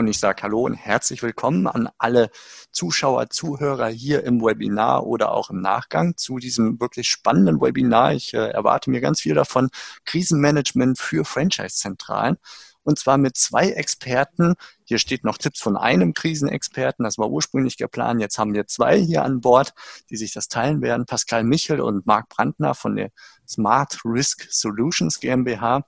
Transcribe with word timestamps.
Und 0.00 0.08
ich 0.08 0.18
sage 0.18 0.44
Hallo 0.44 0.62
und 0.62 0.72
herzlich 0.72 1.22
willkommen 1.22 1.66
an 1.66 1.90
alle 1.98 2.30
Zuschauer, 2.72 3.28
Zuhörer 3.28 3.88
hier 3.88 4.24
im 4.24 4.40
Webinar 4.40 5.06
oder 5.06 5.30
auch 5.30 5.50
im 5.50 5.60
Nachgang 5.60 6.16
zu 6.16 6.38
diesem 6.38 6.80
wirklich 6.80 7.06
spannenden 7.06 7.60
Webinar. 7.60 8.14
Ich 8.14 8.32
äh, 8.32 8.48
erwarte 8.48 8.88
mir 8.88 9.02
ganz 9.02 9.20
viel 9.20 9.34
davon. 9.34 9.68
Krisenmanagement 10.06 10.98
für 10.98 11.26
Franchise-Zentralen. 11.26 12.38
Und 12.82 12.98
zwar 12.98 13.18
mit 13.18 13.36
zwei 13.36 13.72
Experten. 13.72 14.54
Hier 14.84 14.98
steht 14.98 15.22
noch 15.22 15.36
Tipps 15.36 15.60
von 15.60 15.76
einem 15.76 16.14
Krisenexperten. 16.14 17.04
Das 17.04 17.18
war 17.18 17.28
ursprünglich 17.28 17.76
geplant. 17.76 18.22
Jetzt 18.22 18.38
haben 18.38 18.54
wir 18.54 18.66
zwei 18.66 18.98
hier 18.98 19.22
an 19.22 19.42
Bord, 19.42 19.74
die 20.08 20.16
sich 20.16 20.32
das 20.32 20.48
teilen 20.48 20.80
werden. 20.80 21.04
Pascal 21.04 21.44
Michel 21.44 21.78
und 21.82 22.06
Marc 22.06 22.30
Brandner 22.30 22.74
von 22.74 22.96
der 22.96 23.10
Smart 23.46 23.98
Risk 24.06 24.46
Solutions 24.50 25.20
GmbH. 25.20 25.84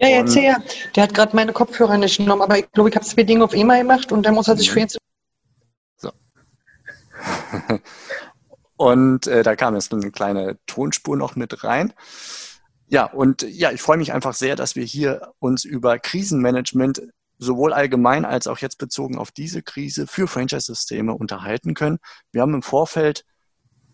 Ja, 0.00 0.08
jetzt 0.08 0.36
her. 0.36 0.62
Der 0.94 1.02
hat 1.02 1.14
gerade 1.14 1.34
meine 1.34 1.52
Kopfhörer 1.52 1.98
nicht 1.98 2.18
genommen, 2.18 2.42
aber 2.42 2.58
ich 2.58 2.70
glaube, 2.72 2.88
ich 2.88 2.96
habe 2.96 3.04
zwei 3.04 3.24
Dinge 3.24 3.44
auf 3.44 3.52
einmal 3.52 3.80
gemacht 3.80 4.12
und 4.12 4.22
dann 4.24 4.34
muss 4.34 4.48
er 4.48 4.56
sich 4.56 4.70
für 4.70 4.80
ihn 4.80 4.88
zu. 4.88 4.98
So. 5.96 6.12
und 8.76 9.26
äh, 9.26 9.42
da 9.42 9.56
kam 9.56 9.74
jetzt 9.74 9.92
eine 9.92 10.12
kleine 10.12 10.58
Tonspur 10.66 11.16
noch 11.16 11.34
mit 11.34 11.64
rein. 11.64 11.92
Ja, 12.86 13.04
und 13.04 13.42
ja, 13.42 13.72
ich 13.72 13.82
freue 13.82 13.98
mich 13.98 14.12
einfach 14.12 14.34
sehr, 14.34 14.54
dass 14.54 14.76
wir 14.76 14.84
hier 14.84 15.32
uns 15.40 15.64
über 15.64 15.98
Krisenmanagement 15.98 17.02
sowohl 17.38 17.72
allgemein 17.72 18.24
als 18.24 18.46
auch 18.46 18.58
jetzt 18.58 18.78
bezogen 18.78 19.18
auf 19.18 19.30
diese 19.30 19.62
Krise 19.62 20.06
für 20.06 20.26
Franchise-Systeme 20.26 21.12
unterhalten 21.12 21.74
können. 21.74 21.98
Wir 22.32 22.42
haben 22.42 22.54
im 22.54 22.62
Vorfeld 22.62 23.24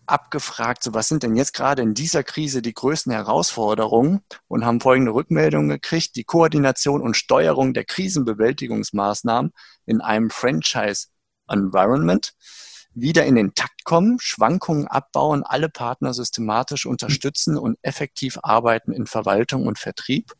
abgefragt, 0.07 0.83
so 0.83 0.93
was 0.93 1.07
sind 1.07 1.23
denn 1.23 1.35
jetzt 1.35 1.53
gerade 1.53 1.81
in 1.81 1.93
dieser 1.93 2.23
Krise 2.23 2.61
die 2.61 2.73
größten 2.73 3.11
Herausforderungen 3.11 4.21
und 4.47 4.65
haben 4.65 4.81
folgende 4.81 5.13
Rückmeldungen 5.13 5.69
gekriegt. 5.69 6.15
Die 6.15 6.23
Koordination 6.23 7.01
und 7.01 7.15
Steuerung 7.15 7.73
der 7.73 7.85
Krisenbewältigungsmaßnahmen 7.85 9.51
in 9.85 10.01
einem 10.01 10.29
Franchise-Environment, 10.29 12.33
wieder 12.95 13.25
in 13.25 13.35
den 13.35 13.53
Takt 13.53 13.83
kommen, 13.83 14.17
Schwankungen 14.19 14.87
abbauen, 14.87 15.43
alle 15.43 15.69
Partner 15.69 16.13
systematisch 16.13 16.85
unterstützen 16.85 17.57
und 17.57 17.77
effektiv 17.81 18.39
arbeiten 18.41 18.93
in 18.93 19.05
Verwaltung 19.05 19.67
und 19.67 19.77
Vertrieb. 19.77 20.31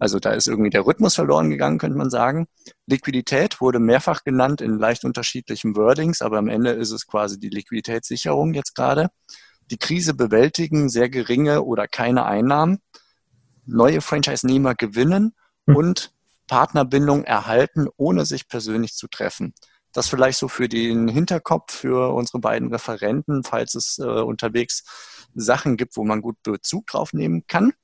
Also 0.00 0.18
da 0.18 0.32
ist 0.32 0.48
irgendwie 0.48 0.70
der 0.70 0.86
Rhythmus 0.86 1.14
verloren 1.14 1.50
gegangen, 1.50 1.78
könnte 1.78 1.98
man 1.98 2.08
sagen. 2.08 2.46
Liquidität 2.86 3.60
wurde 3.60 3.78
mehrfach 3.78 4.24
genannt 4.24 4.62
in 4.62 4.78
leicht 4.78 5.04
unterschiedlichen 5.04 5.76
Wordings, 5.76 6.22
aber 6.22 6.38
am 6.38 6.48
Ende 6.48 6.70
ist 6.70 6.90
es 6.90 7.06
quasi 7.06 7.38
die 7.38 7.50
Liquiditätssicherung 7.50 8.54
jetzt 8.54 8.74
gerade. 8.74 9.10
Die 9.70 9.76
Krise 9.76 10.14
bewältigen, 10.14 10.88
sehr 10.88 11.10
geringe 11.10 11.62
oder 11.62 11.86
keine 11.86 12.24
Einnahmen, 12.24 12.78
neue 13.66 14.00
Franchise-Nehmer 14.00 14.74
gewinnen 14.74 15.34
hm. 15.66 15.76
und 15.76 16.12
Partnerbindung 16.48 17.24
erhalten, 17.24 17.86
ohne 17.98 18.24
sich 18.24 18.48
persönlich 18.48 18.94
zu 18.94 19.06
treffen. 19.06 19.52
Das 19.92 20.08
vielleicht 20.08 20.38
so 20.38 20.48
für 20.48 20.68
den 20.68 21.08
Hinterkopf 21.08 21.74
für 21.74 22.14
unsere 22.14 22.38
beiden 22.38 22.72
Referenten, 22.72 23.44
falls 23.44 23.74
es 23.74 23.98
äh, 23.98 24.04
unterwegs 24.04 25.28
Sachen 25.34 25.76
gibt, 25.76 25.96
wo 25.96 26.04
man 26.04 26.22
gut 26.22 26.42
Bezug 26.42 26.86
drauf 26.86 27.12
nehmen 27.12 27.44
kann. 27.46 27.74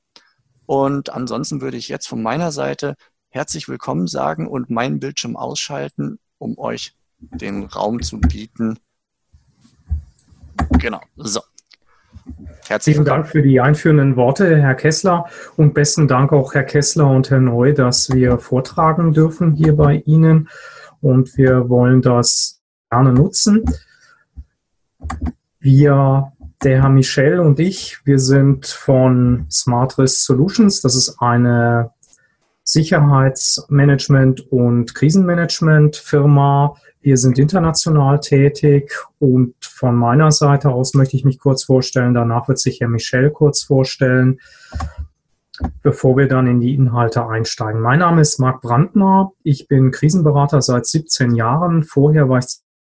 Und 0.66 1.10
ansonsten 1.10 1.60
würde 1.60 1.76
ich 1.76 1.88
jetzt 1.88 2.08
von 2.08 2.22
meiner 2.22 2.52
Seite 2.52 2.96
herzlich 3.30 3.68
willkommen 3.68 4.06
sagen 4.06 4.48
und 4.48 4.70
meinen 4.70 5.00
Bildschirm 5.00 5.36
ausschalten, 5.36 6.18
um 6.38 6.58
euch 6.58 6.94
den 7.18 7.64
Raum 7.64 8.02
zu 8.02 8.20
bieten. 8.20 8.78
Genau, 10.78 11.00
so. 11.16 11.40
Herzlichen 12.66 13.04
Dank 13.04 13.28
für 13.28 13.42
die 13.42 13.60
einführenden 13.60 14.16
Worte, 14.16 14.56
Herr 14.56 14.74
Kessler. 14.74 15.26
Und 15.56 15.74
besten 15.74 16.08
Dank 16.08 16.32
auch, 16.32 16.54
Herr 16.54 16.64
Kessler 16.64 17.08
und 17.08 17.30
Herr 17.30 17.40
Neu, 17.40 17.72
dass 17.72 18.10
wir 18.10 18.38
vortragen 18.38 19.12
dürfen 19.12 19.52
hier 19.52 19.76
bei 19.76 20.02
Ihnen. 20.06 20.48
Und 21.00 21.36
wir 21.36 21.68
wollen 21.68 22.02
das 22.02 22.60
gerne 22.90 23.12
nutzen. 23.12 23.64
Wir 25.60 26.32
der 26.62 26.82
Herr 26.82 26.88
Michel 26.88 27.38
und 27.40 27.60
ich, 27.60 27.98
wir 28.04 28.18
sind 28.18 28.66
von 28.66 29.46
Smart 29.50 29.98
Risk 29.98 30.24
Solutions. 30.24 30.80
Das 30.80 30.96
ist 30.96 31.20
eine 31.20 31.90
Sicherheitsmanagement- 32.64 34.48
und 34.48 34.94
Krisenmanagement-Firma. 34.94 36.74
Wir 37.00 37.16
sind 37.16 37.38
international 37.38 38.18
tätig 38.20 38.92
und 39.18 39.54
von 39.60 39.94
meiner 39.94 40.32
Seite 40.32 40.70
aus 40.70 40.94
möchte 40.94 41.16
ich 41.16 41.24
mich 41.24 41.38
kurz 41.38 41.64
vorstellen. 41.64 42.14
Danach 42.14 42.48
wird 42.48 42.58
sich 42.58 42.80
Herr 42.80 42.88
Michel 42.88 43.30
kurz 43.30 43.62
vorstellen, 43.62 44.40
bevor 45.82 46.16
wir 46.16 46.26
dann 46.26 46.48
in 46.48 46.60
die 46.60 46.74
Inhalte 46.74 47.24
einsteigen. 47.26 47.80
Mein 47.80 48.00
Name 48.00 48.22
ist 48.22 48.40
Marc 48.40 48.62
Brandner. 48.62 49.30
Ich 49.44 49.68
bin 49.68 49.92
Krisenberater 49.92 50.60
seit 50.62 50.86
17 50.86 51.36
Jahren. 51.36 51.84
Vorher 51.84 52.28
war 52.28 52.38
ich 52.38 52.46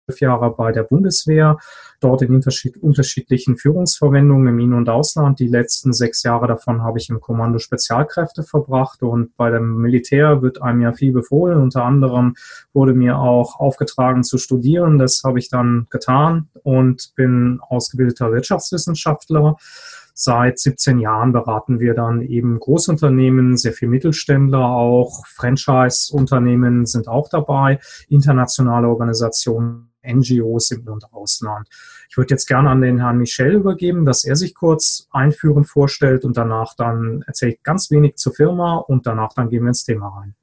zwölf 0.06 0.22
Jahre 0.22 0.52
bei 0.52 0.72
der 0.72 0.84
Bundeswehr, 0.84 1.58
dort 2.06 2.22
in 2.22 2.42
unterschiedlichen 2.82 3.58
Führungsverwendungen 3.58 4.48
im 4.48 4.60
In- 4.60 4.74
und 4.74 4.90
Ausland. 4.90 5.40
Die 5.40 5.48
letzten 5.48 5.92
sechs 5.92 6.22
Jahre 6.22 6.48
davon 6.48 6.84
habe 6.84 7.00
ich 7.00 7.10
im 7.10 7.20
Kommando 7.20 7.58
Spezialkräfte 7.58 8.44
verbracht 8.44 9.02
und 9.02 9.36
bei 9.38 9.50
dem 9.50 9.78
Militär 9.78 10.44
wird 10.44 10.62
einem 10.62 10.82
ja 10.82 10.92
viel 10.92 11.12
befohlen. 11.12 11.60
Unter 11.60 11.84
anderem 11.84 12.36
wurde 12.74 12.94
mir 12.94 13.18
auch 13.18 13.60
aufgetragen 13.60 14.24
zu 14.24 14.38
studieren. 14.38 15.00
Das 15.00 15.22
habe 15.26 15.40
ich 15.40 15.50
dann 15.50 15.88
getan 15.90 16.48
und 16.62 17.14
bin 17.16 17.60
ausgebildeter 17.68 18.32
Wirtschaftswissenschaftler. 18.32 19.58
Seit 20.14 20.60
17 20.60 21.00
Jahren 21.00 21.34
beraten 21.34 21.80
wir 21.80 21.94
dann 21.94 22.22
eben 22.22 22.60
Großunternehmen, 22.60 23.58
sehr 23.58 23.74
viel 23.74 23.90
Mittelständler 23.90 24.64
auch, 24.64 25.26
Franchise-Unternehmen 25.26 26.86
sind 26.86 27.10
auch 27.10 27.28
dabei, 27.28 27.80
internationale 28.08 28.88
Organisationen 28.88 29.90
NGOs 30.06 30.72
im 30.72 30.88
und 30.88 31.12
Ausland. 31.14 31.68
Ich 32.10 32.18
würde 32.18 32.34
jetzt 32.34 32.48
gerne 32.48 32.70
an 32.70 32.82
den 32.82 33.00
Herrn 33.00 33.18
Michel 33.18 33.54
übergeben, 33.54 34.06
dass 34.06 34.24
er 34.24 34.36
sich 34.36 34.54
kurz 34.54 35.08
einführend 35.12 35.68
vorstellt 35.68 36.24
und 36.26 36.38
danach 36.38 36.76
dann 36.76 37.24
erzählt 37.28 37.64
ganz 37.64 37.92
wenig 37.92 38.16
zur 38.16 38.34
Firma 38.34 38.78
und 38.78 39.06
danach 39.06 39.34
dann 39.34 39.50
gehen 39.50 39.64
wir 39.64 39.70
ins 39.70 39.84
Thema 39.84 40.10
rein. 40.10 40.36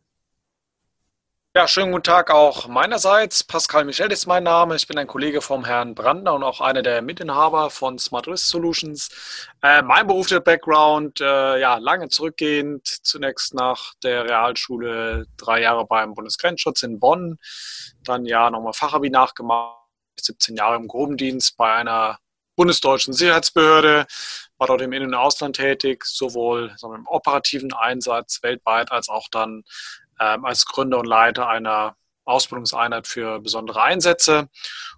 Ja, 1.54 1.68
schönen 1.68 1.92
guten 1.92 2.04
Tag 2.04 2.30
auch 2.30 2.66
meinerseits. 2.66 3.44
Pascal 3.44 3.84
Michel 3.84 4.10
ist 4.10 4.24
mein 4.24 4.42
Name. 4.42 4.74
Ich 4.74 4.86
bin 4.86 4.96
ein 4.96 5.06
Kollege 5.06 5.42
vom 5.42 5.66
Herrn 5.66 5.94
Brandner 5.94 6.32
und 6.32 6.42
auch 6.44 6.62
einer 6.62 6.80
der 6.80 7.02
Mitinhaber 7.02 7.68
von 7.68 7.98
Smart 7.98 8.26
Risk 8.26 8.46
Solutions. 8.46 9.10
Äh, 9.60 9.82
mein 9.82 10.06
beruflicher 10.06 10.40
Background, 10.40 11.20
äh, 11.20 11.60
ja, 11.60 11.76
lange 11.76 12.08
zurückgehend, 12.08 12.86
zunächst 12.86 13.52
nach 13.52 13.92
der 14.02 14.24
Realschule 14.24 15.26
drei 15.36 15.60
Jahre 15.60 15.84
beim 15.86 16.14
Bundesgrenzschutz 16.14 16.84
in 16.84 16.98
Bonn, 16.98 17.36
dann 18.02 18.24
ja 18.24 18.50
nochmal 18.50 18.72
Fachabi 18.72 19.10
nachgemacht, 19.10 19.76
17 20.18 20.56
Jahre 20.56 20.76
im 20.76 20.88
Grubendienst 20.88 21.58
bei 21.58 21.70
einer 21.70 22.18
bundesdeutschen 22.56 23.12
Sicherheitsbehörde, 23.12 24.06
war 24.56 24.66
dort 24.68 24.80
im 24.80 24.92
In- 24.92 25.04
und 25.04 25.14
Ausland 25.14 25.56
tätig, 25.56 26.04
sowohl 26.06 26.74
im 26.82 27.06
operativen 27.08 27.74
Einsatz 27.74 28.42
weltweit 28.42 28.90
als 28.90 29.10
auch 29.10 29.28
dann 29.30 29.64
als 30.22 30.66
Gründer 30.66 30.98
und 30.98 31.06
Leiter 31.06 31.48
einer 31.48 31.96
Ausbildungseinheit 32.24 33.06
für 33.06 33.40
besondere 33.40 33.82
Einsätze 33.82 34.48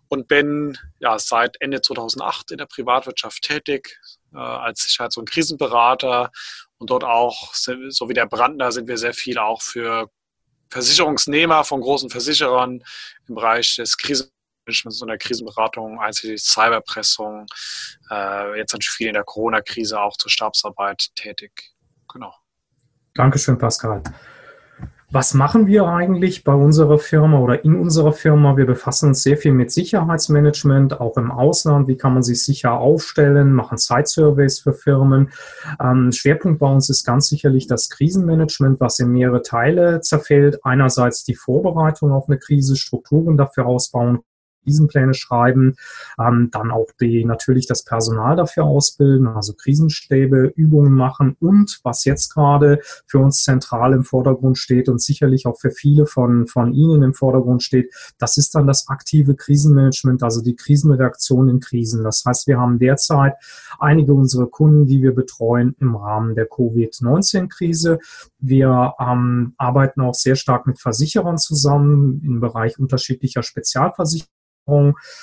und 0.09 0.29
bin 0.29 0.79
ja, 0.99 1.19
seit 1.19 1.61
Ende 1.61 1.81
2008 1.81 2.53
in 2.53 2.59
der 2.59 2.67
Privatwirtschaft 2.67 3.43
tätig 3.43 3.99
äh, 4.35 4.39
als 4.39 4.83
Sicherheits- 4.83 5.17
und 5.17 5.31
Krisenberater 5.31 6.31
und 6.79 6.91
dort 6.91 7.05
auch, 7.05 7.55
so 7.55 8.09
wie 8.09 8.15
der 8.15 8.27
Brandner, 8.27 8.73
sind 8.73 8.89
wir 8.89 8.99
sehr 8.99 9.15
viel 9.15 9.39
auch 9.39 9.63
für 9.63 10.11
Versicherungsnehmer 10.71 11.65
von 11.65 11.81
großen 11.81 12.11
Versicherern 12.11 12.83
im 13.29 13.35
Bereich 13.35 13.77
des 13.77 13.97
Krisenmanagements 13.97 15.01
und 15.01 15.09
der 15.09 15.19
Krisenberatung, 15.19 16.01
einschließlich 16.01 16.43
Cyberpressung, 16.43 17.47
äh, 18.11 18.59
jetzt 18.59 18.73
natürlich 18.73 18.91
viel 18.91 19.09
in 19.09 19.15
der 19.15 19.25
Corona-Krise 19.25 20.01
auch 20.01 20.17
zur 20.17 20.31
Stabsarbeit 20.31 21.15
tätig. 21.15 21.75
Genau. 22.13 22.35
Dankeschön, 23.15 23.57
Pascal. 23.57 24.03
Was 25.15 25.33
machen 25.33 25.69
wir 25.69 25.87
eigentlich 25.87 26.43
bei 26.43 26.55
unserer 26.55 26.99
Firma 26.99 27.39
oder 27.39 27.65
in 27.65 27.77
unserer 27.77 28.13
Firma? 28.13 28.57
Wir 28.57 28.67
befassen 28.67 29.11
uns 29.11 29.23
sehr 29.23 29.37
viel 29.37 29.53
mit 29.53 29.71
Sicherheitsmanagement, 29.71 31.01
auch 31.01 31.17
im 31.17 31.31
Ausland. 31.31 31.87
Wie 31.87 31.97
kann 31.97 32.15
man 32.15 32.25
sich 32.25 32.43
sicher 32.43 32.73
aufstellen? 32.81 33.53
Machen 33.53 33.79
Site-Surveys 33.79 34.59
für 34.59 34.73
Firmen. 34.73 35.31
Ähm, 35.81 36.11
Schwerpunkt 36.11 36.59
bei 36.59 36.67
uns 36.67 36.91
ist 36.91 37.05
ganz 37.05 37.29
sicherlich 37.29 37.69
das 37.69 37.91
Krisenmanagement, 37.91 38.81
was 38.81 38.99
in 38.99 39.13
mehrere 39.13 39.43
Teile 39.43 40.01
zerfällt. 40.01 40.59
Einerseits 40.65 41.23
die 41.23 41.37
Vorbereitung 41.37 42.11
auf 42.11 42.29
eine 42.29 42.41
Krise, 42.41 42.75
Strukturen 42.75 43.37
dafür 43.37 43.67
ausbauen, 43.67 44.19
Krisenpläne 44.65 45.15
schreiben, 45.15 45.77
ähm, 46.19 46.49
dann 46.51 46.71
auch 46.71 46.89
die 47.01 47.25
natürlich 47.25 47.67
das 47.67 47.85
Personal 47.85 48.37
dafür 48.37 48.65
ausbilden, 48.65 49.29
also 49.29 49.53
Krisenstäbe, 49.53 50.53
Übungen 50.57 50.93
machen 50.93 51.37
und 51.41 51.81
was 51.85 52.05
jetzt 52.05 52.33
gerade 52.35 52.81
für 53.07 53.19
uns 53.19 53.43
zentral 53.43 53.93
im 53.93 54.05
Vordergrund 54.05 54.59
steht 54.59 54.89
und 54.89 55.01
sicherlich 55.01 55.47
auch 55.47 55.59
für 55.59 55.71
viele 55.71 56.07
von, 56.07 56.47
von 56.47 56.73
Ihnen 56.73 57.03
im 57.03 57.15
Vordergrund 57.15 57.63
steht, 57.63 57.93
das 58.19 58.37
ist 58.37 58.55
dann 58.55 58.67
das 58.67 58.89
aktive 58.89 59.35
Krisenmanagement, 59.35 60.23
also 60.23 60.43
die 60.43 60.57
Krisenreaktion 60.57 61.49
in 61.49 61.61
Krisen. 61.61 62.03
Das 62.03 62.25
heißt, 62.25 62.47
wir 62.47 62.59
haben 62.59 62.79
derzeit 62.79 63.35
einige 63.79 64.15
unserer 64.15 64.47
Kunden, 64.47 64.87
die 64.87 65.03
wir 65.03 65.15
betreuen 65.15 65.75
im 65.81 65.97
Rahmen 65.97 66.35
der 66.35 66.47
Covid-19-Krise. 66.47 67.99
Wir 68.39 68.95
ähm, 68.99 69.55
arbeiten 69.59 70.01
auch 70.01 70.15
sehr 70.15 70.37
stark 70.37 70.67
mit 70.67 70.81
Versicherern 70.81 71.39
zusammen 71.39 72.23
im 72.25 72.41
Bereich 72.41 72.79
unterschiedlicher 72.79 73.43
Spezialversicherungen. 73.43 74.34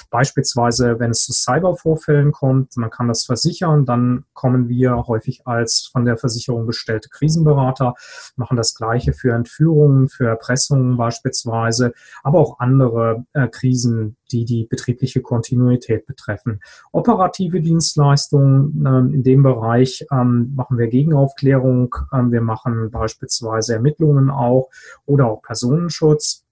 Beispielsweise, 0.10 1.00
wenn 1.00 1.12
es 1.12 1.24
zu 1.24 1.34
Cybervorfällen 1.34 2.32
kommt, 2.32 2.78
man 2.78 2.90
kann 2.90 3.08
das 3.08 3.26
versichern, 3.26 3.86
dann 3.86 4.26
kommen 4.34 4.70
wir 4.70 5.08
häufig 5.08 5.42
als 5.46 5.90
von 5.92 6.06
der 6.06 6.18
Versicherung 6.18 6.66
bestellte 6.66 7.10
Krisenberater, 7.10 7.96
machen 8.36 8.58
das 8.58 8.76
Gleiche 8.76 9.14
für 9.14 9.34
Entführungen, 9.34 10.10
für 10.10 10.28
Erpressungen 10.28 10.98
beispielsweise, 10.98 11.94
aber 12.24 12.40
auch 12.40 12.60
andere 12.60 13.26
äh, 13.34 13.48
Krisen, 13.48 14.18
die 14.32 14.46
die 14.46 14.66
betriebliche 14.66 15.22
Kontinuität 15.22 16.06
betreffen. 16.06 16.62
Operative 16.92 17.62
Dienstleistungen 17.62 18.86
äh, 18.86 19.16
in 19.16 19.24
dem 19.24 19.44
Bereich 19.44 20.06
ähm, 20.12 20.54
machen 20.56 20.78
wir 20.78 20.88
Gegenaufklärung, 20.88 21.96
ähm, 22.14 22.32
wir 22.32 22.42
machen 22.42 22.92
beispielsweise 22.92 23.74
Ermittlungen 23.74 24.30
auch 24.30 24.70
oder 25.06 25.28
auch 25.28 25.42
Personenschutz. 25.42 26.46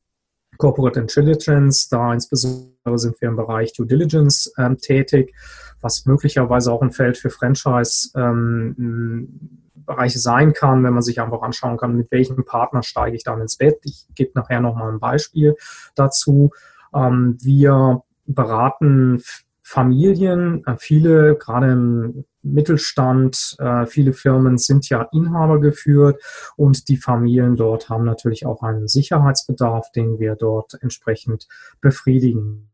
Corporate 0.59 0.99
Intelligence, 0.99 1.87
da 1.87 2.13
insbesondere 2.13 2.99
sind 2.99 3.19
wir 3.21 3.29
im 3.29 3.37
Bereich 3.37 3.71
Due 3.73 3.87
Diligence 3.87 4.53
ähm, 4.57 4.77
tätig, 4.77 5.33
was 5.81 6.05
möglicherweise 6.05 6.71
auch 6.71 6.81
ein 6.81 6.91
Feld 6.91 7.17
für 7.17 7.29
Franchise 7.29 8.11
ähm, 8.15 9.65
sein 10.07 10.53
kann, 10.53 10.83
wenn 10.83 10.93
man 10.93 11.01
sich 11.01 11.19
einfach 11.21 11.41
anschauen 11.41 11.77
kann, 11.77 11.95
mit 11.95 12.11
welchem 12.11 12.43
Partner 12.45 12.83
steige 12.83 13.15
ich 13.15 13.23
dann 13.23 13.41
ins 13.41 13.55
Bett. 13.55 13.79
Ich 13.83 14.05
gebe 14.13 14.31
nachher 14.35 14.59
nochmal 14.59 14.91
ein 14.91 14.99
Beispiel 14.99 15.55
dazu. 15.95 16.51
Ähm, 16.93 17.37
wir 17.39 18.03
beraten 18.25 19.23
Familien, 19.69 20.65
äh, 20.65 20.77
viele, 20.79 21.35
gerade 21.35 21.71
im 21.71 22.25
Mittelstand, 22.41 23.55
äh, 23.59 23.85
viele 23.85 24.13
Firmen 24.13 24.57
sind 24.57 24.89
ja 24.89 25.07
Inhaber 25.11 25.61
geführt 25.61 26.19
und 26.55 26.87
die 26.87 26.97
Familien 26.97 27.55
dort 27.55 27.87
haben 27.87 28.03
natürlich 28.03 28.47
auch 28.47 28.63
einen 28.63 28.87
Sicherheitsbedarf, 28.87 29.91
den 29.91 30.17
wir 30.17 30.35
dort 30.35 30.73
entsprechend 30.81 31.47
befriedigen. 31.81 32.71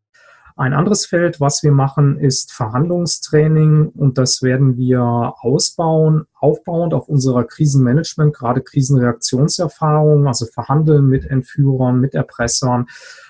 Ein 0.55 0.73
anderes 0.73 1.05
Feld, 1.05 1.41
was 1.41 1.63
wir 1.63 1.73
machen, 1.73 2.17
ist 2.17 2.53
Verhandlungstraining 2.53 3.89
und 3.89 4.17
das 4.17 4.41
werden 4.41 4.77
wir 4.77 5.33
ausbauen, 5.41 6.27
aufbauend 6.33 6.93
auf 6.93 7.09
unserer 7.09 7.43
Krisenmanagement, 7.43 8.33
gerade 8.33 8.61
Krisenreaktionserfahrung, 8.61 10.27
also 10.27 10.45
Verhandeln 10.45 11.07
mit 11.07 11.25
Entführern, 11.25 11.99
mit 11.99 12.13
Erpressern, 12.13 12.85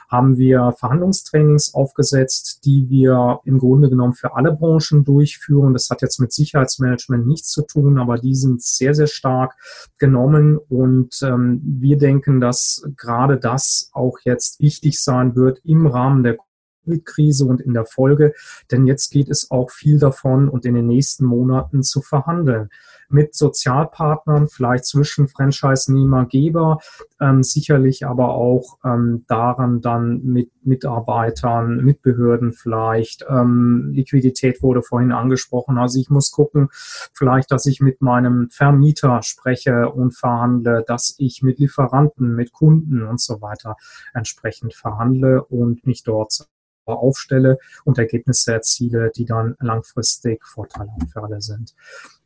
haben 0.10 0.38
wir 0.38 0.74
Verhandlungstrainings 0.78 1.74
aufgesetzt, 1.74 2.62
die 2.66 2.90
wir 2.90 3.40
im 3.46 3.60
Grunde 3.60 3.90
genommen 3.90 4.14
für 4.14 4.36
alle 4.36 4.54
Branchen 4.54 5.04
durchführen. 5.04 5.74
Das 5.74 5.90
hat 5.90 6.02
jetzt 6.02 6.20
mit 6.20 6.34
Sicherheitsmanagement 6.34 7.28
nichts 7.28 7.50
zu 7.50 7.64
tun, 7.64 7.98
aber 7.98 8.18
die 8.18 8.36
sind 8.36 8.62
sehr, 8.62 8.94
sehr 8.94 9.08
stark 9.08 9.54
genommen 9.98 10.58
und 10.58 11.20
ähm, 11.24 11.62
wir 11.64 11.98
denken, 11.98 12.40
dass 12.40 12.88
gerade 12.98 13.38
das 13.38 13.90
auch 13.94 14.18
jetzt 14.24 14.60
wichtig 14.60 15.00
sein 15.00 15.36
wird 15.36 15.60
im 15.64 15.88
Rahmen 15.88 16.24
der 16.24 16.38
Covid-Krise 16.86 17.46
und 17.46 17.62
in 17.62 17.74
der 17.74 17.86
Folge, 17.86 18.34
denn 18.72 18.86
jetzt 18.86 19.12
geht 19.12 19.30
es 19.30 19.52
auch 19.52 19.72
viel 19.72 20.00
davon 20.00 20.50
und 20.50 20.66
in 20.66 20.76
den 20.76 20.88
nächsten 20.88 21.26
Monaten 21.26 21.84
zu 21.84 22.02
verhandeln 22.02 22.70
mit 23.10 23.36
Sozialpartnern, 23.36 24.48
vielleicht 24.48 24.86
zwischen 24.86 25.28
Franchise-Nehmer, 25.28 26.26
Geber, 26.26 26.80
ähm, 27.20 27.44
sicherlich 27.44 28.06
aber 28.06 28.30
auch 28.30 28.78
ähm, 28.84 29.26
daran 29.28 29.82
dann 29.82 30.24
mit 30.24 30.52
Mitarbeitern, 30.64 31.84
mit 31.84 32.02
Behörden 32.02 32.52
vielleicht. 32.52 33.26
Ähm, 33.30 33.92
Liquidität 33.94 34.64
wurde 34.64 34.82
vorhin 34.82 35.12
angesprochen. 35.12 35.78
Also 35.78 36.00
ich 36.00 36.10
muss 36.10 36.32
gucken, 36.32 36.70
vielleicht, 37.14 37.52
dass 37.52 37.66
ich 37.66 37.80
mit 37.80 38.02
meinem 38.02 38.50
Vermieter 38.50 39.22
spreche 39.22 39.90
und 39.90 40.16
verhandle, 40.16 40.84
dass 40.86 41.16
ich 41.18 41.44
mit 41.44 41.60
Lieferanten, 41.60 42.36
mit 42.36 42.54
Kunden 42.54 43.04
und 43.04 43.22
so 43.22 43.42
weiter 43.42 43.76
entsprechend 44.14 44.74
verhandle 44.74 45.44
und 45.44 45.86
mich 45.86 46.04
dort 46.04 46.48
aufstelle 46.94 47.58
und 47.84 47.98
Ergebnisse 47.98 48.54
erziele, 48.54 49.12
die 49.16 49.26
dann 49.26 49.56
langfristig 49.60 50.46
vorteilhaft 50.46 51.10
für 51.12 51.24
alle 51.24 51.42
sind. 51.42 51.74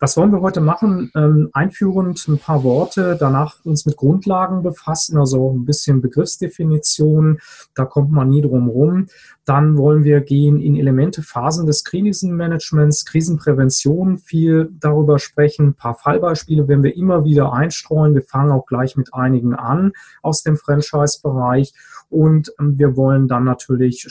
Was 0.01 0.15
wollen 0.15 0.31
wir 0.31 0.39
heute 0.39 0.61
machen? 0.61 1.11
Ähm, 1.13 1.49
einführend 1.51 2.25
ein 2.27 2.37
paar 2.37 2.63
Worte, 2.63 3.17
danach 3.19 3.65
uns 3.65 3.85
mit 3.85 3.97
Grundlagen 3.97 4.63
befassen, 4.63 5.17
also 5.17 5.51
ein 5.51 5.65
bisschen 5.65 6.01
Begriffsdefinitionen, 6.01 7.39
da 7.75 7.83
kommt 7.83 8.11
man 8.11 8.29
nie 8.29 8.41
drum 8.41 8.69
rum. 8.69 9.07
Dann 9.43 9.77
wollen 9.77 10.03
wir 10.03 10.21
gehen 10.21 10.61
in 10.61 10.75
Elemente, 10.75 11.21
Phasen 11.21 11.65
des 11.65 11.83
Krisenmanagements, 11.83 13.05
Krisenprävention, 13.05 14.19
viel 14.19 14.69
darüber 14.79 15.19
sprechen, 15.19 15.69
ein 15.69 15.73
paar 15.73 15.95
Fallbeispiele 15.95 16.67
werden 16.67 16.83
wir 16.83 16.95
immer 16.95 17.25
wieder 17.25 17.51
einstreuen. 17.51 18.13
Wir 18.13 18.21
fangen 18.21 18.51
auch 18.51 18.65
gleich 18.65 18.95
mit 18.95 19.13
einigen 19.13 19.53
an 19.53 19.91
aus 20.21 20.43
dem 20.43 20.55
Franchise-Bereich 20.55 21.73
und 22.09 22.53
ähm, 22.59 22.77
wir 22.77 22.95
wollen 22.95 23.27
dann 23.27 23.43
natürlich 23.43 24.07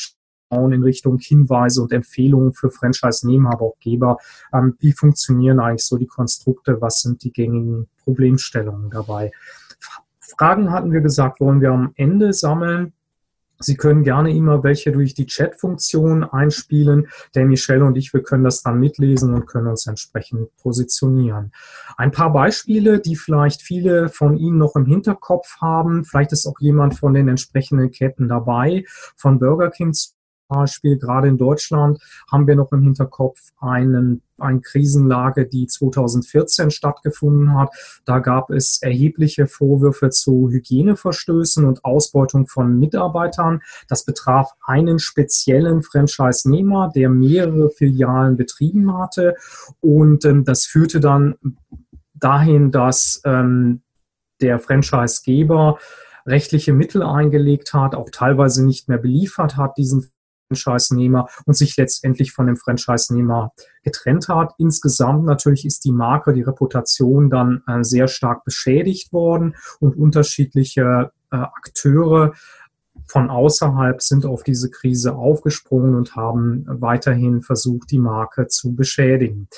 in 0.50 0.82
Richtung 0.82 1.18
Hinweise 1.18 1.82
und 1.82 1.92
Empfehlungen 1.92 2.52
für 2.52 2.70
Franchise-Nehmer, 2.70 3.52
aber 3.52 3.66
auch 3.66 3.78
Geber. 3.80 4.18
Ähm, 4.52 4.76
wie 4.80 4.92
funktionieren 4.92 5.60
eigentlich 5.60 5.84
so 5.84 5.96
die 5.96 6.06
Konstrukte? 6.06 6.80
Was 6.80 7.00
sind 7.00 7.22
die 7.22 7.32
gängigen 7.32 7.88
Problemstellungen 8.04 8.90
dabei? 8.90 9.30
Fragen 10.20 10.70
hatten 10.70 10.92
wir 10.92 11.00
gesagt, 11.00 11.40
wollen 11.40 11.60
wir 11.60 11.70
am 11.70 11.92
Ende 11.96 12.32
sammeln. 12.32 12.92
Sie 13.60 13.76
können 13.76 14.04
gerne 14.04 14.34
immer 14.34 14.62
welche 14.62 14.92
durch 14.92 15.14
die 15.14 15.26
Chat-Funktion 15.26 16.22
einspielen. 16.22 17.08
Der 17.34 17.44
Michelle 17.44 17.84
und 17.84 17.96
ich, 17.96 18.14
wir 18.14 18.22
können 18.22 18.44
das 18.44 18.62
dann 18.62 18.78
mitlesen 18.78 19.34
und 19.34 19.46
können 19.46 19.66
uns 19.66 19.86
entsprechend 19.86 20.54
positionieren. 20.58 21.52
Ein 21.96 22.12
paar 22.12 22.32
Beispiele, 22.32 23.00
die 23.00 23.16
vielleicht 23.16 23.62
viele 23.62 24.10
von 24.10 24.36
Ihnen 24.36 24.58
noch 24.58 24.76
im 24.76 24.86
Hinterkopf 24.86 25.56
haben. 25.60 26.04
Vielleicht 26.04 26.30
ist 26.30 26.46
auch 26.46 26.60
jemand 26.60 26.94
von 26.94 27.14
den 27.14 27.28
entsprechenden 27.28 27.90
Ketten 27.90 28.28
dabei. 28.28 28.84
Von 29.16 29.40
Burger 29.40 29.70
King 29.70 29.92
Beispiel, 30.48 30.98
gerade 30.98 31.28
in 31.28 31.38
Deutschland 31.38 32.00
haben 32.30 32.46
wir 32.46 32.56
noch 32.56 32.72
im 32.72 32.82
Hinterkopf 32.82 33.38
einen, 33.60 34.22
eine 34.38 34.60
Krisenlage, 34.60 35.46
die 35.46 35.66
2014 35.66 36.70
stattgefunden 36.70 37.54
hat. 37.54 37.70
Da 38.04 38.18
gab 38.18 38.50
es 38.50 38.80
erhebliche 38.82 39.46
Vorwürfe 39.46 40.10
zu 40.10 40.48
Hygieneverstößen 40.50 41.64
und 41.64 41.84
Ausbeutung 41.84 42.46
von 42.46 42.78
Mitarbeitern. 42.78 43.60
Das 43.88 44.04
betraf 44.04 44.52
einen 44.64 44.98
speziellen 44.98 45.82
Franchise-Nehmer, 45.82 46.90
der 46.94 47.10
mehrere 47.10 47.70
Filialen 47.70 48.36
betrieben 48.36 48.96
hatte. 48.96 49.34
Und 49.80 50.24
ähm, 50.24 50.44
das 50.44 50.64
führte 50.64 51.00
dann 51.00 51.36
dahin, 52.14 52.70
dass 52.72 53.20
ähm, 53.24 53.82
der 54.40 54.58
Franchise-Geber 54.58 55.78
rechtliche 56.26 56.72
Mittel 56.72 57.02
eingelegt 57.02 57.72
hat, 57.72 57.94
auch 57.94 58.10
teilweise 58.10 58.64
nicht 58.64 58.88
mehr 58.88 58.98
beliefert 58.98 59.56
hat, 59.56 59.78
diesen 59.78 60.10
Franchise-Nehmer 60.48 61.28
und 61.44 61.54
sich 61.54 61.76
letztendlich 61.76 62.32
von 62.32 62.46
dem 62.46 62.56
Franchise-Nehmer 62.56 63.52
getrennt 63.82 64.28
hat. 64.28 64.54
Insgesamt 64.58 65.24
natürlich 65.24 65.64
ist 65.64 65.84
die 65.84 65.92
Marke, 65.92 66.32
die 66.32 66.42
Reputation 66.42 67.30
dann 67.30 67.62
äh, 67.66 67.82
sehr 67.84 68.08
stark 68.08 68.44
beschädigt 68.44 69.12
worden 69.12 69.56
und 69.80 69.96
unterschiedliche 69.96 71.12
äh, 71.30 71.36
Akteure 71.36 72.32
von 73.08 73.30
außerhalb 73.30 74.00
sind 74.02 74.26
auf 74.26 74.42
diese 74.42 74.70
Krise 74.70 75.14
aufgesprungen 75.16 75.94
und 75.94 76.14
haben 76.14 76.64
weiterhin 76.68 77.42
versucht, 77.42 77.90
die 77.90 77.98
Marke 77.98 78.46
zu 78.46 78.74
beschädigen. 78.74 79.48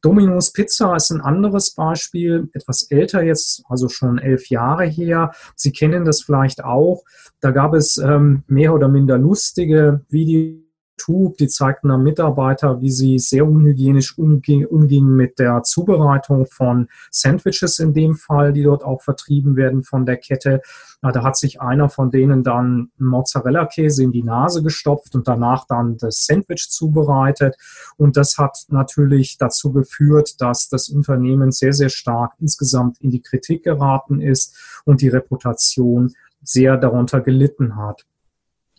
Domino's 0.00 0.52
Pizza 0.52 0.94
ist 0.96 1.10
ein 1.10 1.22
anderes 1.22 1.74
Beispiel, 1.74 2.50
etwas 2.52 2.82
älter 2.90 3.22
jetzt, 3.22 3.62
also 3.68 3.88
schon 3.88 4.18
elf 4.18 4.50
Jahre 4.50 4.84
her. 4.84 5.32
Sie 5.56 5.72
kennen 5.72 6.04
das 6.04 6.22
vielleicht 6.22 6.62
auch. 6.62 7.04
Da 7.40 7.52
gab 7.52 7.72
es 7.72 7.96
ähm, 7.96 8.42
mehr 8.46 8.74
oder 8.74 8.88
minder 8.88 9.16
lustige 9.16 10.02
Videos 10.10 10.63
YouTube, 10.96 11.36
die 11.38 11.48
zeigten 11.48 11.88
dann 11.88 12.02
Mitarbeiter, 12.02 12.80
wie 12.80 12.90
sie 12.90 13.18
sehr 13.18 13.46
unhygienisch 13.46 14.18
umging, 14.18 14.66
umgingen 14.66 15.16
mit 15.16 15.38
der 15.38 15.62
Zubereitung 15.62 16.46
von 16.46 16.88
Sandwiches 17.10 17.78
in 17.78 17.92
dem 17.92 18.14
Fall, 18.14 18.52
die 18.52 18.62
dort 18.62 18.84
auch 18.84 19.02
vertrieben 19.02 19.56
werden 19.56 19.82
von 19.82 20.06
der 20.06 20.16
Kette. 20.16 20.60
Da 21.02 21.22
hat 21.22 21.36
sich 21.36 21.60
einer 21.60 21.88
von 21.88 22.10
denen 22.10 22.42
dann 22.42 22.90
Mozzarella-Käse 22.98 24.02
in 24.02 24.12
die 24.12 24.22
Nase 24.22 24.62
gestopft 24.62 25.14
und 25.14 25.28
danach 25.28 25.66
dann 25.66 25.98
das 25.98 26.24
Sandwich 26.24 26.68
zubereitet. 26.70 27.56
Und 27.96 28.16
das 28.16 28.38
hat 28.38 28.64
natürlich 28.68 29.36
dazu 29.38 29.72
geführt, 29.72 30.40
dass 30.40 30.68
das 30.68 30.88
Unternehmen 30.88 31.52
sehr, 31.52 31.72
sehr 31.72 31.90
stark 31.90 32.32
insgesamt 32.40 33.00
in 33.00 33.10
die 33.10 33.20
Kritik 33.20 33.64
geraten 33.64 34.20
ist 34.20 34.82
und 34.84 35.02
die 35.02 35.08
Reputation 35.08 36.14
sehr 36.42 36.76
darunter 36.76 37.20
gelitten 37.20 37.76
hat. 37.76 38.04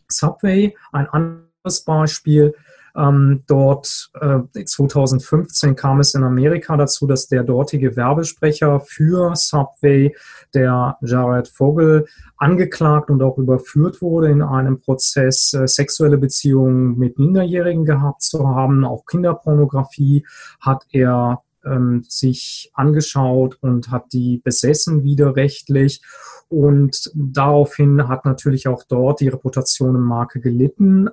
Subway, 0.07 0.75
ein 0.91 1.07
anderes 1.09 1.44
Das 1.65 1.81
Beispiel, 1.81 2.53
ähm, 2.95 3.41
dort 3.47 4.11
äh, 4.21 4.63
2015 4.63 5.75
kam 5.75 5.99
es 5.99 6.13
in 6.13 6.23
Amerika 6.23 6.77
dazu, 6.77 7.07
dass 7.07 7.27
der 7.27 7.43
dortige 7.43 7.95
Werbesprecher 7.95 8.79
für 8.81 9.35
Subway, 9.35 10.15
der 10.53 10.95
Jared 11.01 11.47
Vogel, 11.47 12.05
angeklagt 12.37 13.09
und 13.09 13.23
auch 13.23 13.39
überführt 13.39 14.03
wurde 14.03 14.29
in 14.29 14.43
einem 14.43 14.79
Prozess, 14.79 15.53
äh, 15.53 15.67
sexuelle 15.67 16.19
Beziehungen 16.19 16.99
mit 16.99 17.17
Minderjährigen 17.17 17.83
gehabt 17.83 18.21
zu 18.21 18.47
haben. 18.47 18.85
Auch 18.85 19.07
Kinderpornografie 19.07 20.23
hat 20.59 20.85
er 20.91 21.41
ähm, 21.65 22.05
sich 22.07 22.69
angeschaut 22.75 23.57
und 23.59 23.89
hat 23.89 24.13
die 24.13 24.39
besessen 24.43 25.03
widerrechtlich. 25.03 26.03
Und 26.47 27.11
daraufhin 27.15 28.07
hat 28.07 28.23
natürlich 28.23 28.67
auch 28.67 28.83
dort 28.83 29.19
die 29.19 29.29
Reputation 29.29 29.95
im 29.95 30.03
Marke 30.03 30.39
gelitten. 30.39 31.09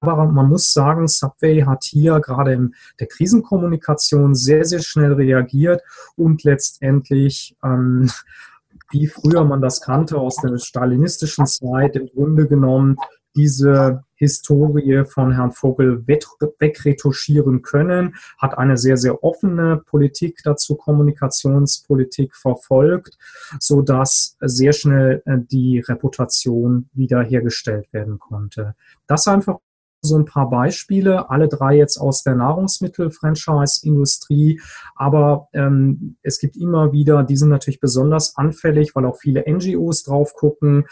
Aber 0.00 0.26
man 0.26 0.48
muss 0.48 0.72
sagen, 0.72 1.08
Subway 1.08 1.62
hat 1.62 1.84
hier 1.84 2.20
gerade 2.20 2.54
in 2.54 2.74
der 2.98 3.06
Krisenkommunikation 3.06 4.34
sehr, 4.34 4.64
sehr 4.64 4.80
schnell 4.80 5.12
reagiert 5.12 5.82
und 6.16 6.42
letztendlich, 6.42 7.56
ähm, 7.62 8.10
wie 8.90 9.06
früher 9.06 9.44
man 9.44 9.60
das 9.60 9.82
kannte 9.82 10.16
aus 10.16 10.36
der 10.36 10.58
stalinistischen 10.58 11.46
Zeit, 11.46 11.96
im 11.96 12.06
Grunde 12.06 12.48
genommen 12.48 12.96
diese 13.36 14.04
Historie 14.14 15.04
von 15.04 15.32
Herrn 15.32 15.52
Vogel 15.52 16.06
wegretuschieren 16.06 17.62
können, 17.62 18.16
hat 18.38 18.58
eine 18.58 18.76
sehr, 18.76 18.96
sehr 18.96 19.22
offene 19.22 19.76
Politik 19.86 20.40
dazu, 20.42 20.74
Kommunikationspolitik 20.74 22.34
verfolgt, 22.34 23.16
so 23.58 23.82
dass 23.82 24.36
sehr 24.40 24.72
schnell 24.72 25.22
äh, 25.26 25.38
die 25.38 25.80
Reputation 25.80 26.88
wiederhergestellt 26.92 27.92
werden 27.92 28.18
konnte. 28.18 28.74
Das 29.06 29.28
einfach 29.28 29.58
so 30.02 30.16
ein 30.16 30.24
paar 30.24 30.48
Beispiele, 30.48 31.28
alle 31.30 31.48
drei 31.48 31.76
jetzt 31.76 31.98
aus 31.98 32.22
der 32.22 32.34
Nahrungsmittel-Franchise-Industrie, 32.34 34.58
aber 34.94 35.48
ähm, 35.52 36.16
es 36.22 36.38
gibt 36.38 36.56
immer 36.56 36.92
wieder, 36.92 37.22
die 37.22 37.36
sind 37.36 37.50
natürlich 37.50 37.80
besonders 37.80 38.34
anfällig, 38.36 38.94
weil 38.94 39.04
auch 39.04 39.18
viele 39.18 39.44
NGOs 39.46 40.04
drauf 40.04 40.32
gucken, 40.34 40.86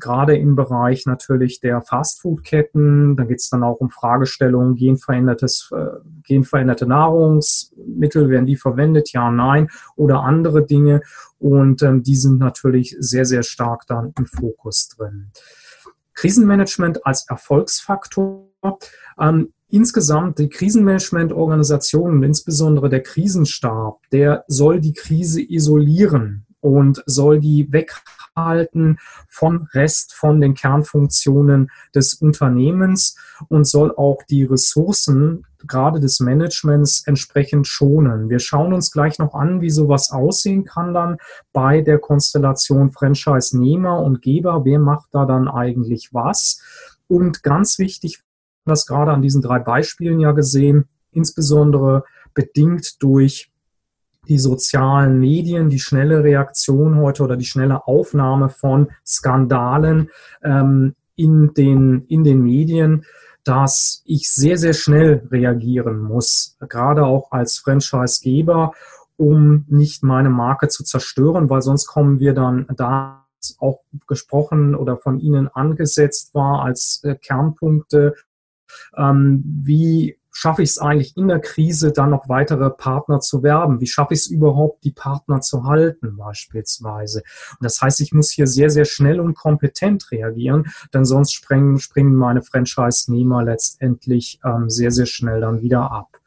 gerade 0.00 0.34
im 0.36 0.56
Bereich 0.56 1.04
natürlich 1.06 1.60
der 1.60 1.82
Fastfood-Ketten, 1.82 3.16
da 3.16 3.24
geht 3.24 3.40
es 3.40 3.50
dann 3.50 3.62
auch 3.62 3.80
um 3.80 3.90
Fragestellungen, 3.90 4.76
genverändertes, 4.76 5.70
äh, 5.74 5.98
genveränderte 6.22 6.86
Nahrungsmittel, 6.86 8.30
werden 8.30 8.46
die 8.46 8.56
verwendet, 8.56 9.12
ja, 9.12 9.30
nein, 9.30 9.68
oder 9.96 10.20
andere 10.20 10.64
Dinge. 10.64 11.02
Und 11.38 11.82
ähm, 11.82 12.02
die 12.02 12.16
sind 12.16 12.38
natürlich 12.38 12.96
sehr, 12.98 13.26
sehr 13.26 13.42
stark 13.42 13.86
dann 13.86 14.14
im 14.16 14.24
Fokus 14.24 14.88
drin. 14.88 15.30
Krisenmanagement 16.14 17.04
als 17.04 17.28
Erfolgsfaktor 17.28 18.53
ähm, 19.20 19.52
insgesamt 19.68 20.38
die 20.38 20.48
Krisenmanagement-Organisation 20.48 22.12
und 22.12 22.22
insbesondere 22.22 22.88
der 22.88 23.02
Krisenstab, 23.02 24.00
der 24.12 24.44
soll 24.46 24.80
die 24.80 24.92
Krise 24.92 25.42
isolieren 25.42 26.46
und 26.60 27.02
soll 27.06 27.40
die 27.40 27.70
weghalten 27.72 28.98
von 29.28 29.68
Rest, 29.74 30.14
von 30.14 30.40
den 30.40 30.54
Kernfunktionen 30.54 31.70
des 31.94 32.14
Unternehmens 32.14 33.16
und 33.48 33.66
soll 33.66 33.94
auch 33.94 34.22
die 34.30 34.44
Ressourcen 34.44 35.44
gerade 35.66 36.00
des 36.00 36.20
Managements 36.20 37.06
entsprechend 37.06 37.66
schonen. 37.66 38.30
Wir 38.30 38.38
schauen 38.38 38.72
uns 38.72 38.90
gleich 38.92 39.18
noch 39.18 39.34
an, 39.34 39.60
wie 39.60 39.70
sowas 39.70 40.10
aussehen 40.10 40.64
kann 40.64 40.94
dann 40.94 41.18
bei 41.52 41.80
der 41.80 41.98
Konstellation 41.98 42.92
Franchise-Nehmer 42.92 44.00
und 44.00 44.22
Geber. 44.22 44.64
Wer 44.64 44.78
macht 44.78 45.08
da 45.12 45.26
dann 45.26 45.48
eigentlich 45.48 46.10
was? 46.12 46.62
Und 47.08 47.42
ganz 47.42 47.78
wichtig 47.78 48.22
das 48.64 48.86
gerade 48.86 49.12
an 49.12 49.22
diesen 49.22 49.42
drei 49.42 49.58
Beispielen 49.58 50.20
ja 50.20 50.32
gesehen, 50.32 50.86
insbesondere 51.12 52.04
bedingt 52.34 53.02
durch 53.02 53.50
die 54.28 54.38
sozialen 54.38 55.18
Medien, 55.20 55.68
die 55.68 55.78
schnelle 55.78 56.24
Reaktion 56.24 56.96
heute 56.96 57.22
oder 57.22 57.36
die 57.36 57.44
schnelle 57.44 57.86
Aufnahme 57.86 58.48
von 58.48 58.88
Skandalen 59.06 60.10
ähm, 60.42 60.94
in, 61.14 61.52
den, 61.54 62.06
in 62.08 62.24
den 62.24 62.42
Medien, 62.42 63.04
dass 63.44 64.02
ich 64.06 64.30
sehr, 64.30 64.56
sehr 64.56 64.72
schnell 64.72 65.28
reagieren 65.30 66.00
muss, 66.00 66.56
gerade 66.68 67.04
auch 67.04 67.30
als 67.30 67.58
Franchisegeber, 67.58 68.72
um 69.16 69.66
nicht 69.68 70.02
meine 70.02 70.30
Marke 70.30 70.68
zu 70.68 70.82
zerstören, 70.82 71.50
weil 71.50 71.62
sonst 71.62 71.86
kommen 71.86 72.18
wir 72.18 72.32
dann 72.32 72.66
da 72.76 73.26
auch 73.58 73.80
gesprochen 74.06 74.74
oder 74.74 74.96
von 74.96 75.20
Ihnen 75.20 75.48
angesetzt 75.48 76.34
war 76.34 76.64
als 76.64 77.02
äh, 77.04 77.14
Kernpunkte 77.14 78.14
wie 78.96 80.18
schaffe 80.34 80.62
ich 80.62 80.70
es 80.70 80.78
eigentlich 80.78 81.16
in 81.16 81.28
der 81.28 81.38
Krise 81.38 81.92
dann 81.92 82.10
noch 82.10 82.28
weitere 82.28 82.68
Partner 82.68 83.20
zu 83.20 83.42
werben? 83.42 83.80
Wie 83.80 83.86
schaffe 83.86 84.14
ich 84.14 84.20
es 84.20 84.26
überhaupt, 84.26 84.84
die 84.84 84.90
Partner 84.90 85.40
zu 85.40 85.64
halten 85.64 86.16
beispielsweise? 86.16 87.22
Und 87.52 87.64
das 87.64 87.80
heißt, 87.80 88.00
ich 88.00 88.12
muss 88.12 88.32
hier 88.32 88.46
sehr, 88.46 88.68
sehr 88.68 88.84
schnell 88.84 89.20
und 89.20 89.34
kompetent 89.34 90.10
reagieren, 90.10 90.66
denn 90.92 91.04
sonst 91.04 91.32
springen, 91.32 91.78
springen 91.78 92.16
meine 92.16 92.42
Franchise-Nehmer 92.42 93.44
letztendlich 93.44 94.40
ähm, 94.44 94.68
sehr, 94.68 94.90
sehr 94.90 95.06
schnell 95.06 95.40
dann 95.40 95.62
wieder 95.62 95.90
ab. 95.90 96.18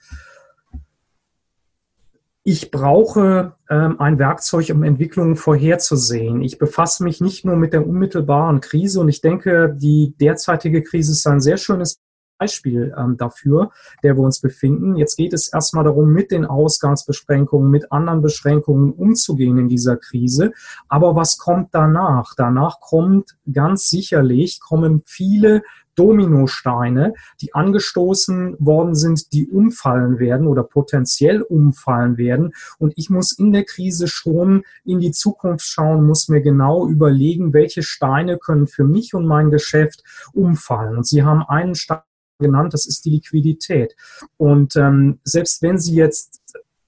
Ich 2.43 2.71
brauche 2.71 3.57
ähm, 3.69 3.99
ein 3.99 4.19
Werkzeug, 4.19 4.69
um 4.69 4.83
Entwicklungen 4.83 5.35
vorherzusehen. 5.35 6.41
Ich 6.41 6.57
befasse 6.57 7.03
mich 7.03 7.19
nicht 7.19 7.43
nur 7.43 7.57
mit 7.57 7.73
der 7.73 7.85
unmittelbaren 7.85 8.61
Krise 8.61 9.01
und 9.01 9.09
ich 9.09 9.19
denke, 9.19 9.75
die 9.77 10.15
derzeitige 10.17 10.81
Krise 10.81 11.11
ist 11.11 11.27
ein 11.27 11.41
sehr 11.41 11.57
schönes 11.57 11.99
Beispiel 12.37 12.93
ähm, 12.97 13.17
dafür, 13.17 13.71
der 14.03 14.15
wir 14.15 14.23
uns 14.23 14.39
befinden. 14.39 14.95
Jetzt 14.95 15.17
geht 15.17 15.33
es 15.33 15.51
erstmal 15.51 15.83
darum, 15.83 16.11
mit 16.11 16.31
den 16.31 16.45
Ausgangsbeschränkungen, 16.45 17.69
mit 17.69 17.91
anderen 17.91 18.21
Beschränkungen 18.21 18.91
umzugehen 18.91 19.57
in 19.57 19.67
dieser 19.67 19.97
Krise. 19.97 20.51
Aber 20.87 21.15
was 21.15 21.37
kommt 21.37 21.69
danach? 21.73 22.33
Danach 22.35 22.79
kommt 22.79 23.37
ganz 23.51 23.89
sicherlich, 23.89 24.59
kommen 24.59 25.01
viele 25.05 25.63
Dominosteine, 25.97 27.13
die 27.41 27.53
angestoßen 27.55 28.55
worden 28.59 28.93
sind, 28.93 29.33
die 29.33 29.47
umfallen 29.49 30.19
werden 30.19 30.47
oder 30.47 30.63
potenziell 30.63 31.41
umfallen 31.41 32.17
werden. 32.17 32.53
Und 32.77 32.93
ich 32.95 33.09
muss 33.09 33.31
in 33.31 33.51
der 33.51 33.65
Krise 33.65 34.07
schon 34.07 34.63
in 34.85 34.99
die 34.99 35.11
Zukunft 35.11 35.65
schauen, 35.65 36.05
muss 36.05 36.29
mir 36.29 36.41
genau 36.41 36.87
überlegen, 36.87 37.51
welche 37.51 37.81
Steine 37.81 38.37
können 38.37 38.67
für 38.67 38.83
mich 38.83 39.15
und 39.15 39.25
mein 39.25 39.49
Geschäft 39.49 40.03
umfallen. 40.33 40.97
Und 40.97 41.07
Sie 41.07 41.23
haben 41.23 41.41
einen 41.41 41.73
Stein 41.73 42.01
genannt, 42.39 42.73
das 42.73 42.85
ist 42.85 43.05
die 43.05 43.11
Liquidität. 43.11 43.95
Und 44.37 44.75
ähm, 44.75 45.19
selbst 45.23 45.61
wenn 45.61 45.79
Sie 45.79 45.95
jetzt 45.95 46.41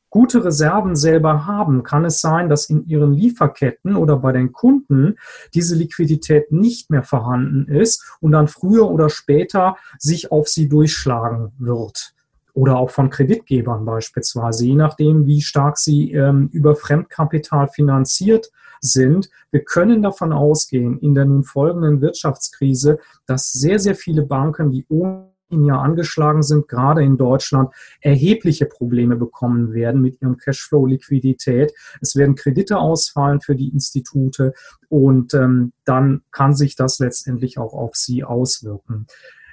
gute 0.10 0.44
Reserven 0.44 0.96
selber 0.96 1.46
haben, 1.46 1.84
kann 1.84 2.06
es 2.06 2.22
sein, 2.22 2.50
dass 2.50 2.70
in 2.70 2.86
Ihren 2.88 3.14
Lieferketten 3.14 3.96
oder 3.96 4.18
bei 4.18 4.32
den 4.32 4.52
Kunden 4.52 5.16
diese 5.54 5.76
Liquidität 5.76 6.52
nicht 6.52 6.90
mehr 6.90 7.04
vorhanden 7.04 7.68
ist 7.68 8.04
und 8.20 8.32
dann 8.32 8.48
früher 8.48 8.90
oder 8.90 9.10
später 9.10 9.78
sich 9.98 10.32
auf 10.32 10.48
Sie 10.48 10.68
durchschlagen 10.68 11.52
wird. 11.58 12.14
Oder 12.54 12.78
auch 12.78 12.90
von 12.90 13.10
Kreditgebern 13.10 13.86
beispielsweise, 13.86 14.66
je 14.66 14.76
nachdem, 14.76 15.26
wie 15.28 15.42
stark 15.42 15.78
sie 15.78 16.12
ähm, 16.12 16.50
über 16.52 16.76
Fremdkapital 16.76 17.70
finanziert 17.70 18.52
sind. 18.82 19.30
Wir 19.52 19.64
können 19.64 20.02
davon 20.02 20.34
ausgehen, 20.34 21.00
in 21.00 21.16
der 21.16 21.26
nun 21.26 21.44
folgenden 21.44 22.02
Wirtschaftskrise, 22.02 23.00
dass 23.26 23.52
sehr, 23.52 23.80
sehr 23.80 23.96
viele 23.96 24.24
Banken, 24.24 24.72
die 24.72 24.86
ohne 24.90 25.29
ja 25.50 25.80
angeschlagen 25.80 26.44
sind, 26.44 26.68
gerade 26.68 27.04
in 27.04 27.18
Deutschland, 27.18 27.74
erhebliche 28.02 28.66
Probleme 28.66 29.16
bekommen 29.16 29.74
werden 29.74 30.02
mit 30.02 30.22
ihrem 30.22 30.38
Cashflow, 30.38 30.86
Liquidität. 30.86 31.74
Es 32.02 32.16
werden 32.16 32.36
Kredite 32.36 32.78
ausfallen 32.78 33.42
für 33.42 33.56
die 33.56 33.70
Institute 33.70 34.54
und 34.90 35.34
ähm, 35.34 35.74
dann 35.86 36.22
kann 36.32 36.56
sich 36.56 36.76
das 36.76 37.00
letztendlich 37.00 37.58
auch 37.58 37.74
auf 37.74 37.96
sie 37.96 38.24
auswirken. 38.24 39.08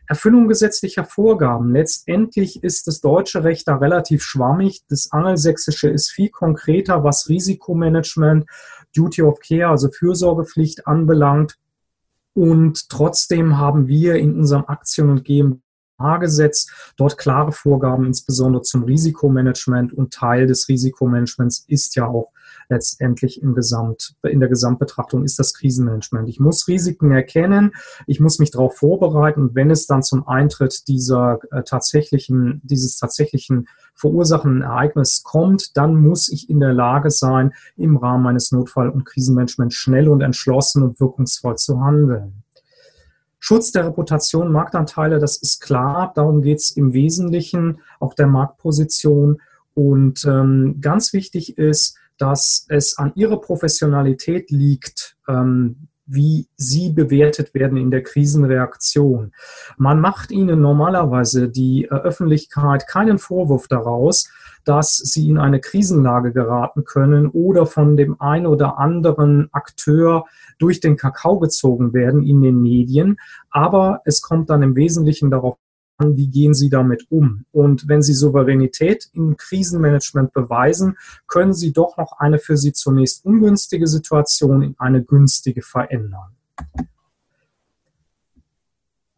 Erfüllung 0.08 0.46
gesetzlicher 0.46 1.04
Vorgaben. 1.04 1.72
Letztendlich 1.72 2.62
ist 2.62 2.86
das 2.86 3.00
deutsche 3.00 3.42
Recht 3.42 3.66
da 3.66 3.76
relativ 3.76 4.22
schwammig. 4.22 4.82
Das 4.88 5.10
angelsächsische 5.10 5.88
ist 5.88 6.10
viel 6.10 6.28
konkreter, 6.28 7.02
was 7.02 7.28
Risikomanagement, 7.28 8.46
Duty 8.94 9.22
of 9.22 9.40
Care, 9.40 9.68
also 9.68 9.90
Fürsorgepflicht 9.90 10.86
anbelangt. 10.86 11.58
Und 12.34 12.88
trotzdem 12.88 13.58
haben 13.58 13.88
wir 13.88 14.16
in 14.16 14.36
unserem 14.36 14.66
Aktien- 14.66 15.10
und 15.10 15.24
GmbH 15.24 15.65
gesetz 16.20 16.66
dort 16.96 17.18
klare 17.18 17.52
Vorgaben, 17.52 18.06
insbesondere 18.06 18.62
zum 18.62 18.84
Risikomanagement 18.84 19.92
und 19.92 20.12
Teil 20.12 20.46
des 20.46 20.68
Risikomanagements 20.68 21.64
ist 21.68 21.96
ja 21.96 22.06
auch 22.06 22.32
letztendlich 22.68 23.42
im 23.42 23.54
Gesamt, 23.54 24.14
in 24.22 24.40
der 24.40 24.48
Gesamtbetrachtung 24.48 25.24
ist 25.24 25.38
das 25.38 25.54
Krisenmanagement. 25.54 26.28
Ich 26.28 26.40
muss 26.40 26.68
Risiken 26.68 27.12
erkennen, 27.12 27.72
ich 28.06 28.20
muss 28.20 28.38
mich 28.38 28.50
darauf 28.50 28.76
vorbereiten 28.76 29.40
und 29.42 29.54
wenn 29.54 29.70
es 29.70 29.86
dann 29.86 30.02
zum 30.02 30.26
Eintritt 30.26 30.88
dieser 30.88 31.38
äh, 31.50 31.62
tatsächlichen, 31.62 32.60
dieses 32.64 32.98
tatsächlichen 32.98 33.68
verursachenden 33.94 34.62
Ereignis 34.62 35.22
kommt, 35.22 35.76
dann 35.76 35.96
muss 35.96 36.28
ich 36.28 36.50
in 36.50 36.60
der 36.60 36.72
Lage 36.72 37.10
sein, 37.10 37.52
im 37.76 37.96
Rahmen 37.96 38.24
meines 38.24 38.52
Notfall- 38.52 38.90
und 38.90 39.04
Krisenmanagements 39.04 39.74
schnell 39.74 40.08
und 40.08 40.20
entschlossen 40.20 40.82
und 40.82 41.00
wirkungsvoll 41.00 41.56
zu 41.56 41.80
handeln. 41.80 42.42
Schutz 43.38 43.70
der 43.72 43.86
Reputation, 43.86 44.50
Marktanteile, 44.50 45.18
das 45.18 45.36
ist 45.36 45.60
klar. 45.60 46.12
Darum 46.14 46.42
geht 46.42 46.58
es 46.58 46.70
im 46.70 46.92
Wesentlichen 46.92 47.80
auch 48.00 48.14
der 48.14 48.26
Marktposition. 48.26 49.40
Und 49.74 50.24
ähm, 50.24 50.78
ganz 50.80 51.12
wichtig 51.12 51.58
ist, 51.58 51.96
dass 52.18 52.66
es 52.68 52.96
an 52.98 53.12
ihrer 53.14 53.40
Professionalität 53.40 54.50
liegt, 54.50 55.16
ähm, 55.28 55.88
wie 56.06 56.48
sie 56.56 56.90
bewertet 56.90 57.52
werden 57.52 57.76
in 57.76 57.90
der 57.90 58.02
Krisenreaktion. 58.02 59.32
Man 59.76 60.00
macht 60.00 60.30
ihnen 60.30 60.60
normalerweise 60.60 61.48
die 61.48 61.84
äh, 61.84 61.88
Öffentlichkeit 61.88 62.86
keinen 62.86 63.18
Vorwurf 63.18 63.68
daraus, 63.68 64.30
dass 64.66 64.96
sie 64.96 65.28
in 65.28 65.38
eine 65.38 65.60
Krisenlage 65.60 66.32
geraten 66.32 66.84
können 66.84 67.28
oder 67.28 67.66
von 67.66 67.96
dem 67.96 68.20
ein 68.20 68.46
oder 68.46 68.78
anderen 68.78 69.48
Akteur 69.52 70.26
durch 70.58 70.80
den 70.80 70.96
Kakao 70.96 71.38
gezogen 71.38 71.94
werden 71.94 72.22
in 72.22 72.42
den 72.42 72.60
Medien. 72.60 73.18
Aber 73.50 74.02
es 74.04 74.22
kommt 74.22 74.50
dann 74.50 74.62
im 74.62 74.74
Wesentlichen 74.74 75.30
darauf 75.30 75.56
an, 75.98 76.16
wie 76.16 76.28
gehen 76.28 76.52
Sie 76.52 76.68
damit 76.68 77.06
um? 77.10 77.44
Und 77.52 77.88
wenn 77.88 78.02
Sie 78.02 78.12
Souveränität 78.12 79.08
im 79.12 79.36
Krisenmanagement 79.36 80.32
beweisen, 80.32 80.96
können 81.26 81.54
Sie 81.54 81.72
doch 81.72 81.96
noch 81.96 82.18
eine 82.18 82.38
für 82.38 82.56
Sie 82.56 82.72
zunächst 82.72 83.24
ungünstige 83.24 83.86
Situation 83.86 84.62
in 84.62 84.74
eine 84.78 85.02
günstige 85.02 85.62
verändern. 85.62 86.34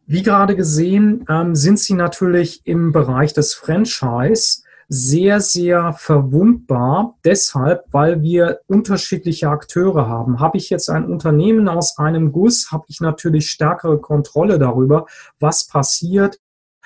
Wie 0.05 0.23
gerade 0.23 0.55
gesehen, 0.55 1.25
ähm, 1.27 1.55
sind 1.55 1.79
Sie 1.79 1.93
natürlich 1.93 2.61
im 2.65 2.91
Bereich 2.91 3.33
des 3.33 3.53
Franchise 3.53 4.63
sehr, 4.89 5.39
sehr 5.39 5.93
verwundbar. 5.93 7.15
Deshalb, 7.23 7.85
weil 7.91 8.21
wir 8.23 8.61
unterschiedliche 8.67 9.49
Akteure 9.49 10.07
haben. 10.07 10.39
Habe 10.39 10.57
ich 10.57 10.71
jetzt 10.71 10.89
ein 10.89 11.05
Unternehmen 11.05 11.69
aus 11.69 11.99
einem 11.99 12.31
Guss, 12.31 12.71
habe 12.71 12.85
ich 12.89 12.99
natürlich 12.99 13.49
stärkere 13.49 14.01
Kontrolle 14.01 14.57
darüber, 14.57 15.05
was 15.39 15.67
passiert, 15.67 16.39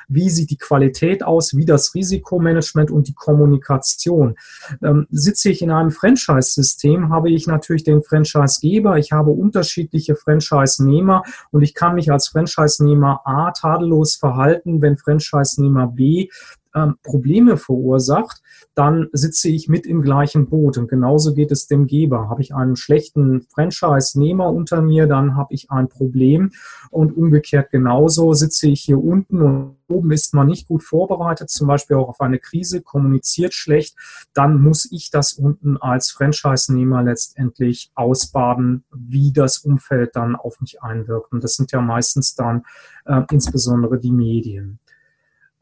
wie 0.10 0.29
sieht 0.29 0.50
die 0.50 0.57
Qualität 0.57 1.24
aus, 1.24 1.55
wie 1.55 1.65
das 1.65 1.95
Risikomanagement 1.95 2.91
und 2.91 3.07
die 3.07 3.13
Kommunikation. 3.13 4.36
Ähm, 4.83 5.07
sitze 5.10 5.50
ich 5.50 5.62
in 5.62 5.72
einem 5.72 5.91
Franchise-System, 5.91 7.10
habe 7.10 7.31
ich 7.31 7.48
natürlich 7.48 7.86
den 7.86 8.03
Franchise-Geber, 8.03 8.98
ich 8.98 9.13
habe 9.13 9.31
unterschiedliche 9.31 10.15
Franchise-Nehmer 10.15 11.24
und 11.51 11.62
ich 11.62 11.74
kann 11.74 11.95
mich 11.95 12.12
als 12.12 12.27
Franchise-Nehmer 12.27 13.22
A 13.25 13.51
tadellos 13.51 14.15
verhalten, 14.15 14.81
wenn 14.81 14.98
Franchise-Nehmer 14.98 15.88
B 15.88 16.27
ähm, 16.75 16.96
Probleme 17.03 17.58
verursacht, 17.58 18.42
dann 18.75 19.08
sitze 19.12 19.50
ich 19.50 19.68
mit 19.68 19.86
im 19.86 20.01
gleichen 20.01 20.50
Boot. 20.50 20.77
Und 20.77 20.88
genauso 20.88 21.34
geht 21.34 21.51
es 21.51 21.68
dem 21.68 21.88
Geber. 21.88 22.30
Habe 22.30 22.42
ich 22.42 22.56
einen 22.56 22.75
schlechten 22.75 23.42
Franchise-Nehmer 23.53 24.50
unter 24.50 24.82
mir, 24.82 25.08
dann 25.08 25.36
habe 25.36 25.53
ich 25.53 25.72
ein 25.72 25.89
Problem. 25.89 26.51
Und 26.89 27.15
umgekehrt 27.15 27.72
genauso 27.72 28.34
sitze 28.34 28.68
ich 28.68 28.82
hier 28.82 29.03
unten 29.03 29.42
und 29.42 29.75
oben 29.88 30.12
ist 30.12 30.34
man 30.34 30.48
nicht 30.48 30.68
gut 30.68 30.84
vorbereitet, 30.84 31.50
zum 31.50 31.68
Beispiel 31.68 31.98
auch 31.98 32.10
auf 32.10 32.22
eine 32.22 32.39
Krise, 32.39 32.82
kommuniziert 32.82 33.53
schlecht, 33.53 33.96
dann 34.34 34.60
muss 34.60 34.89
ich 34.92 35.12
das 35.12 35.34
unten 35.34 35.77
als 35.77 36.12
Franchise-Nehmer 36.12 37.03
letztendlich 37.03 37.92
ausbaden, 37.94 38.84
wie 38.92 39.32
das 39.32 39.60
Umfeld 39.60 40.15
dann 40.15 40.36
auf 40.36 40.62
mich 40.62 40.82
einwirkt. 40.82 41.32
Und 41.32 41.44
das 41.44 41.53
sind 41.53 41.72
ja 41.72 41.82
meistens 41.82 42.36
dann 42.36 42.63
äh, 43.06 43.22
insbesondere 43.32 44.00
die 44.00 44.12
Medien. 44.12 44.80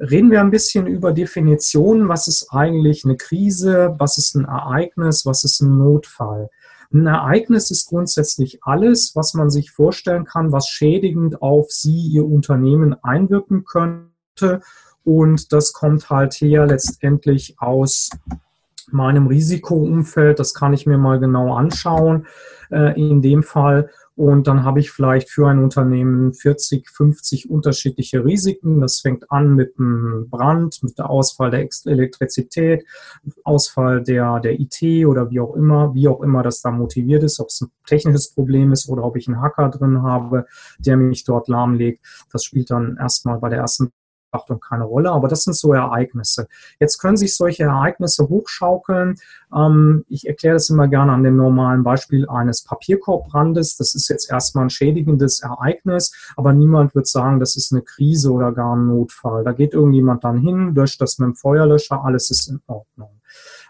Reden 0.01 0.31
wir 0.31 0.41
ein 0.41 0.49
bisschen 0.49 0.87
über 0.87 1.13
Definitionen. 1.13 2.09
Was 2.09 2.27
ist 2.27 2.51
eigentlich 2.51 3.05
eine 3.05 3.17
Krise? 3.17 3.95
Was 3.99 4.17
ist 4.17 4.35
ein 4.35 4.45
Ereignis? 4.45 5.27
Was 5.27 5.43
ist 5.43 5.61
ein 5.61 5.77
Notfall? 5.77 6.49
Ein 6.91 7.05
Ereignis 7.05 7.69
ist 7.69 7.87
grundsätzlich 7.87 8.63
alles, 8.63 9.11
was 9.15 9.35
man 9.35 9.51
sich 9.51 9.69
vorstellen 9.69 10.25
kann, 10.25 10.51
was 10.51 10.67
schädigend 10.67 11.41
auf 11.41 11.71
Sie, 11.71 12.07
Ihr 12.07 12.25
Unternehmen 12.25 12.95
einwirken 13.03 13.63
könnte. 13.63 14.61
Und 15.03 15.53
das 15.53 15.71
kommt 15.71 16.09
halt 16.09 16.33
her 16.33 16.65
letztendlich 16.65 17.55
aus 17.59 18.09
meinem 18.89 19.27
Risikoumfeld. 19.27 20.39
Das 20.39 20.53
kann 20.55 20.73
ich 20.73 20.87
mir 20.87 20.97
mal 20.97 21.19
genau 21.19 21.53
anschauen. 21.53 22.25
Äh, 22.71 22.99
in 22.99 23.21
dem 23.21 23.43
Fall 23.43 23.89
und 24.21 24.45
dann 24.45 24.63
habe 24.63 24.79
ich 24.79 24.91
vielleicht 24.91 25.31
für 25.31 25.47
ein 25.47 25.57
Unternehmen 25.57 26.31
40, 26.35 26.87
50 26.91 27.49
unterschiedliche 27.49 28.23
Risiken. 28.23 28.79
Das 28.79 28.99
fängt 28.99 29.31
an 29.31 29.55
mit 29.55 29.79
einem 29.79 30.29
Brand, 30.29 30.77
mit 30.83 30.99
der 30.99 31.09
Ausfall 31.09 31.49
der 31.49 31.67
Elektrizität, 31.85 32.85
Ausfall 33.43 34.03
der, 34.03 34.39
der 34.39 34.59
IT 34.59 35.07
oder 35.07 35.31
wie 35.31 35.39
auch 35.39 35.55
immer, 35.55 35.95
wie 35.95 36.07
auch 36.07 36.21
immer 36.21 36.43
das 36.43 36.61
da 36.61 36.69
motiviert 36.69 37.23
ist, 37.23 37.39
ob 37.39 37.47
es 37.47 37.61
ein 37.61 37.71
technisches 37.87 38.31
Problem 38.31 38.71
ist 38.71 38.87
oder 38.89 39.03
ob 39.05 39.17
ich 39.17 39.27
einen 39.27 39.41
Hacker 39.41 39.69
drin 39.69 40.03
habe, 40.03 40.45
der 40.77 40.97
mich 40.97 41.23
dort 41.23 41.47
lahmlegt. 41.47 42.05
Das 42.31 42.43
spielt 42.43 42.69
dann 42.69 42.97
erstmal 42.97 43.39
bei 43.39 43.49
der 43.49 43.57
ersten 43.57 43.91
Betrachtung 44.31 44.59
keine 44.59 44.85
Rolle, 44.85 45.11
aber 45.11 45.27
das 45.27 45.43
sind 45.43 45.55
so 45.55 45.73
Ereignisse. 45.73 46.47
Jetzt 46.79 46.99
können 46.99 47.17
sich 47.17 47.35
solche 47.35 47.63
Ereignisse 47.63 48.29
hochschaukeln. 48.29 49.15
Ähm, 49.53 50.05
ich 50.07 50.27
erkläre 50.27 50.55
das 50.55 50.69
immer 50.69 50.87
gerne 50.87 51.11
an 51.11 51.23
dem 51.23 51.35
normalen 51.35 51.83
Beispiel 51.83 52.27
eines 52.29 52.63
Papierkorbbrandes. 52.63 53.75
Das 53.77 53.93
ist 53.93 54.07
jetzt 54.09 54.31
erstmal 54.31 54.65
ein 54.65 54.69
schädigendes 54.69 55.41
Ereignis, 55.41 56.13
aber 56.37 56.53
niemand 56.53 56.95
wird 56.95 57.07
sagen, 57.07 57.39
das 57.39 57.55
ist 57.55 57.73
eine 57.73 57.81
Krise 57.81 58.31
oder 58.31 58.53
gar 58.53 58.75
ein 58.75 58.87
Notfall. 58.87 59.43
Da 59.43 59.51
geht 59.51 59.73
irgendjemand 59.73 60.23
dann 60.23 60.37
hin, 60.37 60.73
löscht 60.73 61.01
das 61.01 61.19
mit 61.19 61.27
dem 61.27 61.35
Feuerlöscher, 61.35 62.03
alles 62.03 62.29
ist 62.29 62.49
in 62.49 62.61
Ordnung. 62.67 63.21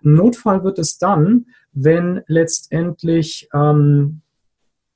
Ein 0.04 0.16
Notfall 0.16 0.64
wird 0.64 0.80
es 0.80 0.98
dann, 0.98 1.48
wenn 1.74 2.22
letztendlich 2.28 3.50
ähm, 3.54 4.22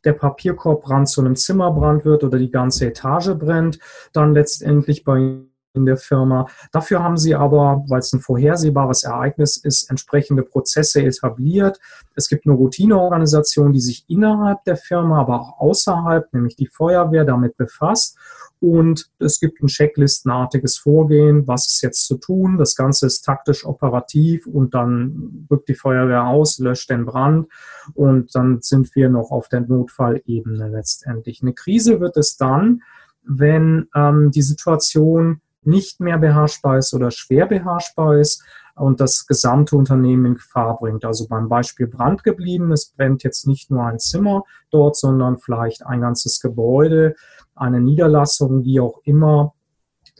der 0.04 0.13
Papierkorbbrand 0.13 1.10
zu 1.10 1.21
einem 1.21 1.36
Zimmerbrand 1.36 2.06
wird 2.06 2.23
oder 2.23 2.38
die 2.38 2.51
ganze 2.51 2.86
Etage 2.88 3.34
brennt, 3.39 3.80
dann 4.13 4.34
letztendlich 4.34 5.04
bei 5.04 5.45
in 5.75 5.85
der 5.85 5.97
Firma. 5.97 6.47
Dafür 6.71 7.03
haben 7.03 7.17
sie 7.17 7.35
aber, 7.35 7.83
weil 7.88 7.99
es 7.99 8.13
ein 8.13 8.19
vorhersehbares 8.19 9.03
Ereignis 9.03 9.57
ist, 9.57 9.89
entsprechende 9.89 10.43
Prozesse 10.43 11.03
etabliert. 11.03 11.79
Es 12.15 12.29
gibt 12.29 12.45
eine 12.45 12.55
Routineorganisation, 12.55 13.73
die 13.73 13.81
sich 13.81 14.05
innerhalb 14.07 14.63
der 14.63 14.77
Firma, 14.77 15.21
aber 15.21 15.41
auch 15.41 15.59
außerhalb, 15.59 16.33
nämlich 16.33 16.55
die 16.55 16.67
Feuerwehr, 16.67 17.25
damit 17.25 17.57
befasst. 17.57 18.17
Und 18.59 19.11
es 19.19 19.39
gibt 19.39 19.61
ein 19.61 19.67
checklistenartiges 19.67 20.77
Vorgehen, 20.77 21.47
was 21.47 21.67
ist 21.67 21.81
jetzt 21.81 22.07
zu 22.07 22.17
tun. 22.17 22.57
Das 22.57 22.75
Ganze 22.75 23.05
ist 23.05 23.21
taktisch 23.21 23.65
operativ 23.65 24.47
und 24.47 24.73
dann 24.73 25.45
rückt 25.51 25.67
die 25.67 25.75
Feuerwehr 25.75 26.25
aus, 26.25 26.57
löscht 26.57 26.89
den 26.89 27.05
Brand 27.05 27.47
und 27.93 28.33
dann 28.33 28.61
sind 28.61 28.95
wir 28.95 29.09
noch 29.09 29.31
auf 29.31 29.49
der 29.49 29.61
Notfallebene 29.61 30.69
letztendlich. 30.69 31.41
Eine 31.41 31.53
Krise 31.53 31.99
wird 31.99 32.17
es 32.17 32.38
dann, 32.38 32.81
wenn 33.23 33.88
ähm, 33.93 34.31
die 34.31 34.41
Situation 34.41 35.41
nicht 35.65 35.99
mehr 35.99 36.17
beherrschbar 36.17 36.78
ist 36.78 36.93
oder 36.93 37.12
schwer 37.12 37.45
beherrschbar 37.45 38.17
ist 38.17 38.43
und 38.75 38.99
das 38.99 39.25
gesamte 39.25 39.75
Unternehmen 39.75 40.25
in 40.25 40.34
Gefahr 40.36 40.78
bringt. 40.78 41.06
Also 41.06 41.28
beim 41.28 41.47
Beispiel 41.47 41.88
Brand 41.88 42.23
geblieben, 42.23 42.71
es 42.71 42.88
brennt 42.88 43.23
jetzt 43.23 43.47
nicht 43.47 43.71
nur 43.71 43.86
ein 43.86 43.99
Zimmer 43.99 44.43
dort, 44.69 44.97
sondern 44.97 45.38
vielleicht 45.38 45.86
ein 45.86 46.01
ganzes 46.01 46.41
Gebäude, 46.41 47.15
eine 47.56 47.80
Niederlassung, 47.80 48.63
wie 48.65 48.80
auch 48.80 48.99
immer, 49.04 49.54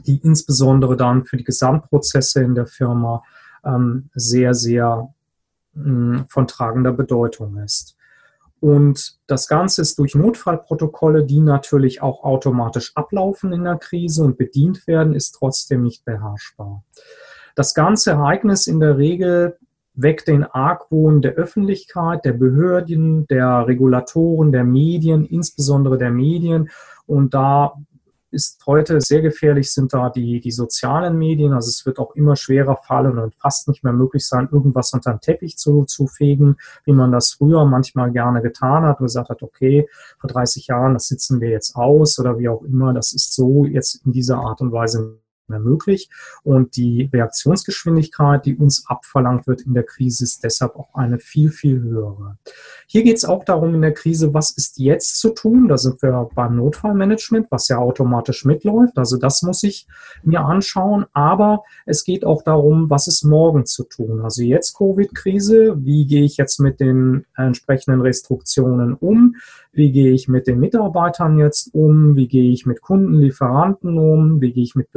die 0.06 0.18
insbesondere 0.18 0.96
dann 0.96 1.26
für 1.26 1.38
die 1.38 1.44
Gesamtprozesse 1.44 2.42
in 2.42 2.56
der 2.56 2.66
Firma 2.66 3.24
ähm, 3.66 4.10
sehr, 4.14 4.54
sehr 4.54 5.14
mh, 5.74 6.20
hm, 6.20 6.26
von 6.30 6.48
tragender 6.48 6.94
Bedeutung 6.94 7.58
ist. 7.58 7.95
Und 8.66 9.20
das 9.28 9.48
Ganze 9.48 9.84
ist 9.84 10.00
durch 10.00 10.16
Notfallprotokolle, 10.16 11.24
die 11.24 11.40
natürlich 11.40 12.02
auch 12.02 12.24
automatisch 12.24 12.94
ablaufen 12.96 13.54
in 13.54 13.64
der 13.64 13.76
Krise 13.76 14.24
und 14.24 14.40
bedient 14.40 14.88
werden, 14.88 15.14
ist 15.14 15.34
trotzdem 15.34 15.84
nicht 15.84 16.04
beherrschbar. 16.04 16.84
Das 17.54 17.76
ganze 17.76 18.10
Ereignis 18.10 18.66
in 18.66 18.80
der 18.80 18.98
Regel 18.98 19.60
weckt 19.94 20.28
den 20.28 20.46
Argwohn 20.46 21.22
der 21.22 21.34
Öffentlichkeit, 21.34 22.26
der 22.26 22.34
Behörden, 22.34 23.28
der 23.28 23.68
Regulatoren, 23.68 24.52
der 24.52 24.64
Medien, 24.64 25.26
insbesondere 25.26 26.00
der 26.00 26.10
Medien. 26.10 26.72
Und 27.06 27.36
da 27.36 27.76
ist 28.36 28.62
heute 28.68 29.02
sehr 29.02 29.22
gefährlich, 29.22 29.72
sind 29.72 29.94
da 29.94 30.10
die, 30.10 30.42
die 30.42 30.52
sozialen 30.52 31.18
Medien. 31.18 31.54
Also 31.54 31.70
es 31.70 31.86
wird 31.86 31.98
auch 31.98 32.14
immer 32.16 32.36
schwerer 32.36 32.76
fallen 32.76 33.18
und 33.18 33.34
fast 33.36 33.68
nicht 33.68 33.84
mehr 33.84 33.94
möglich 33.94 34.28
sein, 34.28 34.50
irgendwas 34.52 34.94
unter 34.94 35.14
den 35.14 35.22
Teppich 35.22 35.58
zu, 35.58 35.86
zu 35.86 36.06
fegen, 36.06 36.58
wie 36.84 36.94
man 36.94 37.12
das 37.12 37.32
früher 37.34 37.66
manchmal 37.66 38.12
gerne 38.12 38.42
getan 38.42 38.84
hat 38.84 39.00
und 39.00 39.06
gesagt 39.06 39.30
hat, 39.30 39.42
okay, 39.42 39.88
vor 40.20 40.30
30 40.30 40.68
Jahren, 40.68 40.94
das 40.94 41.08
sitzen 41.08 41.42
wir 41.42 41.50
jetzt 41.50 41.76
aus 41.76 42.20
oder 42.20 42.38
wie 42.38 42.50
auch 42.50 42.62
immer. 42.62 42.94
Das 42.94 43.14
ist 43.14 43.34
so 43.34 43.66
jetzt 43.66 44.06
in 44.06 44.12
dieser 44.12 44.38
Art 44.38 44.62
und 44.62 44.72
Weise 44.72 45.18
mehr 45.50 45.60
möglich. 45.60 46.10
Und 46.44 46.76
die 46.76 47.10
Reaktionsgeschwindigkeit, 47.12 48.46
die 48.46 48.56
uns 48.56 48.86
abverlangt 48.88 49.48
wird 49.48 49.62
in 49.62 49.74
der 49.74 49.84
Krise, 49.84 50.24
ist 50.24 50.44
deshalb 50.44 50.76
auch 50.76 50.94
eine 50.94 51.20
viel, 51.20 51.50
viel 51.50 51.82
höhere. 51.82 52.38
Hier 52.88 53.04
geht 53.04 53.18
es 53.18 53.26
auch 53.26 53.44
darum 53.44 53.76
in 53.76 53.82
der 53.82 53.94
Krise, 53.94 54.34
was 54.34 54.52
ist 54.52 54.78
jetzt 54.78 55.20
zu 55.20 55.30
tun? 55.30 55.68
Da 55.68 55.78
sind 55.78 56.02
wir 56.02 56.30
beim 56.34 56.56
Notfallmanagement, 56.56 57.48
was 57.52 57.68
ja 57.68 57.78
automatisch 57.78 58.46
mitläuft. 58.46 58.98
Also 58.98 59.18
das 59.18 59.42
muss 59.42 59.64
ich 59.64 59.88
mir 60.24 60.42
anschauen. 60.42 61.06
Aber 61.14 61.64
es 61.86 62.04
geht 62.04 62.26
auch 62.26 62.44
darum, 62.44 62.90
was 62.90 63.08
ist 63.08 63.24
morgen 63.24 63.66
zu 63.66 63.84
tun? 63.84 64.22
Also 64.22 64.44
jetzt 64.44 64.78
Covid-Krise. 64.78 65.76
Wie 65.80 66.06
gehe 66.06 66.24
ich 66.24 66.38
jetzt 66.38 66.60
mit 66.60 66.80
den 66.80 67.26
entsprechenden 67.36 68.02
Restriktionen 68.02 68.94
um? 68.94 69.36
wie 69.76 69.92
gehe 69.92 70.12
ich 70.12 70.28
mit 70.28 70.48
den 70.48 70.60
Mitarbeitern 70.60 71.38
jetzt 71.38 71.74
um, 71.74 72.16
wie 72.16 72.28
gehe 72.28 72.52
ich 72.52 72.66
mit 72.66 72.82
Kunden, 72.82 73.20
Lieferanten 73.20 73.98
um, 73.98 74.42
wie 74.42 74.54
gehe 74.54 74.64
ich 74.64 74.76
mit 74.76 74.88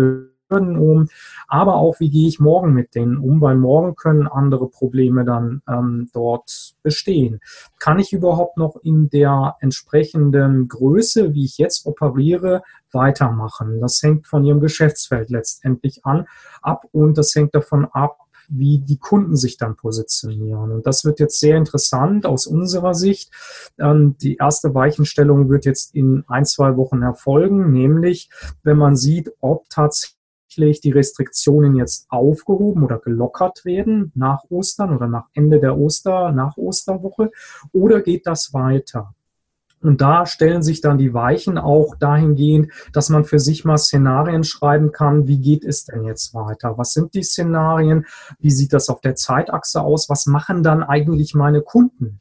um, 0.51 1.09
aber 1.47 1.77
auch 1.77 2.01
wie 2.01 2.11
gehe 2.11 2.29
ich 2.29 2.41
morgen 2.41 2.73
mit 2.73 2.95
denen 2.95 3.19
um, 3.19 3.41
weil 3.41 3.57
morgen 3.57 3.95
können 3.97 4.27
andere 4.27 4.69
Probleme 4.69 5.25
dann 5.25 5.63
ähm, 5.69 6.09
dort 6.13 6.75
bestehen. 6.83 7.41
Kann 7.79 7.99
ich 7.99 8.13
überhaupt 8.13 8.57
noch 8.57 8.77
in 8.83 9.11
der 9.11 9.57
entsprechenden 9.61 10.69
Größe, 10.69 11.35
wie 11.35 11.45
ich 11.45 11.59
jetzt 11.59 11.87
operiere, 11.87 12.63
weitermachen? 12.93 13.81
Das 13.81 14.03
hängt 14.03 14.27
von 14.27 14.45
Ihrem 14.45 14.61
Geschäftsfeld 14.61 15.31
letztendlich 15.31 16.05
an 16.05 16.27
ab 16.63 16.85
und 16.93 17.19
das 17.19 17.35
hängt 17.35 17.55
davon 17.55 17.87
ab, 17.87 18.19
wie 18.49 18.79
die 18.79 18.99
Kunden 18.99 19.37
sich 19.37 19.59
dann 19.59 19.77
positionieren. 19.77 20.73
Und 20.73 20.87
das 20.87 21.05
wird 21.05 21.21
jetzt 21.21 21.39
sehr 21.39 21.57
interessant 21.57 22.27
aus 22.27 22.47
unserer 22.47 22.95
Sicht. 22.95 23.31
Ähm, 23.79 24.17
die 24.21 24.37
erste 24.37 24.75
Weichenstellung 24.75 25.49
wird 25.49 25.67
jetzt 25.67 25.95
in 25.95 26.25
ein, 26.29 26.45
zwei 26.45 26.77
Wochen 26.77 27.03
erfolgen, 27.03 27.71
nämlich 27.71 28.31
wenn 28.63 28.79
man 28.79 28.97
sieht, 28.97 29.31
ob 29.41 29.69
tatsächlich 29.69 30.18
die 30.57 30.91
Restriktionen 30.91 31.77
jetzt 31.77 32.07
aufgehoben 32.11 32.83
oder 32.83 32.99
gelockert 32.99 33.65
werden 33.65 34.13
nach 34.15 34.45
Ostern 34.49 34.95
oder 34.95 35.07
nach 35.07 35.27
Ende 35.35 35.61
der 35.61 35.79
Oster, 35.79 36.33
nach 36.33 36.57
Osterwoche 36.57 37.31
oder 37.73 38.01
geht 38.01 38.27
das 38.27 38.53
weiter? 38.53 39.15
Und 39.81 40.01
da 40.01 40.27
stellen 40.27 40.63
sich 40.63 40.81
dann 40.81 40.99
die 40.99 41.15
Weichen 41.15 41.57
auch 41.57 41.95
dahingehend, 41.95 42.73
dass 42.93 43.11
man 43.11 43.25
für 43.25 43.39
sich 43.39 43.65
mal 43.65 43.79
Szenarien 43.79 44.43
schreiben 44.43 44.91
kann, 44.91 45.29
wie 45.29 45.39
geht 45.39 45.65
es 45.65 45.85
denn 45.85 46.05
jetzt 46.05 46.35
weiter? 46.35 46.77
Was 46.79 46.93
sind 46.93 47.15
die 47.15 47.23
Szenarien? 47.23 48.05
Wie 48.41 48.51
sieht 48.51 48.73
das 48.73 48.89
auf 48.89 49.01
der 49.01 49.15
Zeitachse 49.15 49.81
aus? 49.83 50.09
Was 50.09 50.27
machen 50.27 50.65
dann 50.65 50.83
eigentlich 50.83 51.35
meine 51.35 51.63
Kunden? 51.63 52.21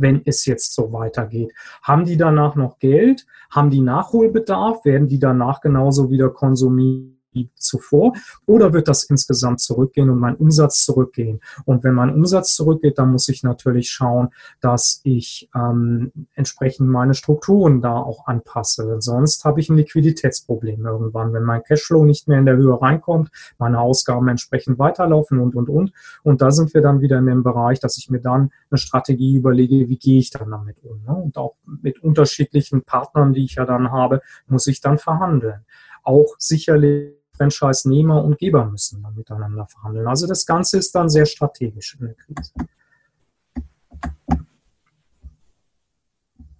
wenn 0.00 0.22
es 0.24 0.46
jetzt 0.46 0.74
so 0.74 0.92
weitergeht. 0.92 1.52
Haben 1.82 2.06
die 2.06 2.16
danach 2.16 2.56
noch 2.56 2.78
Geld? 2.78 3.26
Haben 3.50 3.70
die 3.70 3.82
Nachholbedarf? 3.82 4.84
Werden 4.84 5.08
die 5.08 5.18
danach 5.18 5.60
genauso 5.60 6.10
wieder 6.10 6.30
konsumiert? 6.30 7.19
Wie 7.32 7.50
zuvor 7.54 8.12
oder 8.46 8.72
wird 8.72 8.88
das 8.88 9.04
insgesamt 9.04 9.60
zurückgehen 9.60 10.10
und 10.10 10.18
mein 10.18 10.36
Umsatz 10.36 10.84
zurückgehen? 10.84 11.40
Und 11.64 11.84
wenn 11.84 11.94
mein 11.94 12.12
Umsatz 12.12 12.54
zurückgeht, 12.54 12.98
dann 12.98 13.12
muss 13.12 13.28
ich 13.28 13.42
natürlich 13.42 13.90
schauen, 13.90 14.28
dass 14.60 15.00
ich 15.04 15.48
ähm, 15.54 16.12
entsprechend 16.34 16.88
meine 16.88 17.14
Strukturen 17.14 17.80
da 17.80 17.96
auch 17.96 18.26
anpasse. 18.26 18.96
Sonst 19.00 19.44
habe 19.44 19.60
ich 19.60 19.68
ein 19.68 19.76
Liquiditätsproblem 19.76 20.84
irgendwann, 20.84 21.32
wenn 21.32 21.42
mein 21.42 21.62
Cashflow 21.62 22.04
nicht 22.04 22.28
mehr 22.28 22.38
in 22.38 22.46
der 22.46 22.56
Höhe 22.56 22.80
reinkommt, 22.80 23.30
meine 23.58 23.80
Ausgaben 23.80 24.28
entsprechend 24.28 24.78
weiterlaufen 24.78 25.38
und, 25.38 25.54
und, 25.54 25.68
und. 25.68 25.92
Und 26.22 26.42
da 26.42 26.50
sind 26.50 26.74
wir 26.74 26.82
dann 26.82 27.00
wieder 27.00 27.18
in 27.18 27.26
dem 27.26 27.42
Bereich, 27.42 27.80
dass 27.80 27.98
ich 27.98 28.10
mir 28.10 28.20
dann 28.20 28.50
eine 28.70 28.78
Strategie 28.78 29.36
überlege, 29.36 29.88
wie 29.88 29.98
gehe 29.98 30.18
ich 30.18 30.30
dann 30.30 30.50
damit 30.50 30.76
um. 30.82 31.02
Ne? 31.04 31.14
Und 31.14 31.36
auch 31.36 31.56
mit 31.64 32.02
unterschiedlichen 32.02 32.82
Partnern, 32.82 33.32
die 33.32 33.44
ich 33.44 33.54
ja 33.54 33.64
dann 33.64 33.90
habe, 33.90 34.20
muss 34.46 34.66
ich 34.66 34.80
dann 34.80 34.98
verhandeln. 34.98 35.64
Auch 36.02 36.34
sicherlich 36.38 37.19
Franchise-Nehmer 37.40 38.22
und 38.22 38.38
Geber 38.38 38.66
müssen 38.66 39.02
dann 39.02 39.14
miteinander 39.14 39.66
verhandeln. 39.66 40.06
Also 40.06 40.26
das 40.26 40.44
Ganze 40.44 40.76
ist 40.76 40.94
dann 40.94 41.08
sehr 41.08 41.24
strategisch 41.24 41.96
in 41.98 42.06
der 42.06 42.14
Krise. 42.14 42.52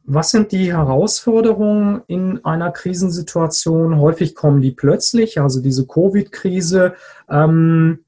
Was 0.05 0.31
sind 0.31 0.53
die 0.53 0.73
Herausforderungen 0.73 2.03
in 2.07 2.45
einer 2.45 2.73
Krisensituation? 2.73 3.99
Häufig 3.99 4.35
kommen 4.35 4.63
die 4.63 4.73
plötzlich, 4.73 5.39
also 5.41 5.61
diese 5.61 5.87
Covid-Krise, 5.87 6.95
ähm, 7.29 8.01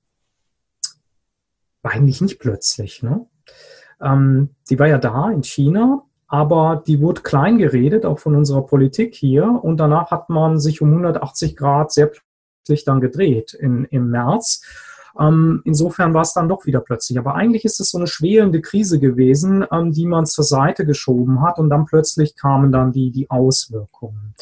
war 1.83 1.93
eigentlich 1.93 2.23
nicht 2.23 2.41
plötzlich. 2.41 3.03
Ne? 3.03 3.27
Ähm, 4.01 4.49
die 4.71 4.79
war 4.79 4.89
ja 4.89 4.99
da 4.99 5.31
in 5.31 5.45
China, 5.45 6.05
aber 6.27 6.83
die 6.87 7.01
wurde 7.01 7.21
klein 7.21 7.59
geredet, 7.59 8.07
auch 8.07 8.19
von 8.19 8.35
unserer 8.35 8.63
Politik 8.63 9.15
hier. 9.15 9.45
Und 9.45 9.77
danach 9.77 10.11
hat 10.11 10.31
man 10.31 10.59
sich 10.59 10.81
um 10.81 10.89
180 10.89 11.55
Grad 11.55 11.93
sehr 11.93 12.11
sich 12.65 12.85
dann 12.85 13.01
gedreht 13.01 13.55
in, 13.55 13.85
im 13.87 14.11
März. 14.11 14.63
Ähm, 15.19 15.61
insofern 15.65 16.15
war 16.15 16.23
es 16.23 16.33
dann 16.33 16.49
doch 16.49 16.67
wieder 16.67 16.81
plötzlich. 16.81 17.19
Aber 17.19 17.35
eigentlich 17.35 17.65
ist 17.65 17.81
es 17.81 17.91
so 17.91 17.99
eine 17.99 18.07
schwelende 18.07 18.61
Krise 18.61 18.99
gewesen, 18.99 19.65
ähm, 19.71 19.93
die 19.93 20.07
man 20.07 20.27
zur 20.27 20.45
Seite 20.45 20.87
geschoben 20.87 21.43
hat 21.43 21.59
und 21.59 21.71
dann 21.71 21.85
plötzlich 21.85 22.37
kamen 22.37 22.73
dann 22.73 22.93
die, 22.93 23.11
die 23.11 23.31
Auswirkungen. 23.31 24.35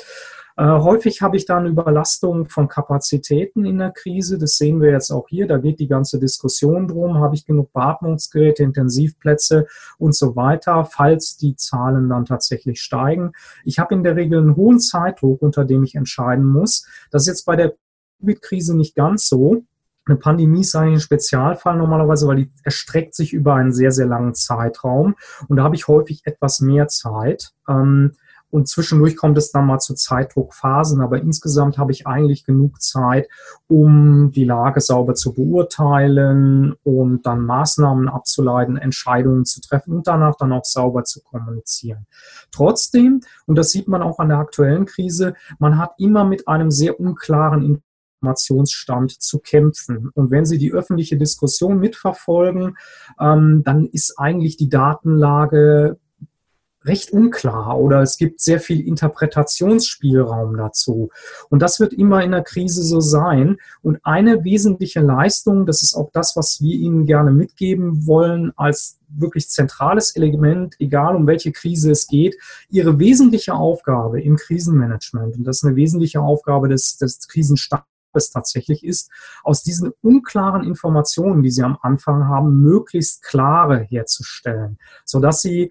Äh, 0.57 0.65
häufig 0.65 1.23
habe 1.23 1.39
ich 1.39 1.47
dann 1.47 1.67
Überlastung 1.67 2.47
von 2.49 2.69
Kapazitäten 2.69 3.65
in 3.65 3.79
der 3.79 3.93
Krise. 3.93 4.37
Das 4.37 4.59
sehen 4.59 4.81
wir 4.81 4.91
jetzt 4.91 5.11
auch 5.11 5.27
hier. 5.29 5.47
Da 5.47 5.59
geht 5.59 5.81
die 5.81 5.89
ganze 5.89 6.19
Diskussion 6.19 6.87
drum. 6.87 7.19
Habe 7.19 7.35
ich 7.35 7.47
genug 7.47 7.73
Beatmungsgeräte, 7.73 8.63
Intensivplätze 8.63 9.67
und 9.99 10.15
so 10.15 10.37
weiter, 10.37 10.85
falls 10.85 11.37
die 11.37 11.57
Zahlen 11.57 12.09
dann 12.11 12.27
tatsächlich 12.27 12.83
steigen. 12.83 13.33
Ich 13.65 13.79
habe 13.79 13.95
in 13.95 14.03
der 14.03 14.17
Regel 14.17 14.39
einen 14.39 14.57
hohen 14.57 14.81
Zeitdruck, 14.81 15.41
unter 15.41 15.65
dem 15.65 15.83
ich 15.83 15.95
entscheiden 15.95 16.45
muss. 16.45 16.87
Das 17.11 17.23
ist 17.23 17.29
jetzt 17.29 17.47
bei 17.47 17.57
der 17.57 17.75
Covid-Krise 18.21 18.77
nicht 18.77 18.95
ganz 18.95 19.29
so. 19.29 19.65
Eine 20.07 20.17
Pandemie 20.17 20.63
ist 20.63 20.75
ein 20.75 20.99
Spezialfall 20.99 21.77
normalerweise, 21.77 22.27
weil 22.27 22.37
die 22.37 22.51
erstreckt 22.65 23.15
sich 23.15 23.33
über 23.33 23.55
einen 23.55 23.73
sehr, 23.73 23.93
sehr 23.93 24.07
langen 24.07 24.35
Zeitraum. 24.35 25.15
Und 25.49 25.57
da 25.57 25.63
habe 25.63 25.77
ich 25.77 25.89
häufig 25.89 26.23
etwas 26.25 26.61
mehr 26.61 26.89
Zeit. 26.89 27.53
Ähm, 27.69 28.13
und 28.51 28.69
zwischendurch 28.69 29.17
kommt 29.17 29.39
es 29.39 29.53
dann 29.53 29.67
mal 29.67 29.79
zu 29.79 29.95
Zeitdruckphasen, 29.95 31.01
aber 31.01 31.19
insgesamt 31.19 31.79
habe 31.79 31.93
ich 31.93 32.07
eigentlich 32.07 32.45
genug 32.45 32.83
Zeit, 32.83 33.29
um 33.69 34.33
die 34.33 34.45
Lage 34.45 34.81
sauber 34.81 35.15
zu 35.15 35.35
beurteilen 35.35 36.75
und 36.83 37.25
dann 37.27 37.47
Maßnahmen 37.47 38.09
abzuleiten, 38.09 38.77
Entscheidungen 38.77 39.45
zu 39.45 39.61
treffen 39.61 39.95
und 39.95 40.09
danach 40.09 40.35
dann 40.37 40.53
auch 40.53 40.65
sauber 40.65 41.05
zu 41.05 41.23
kommunizieren. 41.23 42.07
Trotzdem, 42.51 43.21
und 43.47 43.57
das 43.57 43.71
sieht 43.71 43.87
man 43.87 44.03
auch 44.03 44.19
an 44.19 44.31
der 44.31 44.39
aktuellen 44.39 44.85
Krise, 44.85 45.35
man 45.61 45.79
hat 45.79 45.93
immer 45.99 46.25
mit 46.25 46.49
einem 46.49 46.73
sehr 46.73 46.99
unklaren 46.99 47.63
Informationsstand 48.21 49.23
zu 49.23 49.39
kämpfen. 49.39 50.11
Und 50.15 50.31
wenn 50.31 50.45
Sie 50.45 50.59
die 50.59 50.73
öffentliche 50.73 51.17
Diskussion 51.17 51.79
mitverfolgen, 51.79 52.77
ähm, 53.19 53.63
dann 53.65 53.87
ist 53.87 54.19
eigentlich 54.19 54.57
die 54.57 54.69
Datenlage 54.69 55.99
recht 56.85 57.13
unklar 57.13 57.79
oder 57.79 58.01
es 58.01 58.17
gibt 58.17 58.41
sehr 58.41 58.59
viel 58.59 58.81
Interpretationsspielraum 58.87 60.57
dazu. 60.57 61.11
Und 61.51 61.61
das 61.61 61.79
wird 61.79 61.93
immer 61.93 62.25
in 62.25 62.31
der 62.31 62.43
Krise 62.43 62.83
so 62.83 63.01
sein. 63.01 63.59
Und 63.83 63.99
eine 64.03 64.45
wesentliche 64.45 65.01
Leistung, 65.01 65.67
das 65.67 65.83
ist 65.83 65.95
auch 65.95 66.11
das, 66.13 66.37
was 66.37 66.61
wir 66.63 66.75
Ihnen 66.75 67.05
gerne 67.05 67.33
mitgeben 67.33 68.07
wollen 68.07 68.53
als 68.57 68.99
wirklich 69.09 69.49
zentrales 69.49 70.17
Element, 70.17 70.77
egal 70.79 71.17
um 71.17 71.27
welche 71.27 71.53
Krise 71.53 71.91
es 71.91 72.07
geht, 72.07 72.37
Ihre 72.71 72.99
wesentliche 72.99 73.55
Aufgabe 73.55 74.23
im 74.23 74.37
Krisenmanagement, 74.37 75.37
und 75.37 75.45
das 75.45 75.59
ist 75.59 75.65
eine 75.65 75.77
wesentliche 75.77 76.21
Aufgabe 76.21 76.69
des, 76.69 76.97
des 76.97 77.27
Krisenstabs, 77.29 77.90
es 78.13 78.31
tatsächlich 78.31 78.85
ist, 78.85 79.11
aus 79.43 79.63
diesen 79.63 79.93
unklaren 80.03 80.65
Informationen, 80.65 81.43
die 81.43 81.51
Sie 81.51 81.63
am 81.63 81.79
Anfang 81.83 82.29
haben, 82.29 82.61
möglichst 82.63 83.23
klare 83.23 83.79
herzustellen, 83.79 84.79
sodass 85.05 85.43
Sie 85.43 85.71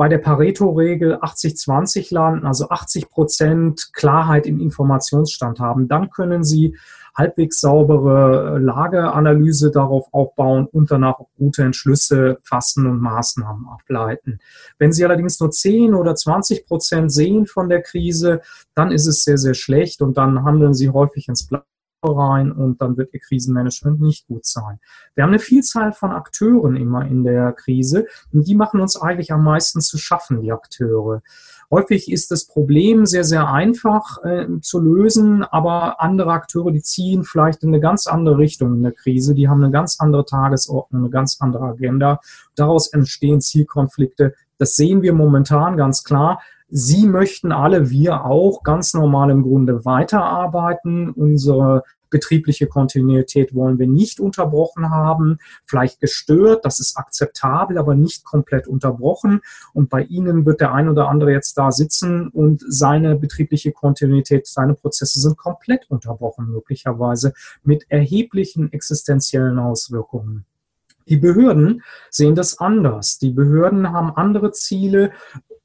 bei 0.00 0.08
der 0.08 0.16
Pareto-Regel 0.16 1.16
80-20 1.16 2.14
landen, 2.14 2.46
also 2.46 2.70
80 2.70 3.10
Prozent 3.10 3.90
Klarheit 3.92 4.46
im 4.46 4.58
Informationsstand 4.58 5.60
haben. 5.60 5.88
Dann 5.88 6.08
können 6.08 6.42
Sie 6.42 6.74
halbwegs 7.14 7.60
saubere 7.60 8.58
Lageanalyse 8.58 9.70
darauf 9.70 10.06
aufbauen 10.12 10.66
und 10.72 10.90
danach 10.90 11.18
gute 11.36 11.64
Entschlüsse 11.64 12.38
fassen 12.44 12.86
und 12.86 13.00
Maßnahmen 13.00 13.68
ableiten. 13.68 14.38
Wenn 14.78 14.94
Sie 14.94 15.04
allerdings 15.04 15.38
nur 15.38 15.50
10 15.50 15.92
oder 15.92 16.14
20 16.14 16.66
Prozent 16.66 17.12
sehen 17.12 17.46
von 17.46 17.68
der 17.68 17.82
Krise, 17.82 18.40
dann 18.74 18.92
ist 18.92 19.06
es 19.06 19.22
sehr, 19.22 19.36
sehr 19.36 19.52
schlecht 19.52 20.00
und 20.00 20.16
dann 20.16 20.44
handeln 20.44 20.72
Sie 20.72 20.88
häufig 20.88 21.28
ins 21.28 21.46
Blaue 21.46 21.64
rein 22.02 22.52
und 22.52 22.80
dann 22.80 22.96
wird 22.96 23.12
Ihr 23.12 23.20
Krisenmanagement 23.20 24.00
nicht 24.00 24.26
gut 24.26 24.44
sein. 24.44 24.80
Wir 25.14 25.24
haben 25.24 25.30
eine 25.30 25.38
Vielzahl 25.38 25.92
von 25.92 26.12
Akteuren 26.12 26.76
immer 26.76 27.06
in 27.06 27.24
der 27.24 27.52
Krise 27.52 28.06
und 28.32 28.46
die 28.46 28.54
machen 28.54 28.80
uns 28.80 28.96
eigentlich 28.96 29.32
am 29.32 29.44
meisten 29.44 29.80
zu 29.80 29.98
schaffen, 29.98 30.40
die 30.40 30.52
Akteure. 30.52 31.22
Häufig 31.70 32.10
ist 32.10 32.32
das 32.32 32.46
Problem 32.46 33.06
sehr, 33.06 33.22
sehr 33.22 33.48
einfach 33.52 34.22
äh, 34.24 34.46
zu 34.60 34.80
lösen, 34.80 35.44
aber 35.44 36.00
andere 36.00 36.32
Akteure, 36.32 36.72
die 36.72 36.82
ziehen 36.82 37.22
vielleicht 37.22 37.62
in 37.62 37.68
eine 37.68 37.80
ganz 37.80 38.08
andere 38.08 38.38
Richtung 38.38 38.74
in 38.74 38.82
der 38.82 38.92
Krise, 38.92 39.34
die 39.34 39.48
haben 39.48 39.62
eine 39.62 39.70
ganz 39.70 40.00
andere 40.00 40.24
Tagesordnung, 40.24 41.02
eine 41.02 41.10
ganz 41.10 41.36
andere 41.40 41.64
Agenda. 41.64 42.20
Daraus 42.56 42.92
entstehen 42.92 43.40
Zielkonflikte. 43.40 44.34
Das 44.58 44.74
sehen 44.74 45.02
wir 45.02 45.12
momentan 45.12 45.76
ganz 45.76 46.02
klar. 46.02 46.40
Sie 46.70 47.06
möchten 47.06 47.52
alle, 47.52 47.90
wir 47.90 48.24
auch, 48.24 48.62
ganz 48.62 48.94
normal 48.94 49.30
im 49.30 49.42
Grunde 49.42 49.84
weiterarbeiten. 49.84 51.10
Unsere 51.10 51.82
betriebliche 52.10 52.66
Kontinuität 52.66 53.54
wollen 53.54 53.78
wir 53.78 53.86
nicht 53.86 54.20
unterbrochen 54.20 54.90
haben, 54.90 55.38
vielleicht 55.64 56.00
gestört, 56.00 56.64
das 56.64 56.80
ist 56.80 56.96
akzeptabel, 56.96 57.78
aber 57.78 57.94
nicht 57.94 58.24
komplett 58.24 58.66
unterbrochen. 58.68 59.40
Und 59.72 59.88
bei 59.88 60.02
Ihnen 60.02 60.44
wird 60.44 60.60
der 60.60 60.72
ein 60.74 60.88
oder 60.88 61.08
andere 61.08 61.32
jetzt 61.32 61.56
da 61.56 61.72
sitzen 61.72 62.28
und 62.28 62.62
seine 62.68 63.16
betriebliche 63.16 63.72
Kontinuität, 63.72 64.46
seine 64.46 64.74
Prozesse 64.74 65.20
sind 65.20 65.38
komplett 65.38 65.88
unterbrochen, 65.88 66.50
möglicherweise 66.50 67.32
mit 67.62 67.86
erheblichen 67.88 68.72
existenziellen 68.72 69.58
Auswirkungen. 69.58 70.44
Die 71.08 71.16
Behörden 71.16 71.82
sehen 72.10 72.36
das 72.36 72.58
anders. 72.58 73.18
Die 73.18 73.30
Behörden 73.30 73.90
haben 73.92 74.14
andere 74.14 74.52
Ziele 74.52 75.10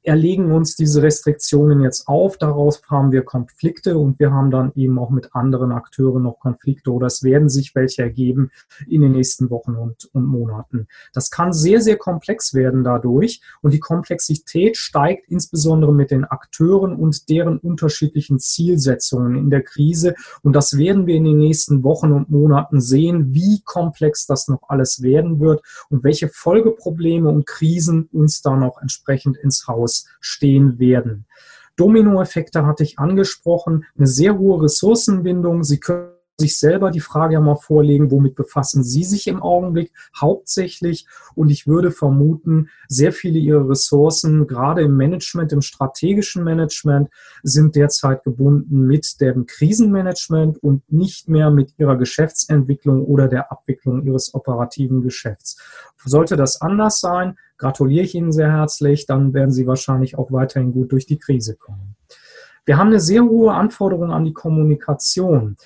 erlegen 0.06 0.52
uns 0.52 0.76
diese 0.76 1.02
Restriktionen 1.02 1.80
jetzt 1.80 2.06
auf. 2.06 2.38
Daraus 2.38 2.80
haben 2.88 3.10
wir 3.10 3.22
Konflikte 3.22 3.98
und 3.98 4.20
wir 4.20 4.32
haben 4.32 4.52
dann 4.52 4.70
eben 4.76 4.98
auch 5.00 5.10
mit 5.10 5.34
anderen 5.34 5.72
Akteuren 5.72 6.22
noch 6.22 6.38
Konflikte 6.38 6.92
oder 6.92 7.08
es 7.08 7.24
werden 7.24 7.48
sich 7.48 7.74
welche 7.74 8.02
ergeben 8.02 8.50
in 8.86 9.00
den 9.00 9.12
nächsten 9.12 9.50
Wochen 9.50 9.74
und, 9.74 10.08
und 10.12 10.26
Monaten. 10.26 10.86
Das 11.12 11.30
kann 11.30 11.52
sehr, 11.52 11.80
sehr 11.80 11.96
komplex 11.96 12.54
werden 12.54 12.84
dadurch 12.84 13.40
und 13.62 13.74
die 13.74 13.80
Komplexität 13.80 14.76
steigt 14.76 15.28
insbesondere 15.28 15.92
mit 15.92 16.12
den 16.12 16.24
Akteuren 16.24 16.94
und 16.94 17.28
deren 17.28 17.58
unterschiedlichen 17.58 18.38
Zielsetzungen 18.38 19.34
in 19.34 19.50
der 19.50 19.62
Krise 19.62 20.14
und 20.42 20.54
das 20.54 20.78
werden 20.78 21.06
wir 21.06 21.16
in 21.16 21.24
den 21.24 21.38
nächsten 21.38 21.82
Wochen 21.82 22.12
und 22.12 22.30
Monaten 22.30 22.80
sehen, 22.80 23.34
wie 23.34 23.60
komplex 23.64 24.26
das 24.26 24.46
noch 24.46 24.68
alles 24.68 25.02
werden 25.02 25.40
wird 25.40 25.62
und 25.90 26.04
welche 26.04 26.28
Folgeprobleme 26.28 27.28
und 27.28 27.44
Krisen 27.44 28.08
uns 28.12 28.40
da 28.40 28.54
noch 28.54 28.80
entsprechend 28.80 29.36
ins 29.36 29.66
Haus 29.66 29.95
stehen 30.20 30.78
werden. 30.78 31.26
Dominoeffekte 31.76 32.64
hatte 32.66 32.82
ich 32.82 32.98
angesprochen, 32.98 33.84
eine 33.96 34.06
sehr 34.06 34.38
hohe 34.38 34.62
Ressourcenbindung. 34.62 35.62
Sie 35.62 35.78
können 35.78 36.15
sich 36.38 36.58
selber 36.58 36.90
die 36.90 37.00
Frage 37.00 37.34
ja 37.34 37.40
mal 37.40 37.56
vorlegen, 37.56 38.10
womit 38.10 38.34
befassen 38.34 38.84
Sie 38.84 39.04
sich 39.04 39.26
im 39.26 39.42
Augenblick 39.42 39.92
hauptsächlich? 40.20 41.06
Und 41.34 41.50
ich 41.50 41.66
würde 41.66 41.90
vermuten, 41.90 42.68
sehr 42.88 43.12
viele 43.12 43.38
Ihrer 43.38 43.68
Ressourcen, 43.68 44.46
gerade 44.46 44.82
im 44.82 44.96
Management, 44.96 45.52
im 45.52 45.62
strategischen 45.62 46.44
Management, 46.44 47.08
sind 47.42 47.74
derzeit 47.74 48.22
gebunden 48.24 48.86
mit 48.86 49.20
dem 49.20 49.46
Krisenmanagement 49.46 50.62
und 50.62 50.90
nicht 50.92 51.28
mehr 51.28 51.50
mit 51.50 51.74
Ihrer 51.78 51.96
Geschäftsentwicklung 51.96 53.04
oder 53.04 53.28
der 53.28 53.50
Abwicklung 53.50 54.04
Ihres 54.04 54.34
operativen 54.34 55.02
Geschäfts. 55.02 55.56
Sollte 56.04 56.36
das 56.36 56.60
anders 56.60 57.00
sein, 57.00 57.36
gratuliere 57.56 58.04
ich 58.04 58.14
Ihnen 58.14 58.32
sehr 58.32 58.52
herzlich, 58.52 59.06
dann 59.06 59.32
werden 59.32 59.52
Sie 59.52 59.66
wahrscheinlich 59.66 60.18
auch 60.18 60.30
weiterhin 60.30 60.72
gut 60.72 60.92
durch 60.92 61.06
die 61.06 61.18
Krise 61.18 61.56
kommen. 61.56 61.96
Wir 62.66 62.76
haben 62.76 62.88
eine 62.88 63.00
sehr 63.00 63.24
hohe 63.24 63.54
Anforderung 63.54 64.10
an 64.10 64.24
die 64.24 64.32
Kommunikation 64.32 65.56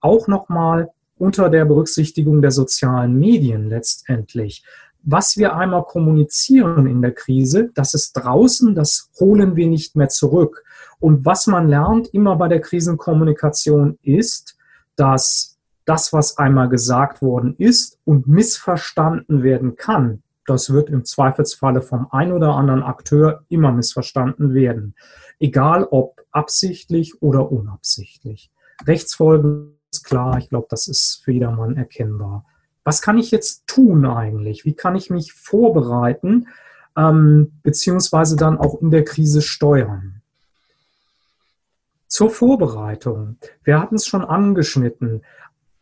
auch 0.00 0.28
nochmal 0.28 0.90
unter 1.18 1.50
der 1.50 1.64
Berücksichtigung 1.64 2.40
der 2.40 2.50
sozialen 2.50 3.18
Medien 3.18 3.68
letztendlich. 3.68 4.64
Was 5.02 5.36
wir 5.36 5.54
einmal 5.56 5.84
kommunizieren 5.84 6.86
in 6.86 7.00
der 7.00 7.12
Krise, 7.12 7.70
das 7.74 7.94
ist 7.94 8.12
draußen, 8.12 8.74
das 8.74 9.10
holen 9.18 9.56
wir 9.56 9.66
nicht 9.66 9.96
mehr 9.96 10.08
zurück. 10.08 10.64
Und 10.98 11.24
was 11.24 11.46
man 11.46 11.68
lernt 11.68 12.08
immer 12.08 12.36
bei 12.36 12.48
der 12.48 12.60
Krisenkommunikation 12.60 13.98
ist, 14.02 14.58
dass 14.96 15.58
das, 15.86 16.12
was 16.12 16.36
einmal 16.36 16.68
gesagt 16.68 17.22
worden 17.22 17.54
ist 17.56 17.98
und 18.04 18.26
missverstanden 18.28 19.42
werden 19.42 19.76
kann, 19.76 20.22
das 20.46 20.72
wird 20.72 20.90
im 20.90 21.04
Zweifelsfalle 21.04 21.80
vom 21.80 22.08
ein 22.10 22.32
oder 22.32 22.54
anderen 22.54 22.82
Akteur 22.82 23.44
immer 23.48 23.72
missverstanden 23.72 24.52
werden. 24.52 24.94
Egal 25.38 25.84
ob 25.90 26.20
absichtlich 26.30 27.22
oder 27.22 27.50
unabsichtlich. 27.50 28.50
Rechtsfolgen 28.86 29.79
klar. 30.04 30.38
Ich 30.38 30.48
glaube, 30.48 30.66
das 30.70 30.88
ist 30.88 31.22
für 31.24 31.32
jedermann 31.32 31.76
erkennbar. 31.76 32.44
Was 32.84 33.02
kann 33.02 33.18
ich 33.18 33.30
jetzt 33.30 33.66
tun 33.66 34.06
eigentlich? 34.06 34.64
Wie 34.64 34.74
kann 34.74 34.96
ich 34.96 35.10
mich 35.10 35.32
vorbereiten, 35.32 36.48
ähm, 36.96 37.52
beziehungsweise 37.62 38.36
dann 38.36 38.58
auch 38.58 38.80
in 38.80 38.90
der 38.90 39.04
Krise 39.04 39.42
steuern? 39.42 40.22
Zur 42.08 42.30
Vorbereitung. 42.30 43.36
Wir 43.62 43.80
hatten 43.80 43.94
es 43.96 44.06
schon 44.06 44.24
angeschnitten. 44.24 45.22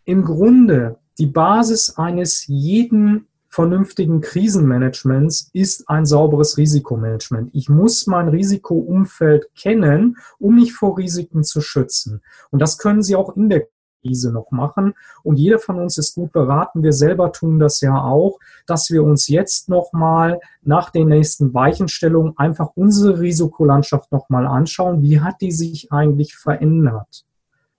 Im 0.05 0.25
Grunde 0.25 0.99
die 1.19 1.27
Basis 1.27 1.97
eines 1.97 2.47
jeden 2.47 3.27
vernünftigen 3.49 4.21
Krisenmanagements 4.21 5.51
ist 5.53 5.89
ein 5.89 6.07
sauberes 6.07 6.59
Risikomanagement. 6.59 7.51
Ich 7.55 7.69
muss 7.69 8.07
mein 8.07 8.29
Risikoumfeld 8.29 9.55
kennen, 9.57 10.19
um 10.39 10.57
mich 10.57 10.75
vor 10.75 10.99
Risiken 10.99 11.45
zu 11.45 11.61
schützen. 11.61 12.23
Und 12.51 12.61
das 12.61 12.79
können 12.79 13.03
Sie 13.03 13.17
auch 13.17 13.35
in 13.37 13.49
der 13.49 13.67
Krise 14.01 14.33
noch 14.33 14.51
machen. 14.51 14.95
Und 15.23 15.39
jeder 15.39 15.59
von 15.59 15.79
uns 15.79 15.99
ist 15.99 16.15
gut 16.15 16.33
beraten, 16.33 16.83
wir 16.83 16.93
selber 16.93 17.33
tun 17.33 17.59
das 17.59 17.81
ja 17.81 18.03
auch, 18.03 18.39
dass 18.67 18.91
wir 18.91 19.03
uns 19.03 19.29
jetzt 19.29 19.69
nochmal 19.69 20.41
nach 20.63 20.91
den 20.91 21.09
nächsten 21.09 21.55
Weichenstellungen 21.55 22.37
einfach 22.37 22.71
unsere 22.75 23.21
Risikolandschaft 23.21 24.13
nochmal 24.13 24.47
anschauen. 24.47 25.03
Wie 25.03 25.21
hat 25.21 25.41
die 25.41 25.53
sich 25.53 25.93
eigentlich 25.93 26.37
verändert? 26.37 27.25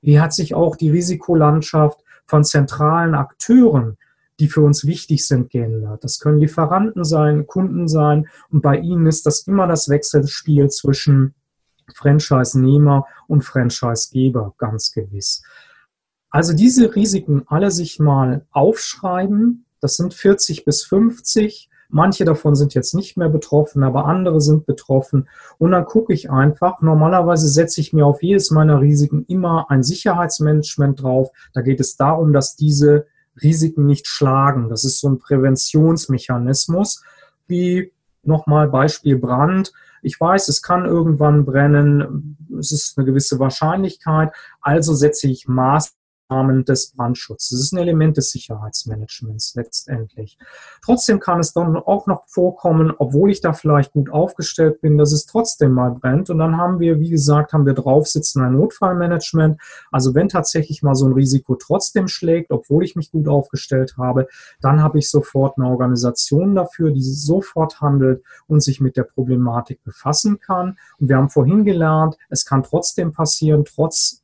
Wie 0.01 0.19
hat 0.19 0.33
sich 0.33 0.53
auch 0.53 0.75
die 0.75 0.89
Risikolandschaft 0.89 1.99
von 2.25 2.43
zentralen 2.43 3.15
Akteuren, 3.15 3.97
die 4.39 4.47
für 4.47 4.61
uns 4.61 4.85
wichtig 4.85 5.27
sind, 5.27 5.49
geändert? 5.49 6.03
Das 6.03 6.19
können 6.19 6.39
Lieferanten 6.39 7.03
sein, 7.03 7.47
Kunden 7.47 7.87
sein. 7.87 8.27
Und 8.49 8.61
bei 8.61 8.77
ihnen 8.77 9.07
ist 9.07 9.25
das 9.25 9.41
immer 9.41 9.67
das 9.67 9.89
Wechselspiel 9.89 10.69
zwischen 10.69 11.33
Franchise-Nehmer 11.95 13.05
und 13.27 13.43
Franchise-Geber, 13.43 14.53
ganz 14.57 14.91
gewiss. 14.91 15.43
Also 16.29 16.53
diese 16.53 16.95
Risiken 16.95 17.43
alle 17.47 17.71
sich 17.71 17.99
mal 17.99 18.45
aufschreiben. 18.51 19.65
Das 19.81 19.95
sind 19.95 20.13
40 20.13 20.65
bis 20.65 20.83
50. 20.83 21.69
Manche 21.91 22.23
davon 22.23 22.55
sind 22.55 22.75
jetzt 22.75 22.93
nicht 22.93 23.17
mehr 23.17 23.29
betroffen, 23.29 23.83
aber 23.83 24.05
andere 24.05 24.41
sind 24.41 24.67
betroffen. 24.67 25.27
Und 25.57 25.71
dann 25.71 25.85
gucke 25.85 26.13
ich 26.13 26.29
einfach, 26.29 26.81
normalerweise 26.81 27.47
setze 27.47 27.81
ich 27.81 27.93
mir 27.93 28.05
auf 28.05 28.21
jedes 28.21 28.51
meiner 28.51 28.79
Risiken 28.79 29.25
immer 29.27 29.71
ein 29.71 29.81
Sicherheitsmanagement 29.81 31.01
drauf. 31.01 31.31
Da 31.53 31.61
geht 31.61 31.79
es 31.79 31.95
darum, 31.97 32.31
dass 32.31 32.55
diese 32.55 33.07
Risiken 33.41 33.87
nicht 33.87 34.05
schlagen. 34.07 34.69
Das 34.69 34.83
ist 34.83 34.99
so 34.99 35.09
ein 35.09 35.17
Präventionsmechanismus, 35.17 37.03
wie 37.47 37.91
nochmal 38.21 38.67
Beispiel 38.67 39.17
Brand. 39.17 39.73
Ich 40.03 40.19
weiß, 40.19 40.47
es 40.47 40.61
kann 40.61 40.85
irgendwann 40.85 41.43
brennen. 41.43 42.37
Es 42.59 42.71
ist 42.71 42.97
eine 42.97 43.05
gewisse 43.05 43.39
Wahrscheinlichkeit. 43.39 44.31
Also 44.61 44.93
setze 44.93 45.27
ich 45.27 45.47
Maß 45.47 45.95
Rahmen 46.29 46.65
des 46.65 46.91
Brandschutzes. 46.91 47.49
Das 47.49 47.59
ist 47.59 47.73
ein 47.73 47.79
Element 47.79 48.17
des 48.17 48.31
Sicherheitsmanagements 48.31 49.55
letztendlich. 49.55 50.37
Trotzdem 50.83 51.19
kann 51.19 51.39
es 51.39 51.53
dann 51.53 51.75
auch 51.75 52.07
noch 52.07 52.27
vorkommen, 52.27 52.93
obwohl 52.97 53.31
ich 53.31 53.41
da 53.41 53.53
vielleicht 53.53 53.93
gut 53.93 54.09
aufgestellt 54.09 54.81
bin, 54.81 54.97
dass 54.97 55.11
es 55.11 55.25
trotzdem 55.25 55.71
mal 55.71 55.91
brennt. 55.91 56.29
Und 56.29 56.39
dann 56.39 56.57
haben 56.57 56.79
wir, 56.79 56.99
wie 56.99 57.09
gesagt, 57.09 57.53
haben 57.53 57.65
wir 57.65 57.73
draufsitzen 57.73 58.43
ein 58.43 58.53
Notfallmanagement. 58.53 59.59
Also 59.91 60.15
wenn 60.15 60.29
tatsächlich 60.29 60.83
mal 60.83 60.95
so 60.95 61.05
ein 61.05 61.13
Risiko 61.13 61.55
trotzdem 61.55 62.07
schlägt, 62.07 62.51
obwohl 62.51 62.83
ich 62.83 62.95
mich 62.95 63.11
gut 63.11 63.27
aufgestellt 63.27 63.95
habe, 63.97 64.27
dann 64.61 64.81
habe 64.81 64.99
ich 64.99 65.09
sofort 65.09 65.57
eine 65.57 65.67
Organisation 65.67 66.55
dafür, 66.55 66.91
die 66.91 67.01
sofort 67.01 67.81
handelt 67.81 68.23
und 68.47 68.61
sich 68.61 68.79
mit 68.79 68.97
der 68.97 69.03
Problematik 69.03 69.83
befassen 69.83 70.39
kann. 70.39 70.77
Und 70.99 71.09
wir 71.09 71.17
haben 71.17 71.29
vorhin 71.29 71.65
gelernt, 71.65 72.17
es 72.29 72.45
kann 72.45 72.63
trotzdem 72.63 73.13
passieren, 73.13 73.65
trotz 73.65 74.23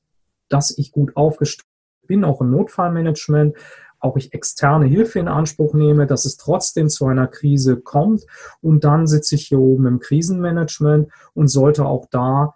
dass 0.50 0.78
ich 0.78 0.91
gut 0.91 1.15
aufgestellt 1.18 1.65
bin, 2.08 2.24
auch 2.24 2.41
im 2.41 2.52
Notfallmanagement, 2.52 3.56
auch 4.00 4.18
ich 4.18 4.34
externe 4.34 4.86
Hilfe 4.86 5.20
in 5.20 5.28
Anspruch 5.28 5.74
nehme, 5.74 6.06
dass 6.06 6.26
es 6.26 6.38
trotzdem 6.38 6.89
zu 6.89 7.06
einer 7.08 7.28
Krise 7.28 7.78
kommt. 7.78 8.26
Und 8.62 8.84
dann 8.84 9.08
sitze 9.08 9.36
ich 9.36 9.48
hier 9.48 9.60
oben 9.60 9.88
im 9.88 10.00
Krisenmanagement 10.00 11.10
und 11.34 11.48
sollte 11.48 11.86
auch 11.86 12.06
da 12.12 12.56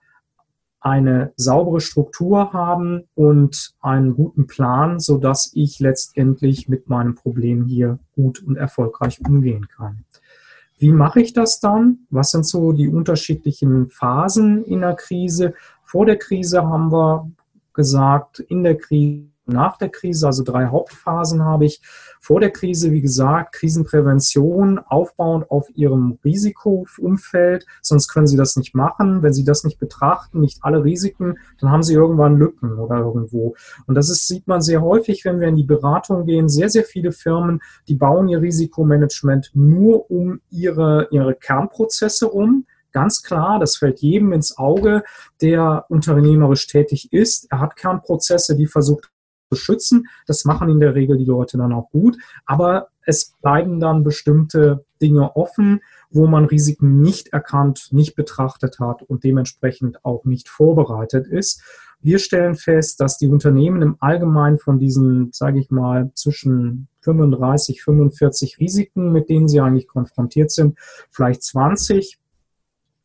eine 0.81 1.33
saubere 1.35 1.81
Struktur 1.81 2.53
haben 2.53 3.03
und 3.15 3.73
einen 3.81 4.15
guten 4.15 4.47
Plan, 4.47 4.99
so 4.99 5.17
dass 5.17 5.51
ich 5.53 5.79
letztendlich 5.79 6.69
mit 6.69 6.87
meinem 6.87 7.15
Problem 7.15 7.65
hier 7.65 7.99
gut 8.15 8.41
und 8.41 8.55
erfolgreich 8.55 9.19
umgehen 9.27 9.67
kann. 9.67 10.05
Wie 10.77 10.93
mache 10.93 11.19
ich 11.19 11.33
das 11.33 11.59
dann? 11.59 11.99
Was 12.09 12.31
sind 12.31 12.45
so 12.45 12.71
die 12.71 12.87
unterschiedlichen 12.87 13.87
Phasen 13.87 14.63
in 14.63 14.79
der 14.79 14.95
Krise? 14.95 15.53
Vor 15.83 16.05
der 16.05 16.17
Krise 16.17 16.63
haben 16.63 16.91
wir 16.91 17.29
gesagt, 17.73 18.39
in 18.39 18.63
der 18.63 18.77
Krise 18.77 19.28
nach 19.49 19.77
der 19.77 19.89
Krise, 19.89 20.27
also 20.27 20.43
drei 20.43 20.67
Hauptphasen 20.67 21.43
habe 21.43 21.65
ich. 21.65 21.81
Vor 22.21 22.39
der 22.41 22.51
Krise, 22.51 22.91
wie 22.91 23.01
gesagt, 23.01 23.53
Krisenprävention 23.53 24.79
aufbauend 24.79 25.49
auf 25.49 25.69
Ihrem 25.73 26.19
Risikoumfeld, 26.23 27.65
sonst 27.81 28.09
können 28.09 28.27
Sie 28.27 28.35
das 28.35 28.57
nicht 28.57 28.75
machen. 28.75 29.23
Wenn 29.23 29.33
Sie 29.33 29.45
das 29.45 29.63
nicht 29.63 29.79
betrachten, 29.79 30.41
nicht 30.41 30.59
alle 30.61 30.83
Risiken, 30.83 31.37
dann 31.59 31.71
haben 31.71 31.83
Sie 31.83 31.93
irgendwann 31.93 32.37
Lücken 32.37 32.77
oder 32.77 32.97
irgendwo. 32.97 33.55
Und 33.87 33.95
das 33.95 34.09
ist, 34.09 34.27
sieht 34.27 34.47
man 34.47 34.61
sehr 34.61 34.81
häufig, 34.81 35.23
wenn 35.23 35.39
wir 35.39 35.47
in 35.47 35.55
die 35.55 35.63
Beratung 35.63 36.25
gehen. 36.25 36.49
Sehr, 36.49 36.69
sehr 36.69 36.83
viele 36.83 37.11
Firmen, 37.11 37.61
die 37.87 37.95
bauen 37.95 38.27
ihr 38.27 38.41
Risikomanagement 38.41 39.51
nur 39.53 40.11
um 40.11 40.41
ihre, 40.49 41.07
ihre 41.11 41.35
Kernprozesse 41.35 42.25
rum. 42.25 42.65
Ganz 42.91 43.21
klar, 43.21 43.59
das 43.59 43.77
fällt 43.77 43.99
jedem 43.99 44.33
ins 44.33 44.57
Auge, 44.57 45.03
der 45.41 45.85
unternehmerisch 45.89 46.67
tätig 46.67 47.13
ist. 47.13 47.51
Er 47.51 47.59
hat 47.59 47.75
Kernprozesse, 47.75 48.55
die 48.55 48.65
versucht 48.65 49.11
beschützen. 49.49 50.07
Das 50.27 50.45
machen 50.45 50.69
in 50.69 50.79
der 50.79 50.95
Regel 50.95 51.17
die 51.17 51.25
Leute 51.25 51.57
dann 51.57 51.73
auch 51.73 51.89
gut. 51.91 52.17
Aber 52.45 52.89
es 53.05 53.33
bleiben 53.41 53.79
dann 53.79 54.03
bestimmte 54.03 54.85
Dinge 55.01 55.35
offen, 55.35 55.81
wo 56.11 56.27
man 56.27 56.45
Risiken 56.45 57.01
nicht 57.01 57.29
erkannt, 57.29 57.89
nicht 57.91 58.15
betrachtet 58.15 58.79
hat 58.79 59.03
und 59.03 59.23
dementsprechend 59.23 60.03
auch 60.05 60.25
nicht 60.25 60.49
vorbereitet 60.49 61.27
ist. 61.27 61.61
Wir 62.01 62.19
stellen 62.19 62.55
fest, 62.55 63.01
dass 63.01 63.17
die 63.17 63.27
Unternehmen 63.27 63.81
im 63.81 63.97
Allgemeinen 63.99 64.57
von 64.57 64.79
diesen, 64.79 65.31
sage 65.33 65.59
ich 65.59 65.69
mal, 65.69 66.11
zwischen 66.13 66.87
35, 67.01 67.83
45 67.83 68.59
Risiken, 68.59 69.11
mit 69.11 69.29
denen 69.29 69.47
sie 69.47 69.59
eigentlich 69.59 69.87
konfrontiert 69.87 70.51
sind, 70.51 70.77
vielleicht 71.09 71.43
20 71.43 72.19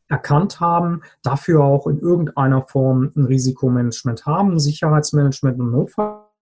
erkannt 0.07 0.59
haben, 0.59 1.01
dafür 1.23 1.63
auch 1.63 1.87
in 1.87 1.99
irgendeiner 1.99 2.61
Form 2.61 3.11
ein 3.15 3.25
Risikomanagement 3.25 4.25
haben, 4.25 4.59
Sicherheitsmanagement 4.59 5.59
und 5.59 5.71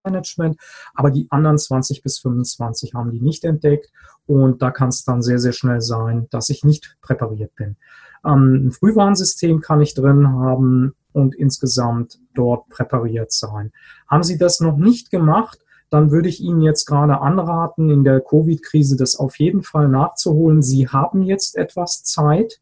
Notfallmanagement, 0.04 0.56
aber 0.94 1.10
die 1.10 1.26
anderen 1.30 1.58
20 1.58 2.02
bis 2.02 2.18
25 2.18 2.94
haben 2.94 3.10
die 3.10 3.20
nicht 3.20 3.44
entdeckt 3.44 3.90
und 4.26 4.62
da 4.62 4.70
kann 4.70 4.88
es 4.88 5.04
dann 5.04 5.22
sehr, 5.22 5.38
sehr 5.38 5.52
schnell 5.52 5.80
sein, 5.80 6.28
dass 6.30 6.48
ich 6.48 6.64
nicht 6.64 6.96
präpariert 7.02 7.54
bin. 7.56 7.76
Ähm, 8.24 8.66
ein 8.66 8.72
Frühwarnsystem 8.72 9.60
kann 9.60 9.80
ich 9.80 9.94
drin 9.94 10.28
haben 10.28 10.94
und 11.12 11.34
insgesamt 11.34 12.18
dort 12.34 12.68
präpariert 12.68 13.32
sein. 13.32 13.72
Haben 14.08 14.22
Sie 14.22 14.38
das 14.38 14.60
noch 14.60 14.76
nicht 14.76 15.10
gemacht, 15.10 15.58
dann 15.90 16.10
würde 16.10 16.28
ich 16.28 16.40
Ihnen 16.40 16.60
jetzt 16.60 16.86
gerade 16.86 17.20
anraten, 17.20 17.90
in 17.90 18.04
der 18.04 18.20
Covid-Krise 18.20 18.96
das 18.96 19.16
auf 19.16 19.38
jeden 19.38 19.62
Fall 19.62 19.88
nachzuholen. 19.88 20.62
Sie 20.62 20.88
haben 20.88 21.22
jetzt 21.22 21.56
etwas 21.56 22.02
Zeit. 22.02 22.60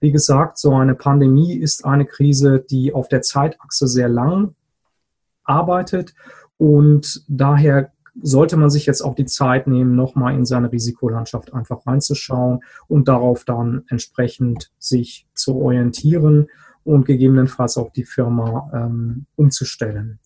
Wie 0.00 0.10
gesagt, 0.10 0.58
so 0.58 0.74
eine 0.74 0.94
Pandemie 0.94 1.54
ist 1.54 1.84
eine 1.84 2.06
Krise, 2.06 2.58
die 2.58 2.94
auf 2.94 3.08
der 3.08 3.20
Zeitachse 3.20 3.86
sehr 3.86 4.08
lang 4.08 4.54
arbeitet 5.44 6.14
und 6.60 7.24
daher 7.26 7.90
sollte 8.20 8.58
man 8.58 8.68
sich 8.68 8.84
jetzt 8.84 9.00
auch 9.00 9.14
die 9.14 9.24
Zeit 9.24 9.66
nehmen, 9.66 9.96
nochmal 9.96 10.34
in 10.34 10.44
seine 10.44 10.70
Risikolandschaft 10.70 11.54
einfach 11.54 11.86
reinzuschauen 11.86 12.60
und 12.86 13.08
darauf 13.08 13.44
dann 13.44 13.84
entsprechend 13.88 14.70
sich 14.78 15.26
zu 15.32 15.56
orientieren 15.56 16.48
und 16.84 17.06
gegebenenfalls 17.06 17.78
auch 17.78 17.90
die 17.92 18.04
Firma 18.04 18.70
ähm, 18.74 19.24
umzustellen. 19.36 20.18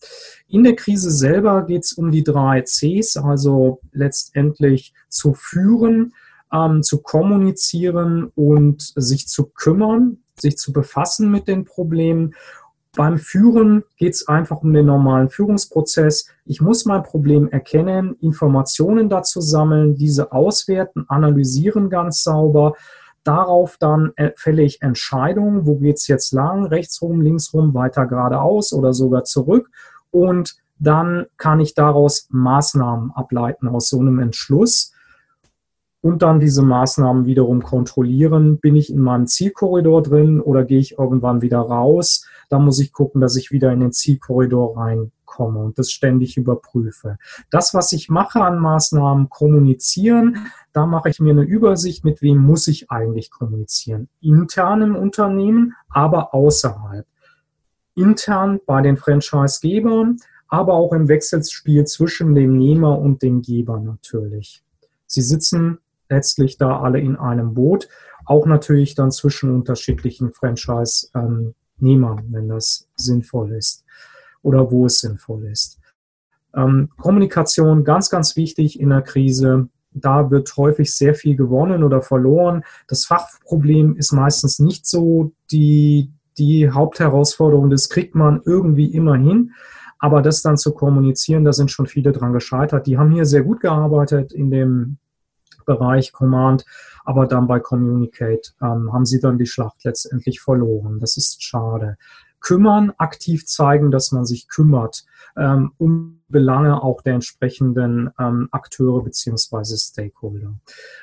In 0.49 0.65
der 0.65 0.75
Krise 0.75 1.09
selber 1.09 1.65
geht 1.65 1.85
es 1.85 1.93
um 1.93 2.11
die 2.11 2.25
drei 2.25 2.63
Cs, 2.63 3.15
also 3.15 3.79
letztendlich 3.93 4.93
zu 5.07 5.33
führen, 5.33 6.11
ähm, 6.51 6.83
zu 6.83 7.01
kommunizieren 7.01 8.29
und 8.35 8.91
sich 8.97 9.29
zu 9.29 9.45
kümmern, 9.45 10.17
sich 10.37 10.57
zu 10.57 10.73
befassen 10.73 11.31
mit 11.31 11.47
den 11.47 11.63
Problemen 11.63 12.35
beim 12.95 13.17
Führen 13.17 13.83
geht 13.97 14.13
es 14.13 14.27
einfach 14.27 14.61
um 14.61 14.73
den 14.73 14.85
normalen 14.85 15.29
Führungsprozess. 15.29 16.27
Ich 16.45 16.61
muss 16.61 16.85
mein 16.85 17.03
Problem 17.03 17.49
erkennen, 17.49 18.15
Informationen 18.21 19.09
dazu 19.09 19.41
sammeln, 19.41 19.95
diese 19.95 20.31
auswerten, 20.31 21.05
analysieren 21.07 21.89
ganz 21.89 22.23
sauber. 22.23 22.73
Darauf 23.23 23.77
dann 23.77 24.13
fälle 24.35 24.63
ich 24.63 24.81
Entscheidungen, 24.81 25.65
wo 25.65 25.77
geht 25.77 25.97
es 25.97 26.07
jetzt 26.07 26.31
lang, 26.31 26.65
rechts 26.65 27.01
rum, 27.01 27.21
links 27.21 27.53
rum, 27.53 27.73
weiter 27.73 28.05
geradeaus 28.05 28.71
oder 28.71 28.93
sogar 28.93 29.23
zurück. 29.23 29.69
Und 30.11 30.55
dann 30.77 31.25
kann 31.37 31.59
ich 31.59 31.73
daraus 31.73 32.27
Maßnahmen 32.29 33.11
ableiten 33.11 33.67
aus 33.67 33.87
so 33.87 33.99
einem 33.99 34.19
Entschluss 34.19 34.93
und 36.05 36.21
dann 36.21 36.39
diese 36.39 36.61
Maßnahmen 36.61 37.25
wiederum 37.25 37.63
kontrollieren. 37.63 38.59
Bin 38.59 38.75
ich 38.75 38.91
in 38.91 38.99
meinem 38.99 39.25
Zielkorridor 39.25 40.03
drin 40.03 40.39
oder 40.39 40.63
gehe 40.63 40.77
ich 40.77 40.99
irgendwann 40.99 41.41
wieder 41.41 41.57
raus? 41.57 42.27
Da 42.47 42.59
muss 42.59 42.77
ich 42.77 42.93
gucken, 42.93 43.21
dass 43.21 43.35
ich 43.35 43.49
wieder 43.49 43.73
in 43.73 43.79
den 43.79 43.91
Zielkorridor 43.91 44.77
reinkomme 44.77 45.59
und 45.61 45.79
das 45.79 45.89
ständig 45.89 46.37
überprüfe. 46.37 47.17
Das, 47.49 47.73
was 47.73 47.91
ich 47.91 48.07
mache 48.07 48.39
an 48.39 48.59
Maßnahmen, 48.59 49.29
kommunizieren, 49.29 50.45
da 50.73 50.85
mache 50.85 51.09
ich 51.09 51.19
mir 51.19 51.31
eine 51.31 51.41
Übersicht, 51.41 52.05
mit 52.05 52.21
wem 52.21 52.37
muss 52.37 52.67
ich 52.67 52.91
eigentlich 52.91 53.31
kommunizieren. 53.31 54.07
Intern 54.21 54.83
im 54.83 54.95
Unternehmen, 54.95 55.73
aber 55.89 56.35
außerhalb. 56.35 57.07
Intern 57.95 58.59
bei 58.67 58.83
den 58.83 58.97
Franchisegebern, 58.97 60.17
aber 60.49 60.75
auch 60.75 60.93
im 60.93 61.07
Wechselspiel 61.07 61.85
zwischen 61.85 62.35
dem 62.35 62.55
Nehmer 62.59 62.99
und 62.99 63.23
dem 63.23 63.41
Geber 63.41 63.79
natürlich. 63.79 64.61
Sie 65.07 65.21
sitzen 65.21 65.79
letztlich 66.09 66.57
da 66.57 66.79
alle 66.79 66.99
in 66.99 67.15
einem 67.15 67.53
Boot. 67.53 67.87
Auch 68.25 68.45
natürlich 68.45 68.95
dann 68.95 69.11
zwischen 69.11 69.53
unterschiedlichen 69.53 70.31
Franchise-Nehmern, 70.31 72.25
wenn 72.31 72.49
das 72.49 72.87
sinnvoll 72.95 73.51
ist 73.53 73.83
oder 74.41 74.71
wo 74.71 74.85
es 74.85 74.99
sinnvoll 74.99 75.45
ist. 75.45 75.79
Ähm, 76.55 76.89
Kommunikation 76.97 77.83
ganz, 77.83 78.09
ganz 78.09 78.35
wichtig 78.35 78.79
in 78.79 78.89
der 78.89 79.01
Krise. 79.01 79.67
Da 79.91 80.31
wird 80.31 80.55
häufig 80.57 80.95
sehr 80.95 81.15
viel 81.15 81.35
gewonnen 81.35 81.83
oder 81.83 82.01
verloren. 82.01 82.63
Das 82.87 83.05
Fachproblem 83.05 83.95
ist 83.97 84.11
meistens 84.11 84.59
nicht 84.59 84.85
so 84.85 85.31
die, 85.51 86.11
die 86.37 86.69
Hauptherausforderung. 86.69 87.69
Das 87.69 87.89
kriegt 87.89 88.15
man 88.15 88.41
irgendwie 88.45 88.93
immer 88.93 89.15
hin. 89.15 89.51
Aber 89.99 90.21
das 90.21 90.41
dann 90.41 90.57
zu 90.57 90.73
kommunizieren, 90.73 91.45
da 91.45 91.53
sind 91.53 91.71
schon 91.71 91.87
viele 91.87 92.11
dran 92.11 92.33
gescheitert. 92.33 92.85
Die 92.87 92.97
haben 92.97 93.11
hier 93.11 93.25
sehr 93.25 93.43
gut 93.43 93.61
gearbeitet 93.61 94.33
in 94.33 94.51
dem 94.51 94.97
Bereich 95.65 96.11
Command, 96.11 96.65
aber 97.03 97.27
dann 97.27 97.47
bei 97.47 97.59
Communicate 97.59 98.53
ähm, 98.61 98.91
haben 98.93 99.05
sie 99.05 99.19
dann 99.19 99.37
die 99.37 99.45
Schlacht 99.45 99.83
letztendlich 99.83 100.41
verloren. 100.41 100.99
Das 100.99 101.17
ist 101.17 101.43
schade. 101.43 101.97
Kümmern, 102.39 102.93
aktiv 102.97 103.45
zeigen, 103.47 103.89
dass 103.89 104.11
man 104.11 104.25
sich 104.25 104.47
kümmert 104.47 105.05
ähm, 105.37 105.71
um 105.77 106.21
Belange 106.27 106.81
auch 106.81 107.01
der 107.01 107.15
entsprechenden 107.15 108.11
ähm, 108.19 108.49
Akteure 108.51 109.03
beziehungsweise 109.03 109.77
Stakeholder. 109.77 110.53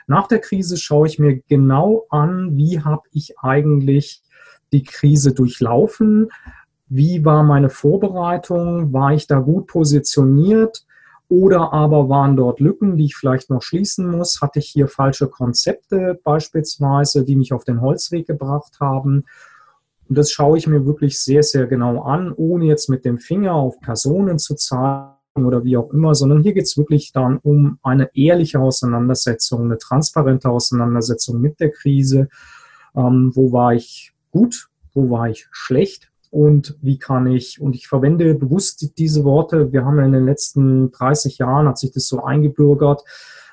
Nach 0.07 0.27
der 0.29 0.39
Krise 0.39 0.77
schaue 0.77 1.07
ich 1.07 1.19
mir 1.19 1.41
genau 1.49 2.07
an, 2.11 2.57
wie 2.57 2.81
habe 2.81 3.03
ich 3.13 3.39
eigentlich 3.39 4.23
die 4.73 4.83
Krise 4.83 5.35
durchlaufen, 5.35 6.31
wie 6.89 7.25
war 7.25 7.43
meine 7.43 7.71
Vorbereitung, 7.71 8.93
war 8.93 9.13
ich 9.13 9.27
da 9.27 9.39
gut 9.39 9.67
positioniert, 9.67 10.85
oder 11.33 11.73
aber 11.73 12.11
waren 12.11 12.37
dort 12.37 12.61
Lücken, 12.61 12.99
die 12.99 13.07
ich 13.07 13.17
vielleicht 13.17 13.49
noch 13.49 13.63
schließen 13.63 14.07
muss? 14.07 14.43
Hatte 14.43 14.59
ich 14.59 14.67
hier 14.67 14.87
falsche 14.87 15.29
Konzepte 15.29 16.21
beispielsweise, 16.23 17.25
die 17.25 17.37
mich 17.37 17.55
auf 17.55 17.65
den 17.65 17.81
Holzweg 17.81 18.27
gebracht 18.27 18.81
haben? 18.81 19.25
Und 20.11 20.19
das 20.19 20.31
schaue 20.31 20.59
ich 20.59 20.67
mir 20.67 20.85
wirklich 20.85 21.19
sehr, 21.19 21.43
sehr 21.43 21.67
genau 21.67 22.03
an, 22.03 22.35
ohne 22.37 22.67
jetzt 22.67 22.91
mit 22.91 23.07
dem 23.07 23.17
Finger 23.17 23.55
auf 23.55 23.81
Personen 23.81 24.39
zu 24.39 24.57
zeigen 24.57 25.15
oder 25.35 25.65
wie 25.65 25.79
auch 25.79 25.91
immer, 25.91 26.15
sondern 26.15 26.43
hier 26.43 26.53
geht 26.53 26.65
es 26.65 26.77
wirklich 26.77 27.13
dann 27.13 27.39
um 27.39 27.79
eine 27.83 28.11
ehrliche 28.13 28.61
Auseinandersetzung, 28.61 29.63
eine 29.65 29.79
transparente 29.79 30.51
Auseinandersetzung 30.51 31.41
mit 31.41 31.61
der 31.61 31.71
Krise. 31.71 32.29
Ähm, 32.95 33.33
wo 33.35 33.53
war 33.53 33.73
ich 33.73 34.13
gut? 34.33 34.69
Wo 34.93 35.09
war 35.09 35.31
ich 35.31 35.49
schlecht? 35.51 36.12
Und 36.33 36.79
wie 36.81 36.99
kann 36.99 37.27
ich, 37.27 37.61
und 37.61 37.77
ich 37.77 37.87
verwende 37.87 38.35
bewusst 38.35 38.97
diese 38.97 39.23
Worte, 39.23 39.71
wir 39.71 39.85
haben 39.85 39.99
in 39.99 40.13
den 40.13 40.25
letzten 40.25 40.91
30 40.91 41.37
Jahren, 41.37 41.69
hat 41.69 41.77
sich 41.77 41.93
das 41.93 42.09
so 42.09 42.25
eingebürgert, 42.25 43.05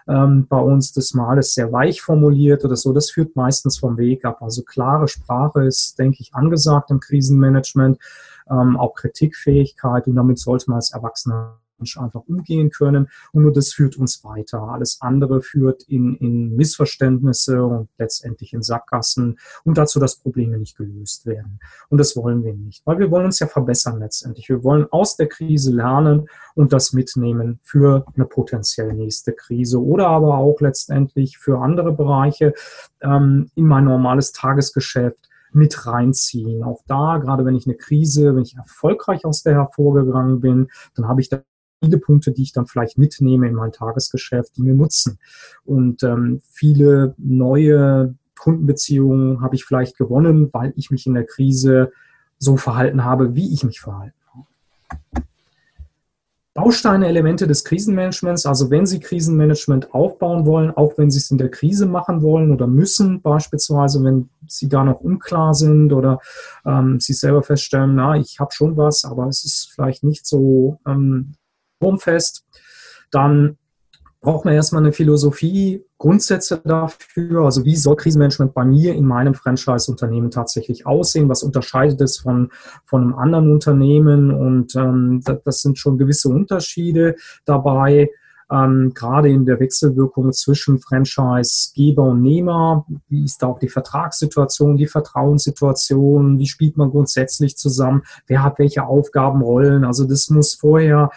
ähm, 0.07 0.47
bei 0.47 0.59
uns 0.59 0.93
das 0.93 1.13
Mal 1.13 1.37
ist 1.39 1.53
sehr 1.53 1.73
weich 1.73 2.01
formuliert 2.01 2.63
oder 2.63 2.77
so, 2.77 2.93
das 2.93 3.11
führt 3.11 3.35
meistens 3.35 3.77
vom 3.77 3.97
Weg 3.97 4.23
ab. 4.23 4.41
Also 4.41 4.63
klare 4.63 5.09
Sprache 5.09 5.65
ist, 5.65 5.99
denke 5.99 6.19
ich, 6.21 6.33
angesagt 6.33 6.89
im 6.89 7.01
Krisenmanagement, 7.01 7.99
ähm, 8.49 8.77
auch 8.77 8.95
Kritikfähigkeit 8.95 10.07
und 10.07 10.15
damit 10.15 10.39
sollte 10.39 10.69
man 10.69 10.77
als 10.77 10.93
Erwachsener 10.93 11.59
einfach 11.97 12.21
umgehen 12.27 12.69
können. 12.69 13.09
Und 13.31 13.43
nur 13.43 13.53
das 13.53 13.73
führt 13.73 13.97
uns 13.97 14.23
weiter. 14.23 14.61
Alles 14.61 14.99
andere 15.01 15.41
führt 15.41 15.83
in, 15.83 16.15
in 16.15 16.55
Missverständnisse 16.55 17.63
und 17.63 17.89
letztendlich 17.97 18.53
in 18.53 18.61
Sackgassen 18.61 19.39
und 19.63 19.77
dazu, 19.77 19.99
dass 19.99 20.17
Probleme 20.17 20.57
nicht 20.57 20.77
gelöst 20.77 21.25
werden. 21.25 21.59
Und 21.89 21.97
das 21.97 22.15
wollen 22.15 22.43
wir 22.43 22.53
nicht, 22.53 22.85
weil 22.85 22.99
wir 22.99 23.11
wollen 23.11 23.25
uns 23.25 23.39
ja 23.39 23.47
verbessern 23.47 23.99
letztendlich. 23.99 24.49
Wir 24.49 24.63
wollen 24.63 24.87
aus 24.91 25.15
der 25.15 25.27
Krise 25.27 25.71
lernen 25.71 26.27
und 26.55 26.73
das 26.73 26.93
mitnehmen 26.93 27.59
für 27.63 28.05
eine 28.15 28.25
potenziell 28.25 28.93
nächste 28.93 29.33
Krise 29.33 29.83
oder 29.83 30.07
aber 30.07 30.37
auch 30.37 30.59
letztendlich 30.61 31.37
für 31.37 31.59
andere 31.59 31.91
Bereiche 31.91 32.53
ähm, 33.01 33.49
in 33.55 33.65
mein 33.65 33.85
normales 33.85 34.31
Tagesgeschäft 34.31 35.29
mit 35.51 35.85
reinziehen. 35.85 36.63
Auch 36.63 36.81
da, 36.87 37.17
gerade 37.17 37.45
wenn 37.45 37.55
ich 37.55 37.65
eine 37.65 37.75
Krise, 37.75 38.35
wenn 38.35 38.43
ich 38.43 38.55
erfolgreich 38.55 39.25
aus 39.25 39.43
der 39.43 39.53
hervorgegangen 39.53 40.39
bin, 40.39 40.67
dann 40.95 41.07
habe 41.07 41.21
ich 41.21 41.29
da 41.29 41.41
viele 41.81 41.97
Punkte, 41.97 42.31
die 42.31 42.43
ich 42.43 42.53
dann 42.53 42.67
vielleicht 42.67 42.97
mitnehme 42.97 43.47
in 43.47 43.55
mein 43.55 43.71
Tagesgeschäft, 43.71 44.57
die 44.57 44.63
mir 44.63 44.75
nutzen. 44.75 45.19
Und 45.65 46.03
ähm, 46.03 46.41
viele 46.51 47.15
neue 47.17 48.15
Kundenbeziehungen 48.37 49.41
habe 49.41 49.55
ich 49.55 49.65
vielleicht 49.65 49.97
gewonnen, 49.97 50.49
weil 50.53 50.73
ich 50.75 50.91
mich 50.91 51.05
in 51.05 51.13
der 51.13 51.25
Krise 51.25 51.91
so 52.37 52.57
verhalten 52.57 53.03
habe, 53.03 53.35
wie 53.35 53.53
ich 53.53 53.63
mich 53.63 53.81
verhalten 53.81 54.15
habe. 54.33 55.25
Bausteine, 56.55 57.07
Elemente 57.07 57.47
des 57.47 57.63
Krisenmanagements, 57.63 58.45
also 58.45 58.69
wenn 58.69 58.85
Sie 58.85 58.99
Krisenmanagement 58.99 59.93
aufbauen 59.93 60.45
wollen, 60.45 60.71
auch 60.71 60.97
wenn 60.97 61.11
Sie 61.11 61.19
es 61.19 61.31
in 61.31 61.37
der 61.37 61.49
Krise 61.49 61.85
machen 61.85 62.21
wollen 62.21 62.51
oder 62.51 62.67
müssen, 62.67 63.21
beispielsweise, 63.21 64.03
wenn 64.03 64.29
Sie 64.47 64.67
da 64.67 64.83
noch 64.83 64.99
unklar 64.99 65.53
sind 65.53 65.93
oder 65.93 66.19
ähm, 66.65 66.99
Sie 66.99 67.13
selber 67.13 67.43
feststellen, 67.43 67.95
na, 67.95 68.17
ich 68.17 68.39
habe 68.39 68.51
schon 68.51 68.75
was, 68.75 69.05
aber 69.05 69.27
es 69.27 69.45
ist 69.45 69.71
vielleicht 69.73 70.03
nicht 70.03 70.25
so 70.25 70.79
ähm, 70.85 71.35
fest. 71.99 72.45
Dann 73.11 73.57
braucht 74.21 74.43
man 74.43 74.53
erstmal 74.53 74.83
eine 74.83 74.91
Philosophie, 74.91 75.85
Grundsätze 75.97 76.61
dafür. 76.63 77.45
Also 77.45 77.63
wie 77.63 77.75
soll 77.75 77.95
Krisenmanagement 77.95 78.53
bei 78.53 78.65
mir 78.65 78.93
in 78.93 79.05
meinem 79.05 79.33
Franchise-Unternehmen 79.33 80.29
tatsächlich 80.29 80.85
aussehen? 80.85 81.29
Was 81.29 81.41
unterscheidet 81.41 82.01
es 82.01 82.17
von, 82.17 82.51
von 82.85 83.03
einem 83.03 83.15
anderen 83.15 83.51
Unternehmen? 83.51 84.31
Und 84.31 84.75
ähm, 84.75 85.21
das, 85.23 85.37
das 85.43 85.61
sind 85.61 85.79
schon 85.79 85.97
gewisse 85.97 86.29
Unterschiede 86.29 87.15
dabei. 87.45 88.09
ähm, 88.51 88.93
gerade 88.93 89.29
in 89.29 89.45
der 89.45 89.59
Wechselwirkung 89.59 90.33
zwischen 90.33 90.79
Franchise-Geber 90.79 92.03
und 92.03 92.21
Nehmer. 92.21 92.85
Wie 93.07 93.23
ist 93.23 93.41
da 93.41 93.47
auch 93.47 93.59
die 93.59 93.69
Vertragssituation, 93.69 94.77
die 94.77 94.87
Vertrauenssituation? 94.87 96.39
Wie 96.39 96.47
spielt 96.47 96.75
man 96.75 96.89
grundsätzlich 96.89 97.57
zusammen? 97.57 98.03
Wer 98.27 98.43
hat 98.43 98.59
welche 98.59 98.85
Aufgabenrollen? 98.85 99.85
Also 99.85 100.05
das 100.05 100.29
muss 100.29 100.55
vorher 100.55 101.11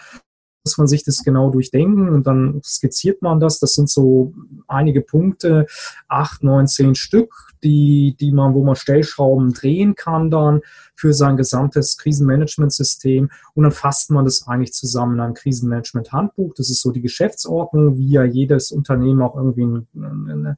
muss 0.63 0.77
man 0.77 0.87
sich 0.87 1.03
das 1.03 1.23
genau 1.23 1.49
durchdenken 1.49 2.09
und 2.09 2.25
dann 2.25 2.61
skizziert 2.63 3.21
man 3.21 3.39
das. 3.39 3.59
Das 3.59 3.73
sind 3.75 3.89
so 3.89 4.33
einige 4.67 5.01
Punkte, 5.01 5.65
acht, 6.07 6.41
neun, 6.41 6.67
zehn 6.67 6.95
Stück, 6.95 7.33
die, 7.63 8.15
die 8.19 8.31
man, 8.31 8.53
wo 8.53 8.63
man 8.63 8.75
Stellschrauben 8.75 9.51
drehen 9.53 9.95
kann 9.95 10.31
dann 10.31 10.61
für 10.95 11.13
sein 11.13 11.35
gesamtes 11.35 11.97
Krisenmanagementsystem 11.97 13.29
und 13.55 13.63
dann 13.63 13.73
fasst 13.73 14.09
man 14.09 14.23
das 14.23 14.47
eigentlich 14.47 14.73
zusammen 14.73 15.15
in 15.15 15.19
ein 15.19 15.33
Krisenmanagement-Handbuch. 15.33 16.53
Das 16.55 16.69
ist 16.69 16.81
so 16.81 16.91
die 16.91 17.01
Geschäftsordnung, 17.01 17.97
wie 17.97 18.11
ja 18.11 18.23
jedes 18.23 18.71
Unternehmen 18.71 19.21
auch 19.21 19.35
irgendwie 19.35 19.63
einen, 19.63 19.87
einen, 19.95 20.55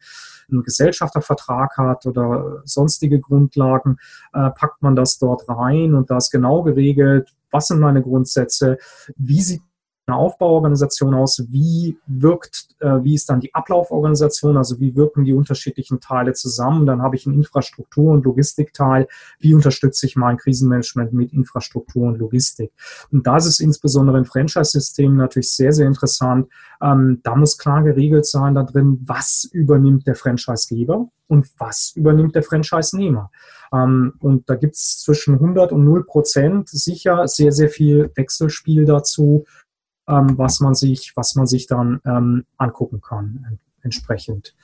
einen 0.51 0.63
Gesellschaftervertrag 0.63 1.77
hat 1.77 2.05
oder 2.05 2.61
sonstige 2.65 3.19
Grundlagen, 3.19 3.97
äh, 4.33 4.51
packt 4.51 4.83
man 4.83 4.95
das 4.95 5.17
dort 5.17 5.49
rein 5.49 5.95
und 5.95 6.11
da 6.11 6.17
ist 6.17 6.29
genau 6.29 6.61
geregelt, 6.61 7.33
was 7.49 7.67
sind 7.67 7.79
meine 7.79 8.03
Grundsätze, 8.03 8.77
wie 9.15 9.41
sieht 9.41 9.61
eine 10.07 10.17
Aufbauorganisation 10.17 11.13
aus? 11.15 11.43
Wie 11.49 11.97
wirkt, 12.05 12.67
äh, 12.79 13.03
wie 13.03 13.15
ist 13.15 13.29
dann 13.29 13.39
die 13.39 13.53
Ablauforganisation? 13.53 14.57
Also 14.57 14.79
wie 14.79 14.95
wirken 14.95 15.25
die 15.25 15.33
unterschiedlichen 15.33 15.99
Teile 15.99 16.33
zusammen? 16.33 16.85
Dann 16.85 17.01
habe 17.01 17.15
ich 17.15 17.25
einen 17.25 17.35
Infrastruktur- 17.35 18.13
und 18.13 18.25
Logistikteil. 18.25 19.07
Wie 19.39 19.53
unterstütze 19.53 20.05
ich 20.05 20.15
mein 20.15 20.37
Krisenmanagement 20.37 21.13
mit 21.13 21.33
Infrastruktur 21.33 22.07
und 22.07 22.19
Logistik? 22.19 22.71
Und 23.11 23.25
da 23.25 23.37
ist 23.37 23.45
es 23.45 23.59
insbesondere 23.59 24.17
im 24.17 24.25
Franchise-System 24.25 25.15
natürlich 25.15 25.51
sehr, 25.51 25.73
sehr 25.73 25.87
interessant. 25.87 26.49
Ähm, 26.81 27.21
da 27.23 27.35
muss 27.35 27.57
klar 27.57 27.83
geregelt 27.83 28.25
sein 28.25 28.55
da 28.55 28.63
drin, 28.63 29.01
was 29.05 29.49
übernimmt 29.51 30.05
der 30.05 30.15
Franchisegeber 30.15 31.07
und 31.27 31.47
was 31.57 31.93
übernimmt 31.95 32.35
der 32.35 32.43
Franchise-Nehmer. 32.43 33.31
Ähm, 33.73 34.13
und 34.19 34.49
da 34.49 34.55
gibt 34.55 34.75
es 34.75 34.99
zwischen 34.99 35.35
100 35.35 35.71
und 35.71 35.83
0 35.83 36.05
Prozent 36.05 36.69
sicher 36.69 37.27
sehr, 37.27 37.51
sehr 37.51 37.69
viel 37.69 38.11
Wechselspiel 38.15 38.85
dazu 38.85 39.45
ähm, 40.07 40.37
was 40.37 40.59
man 40.59 40.75
sich, 40.75 41.13
was 41.15 41.35
man 41.35 41.47
sich 41.47 41.67
dann 41.67 42.01
ähm, 42.05 42.45
angucken 42.57 43.01
kann 43.01 43.59
entsprechend. 43.81 44.55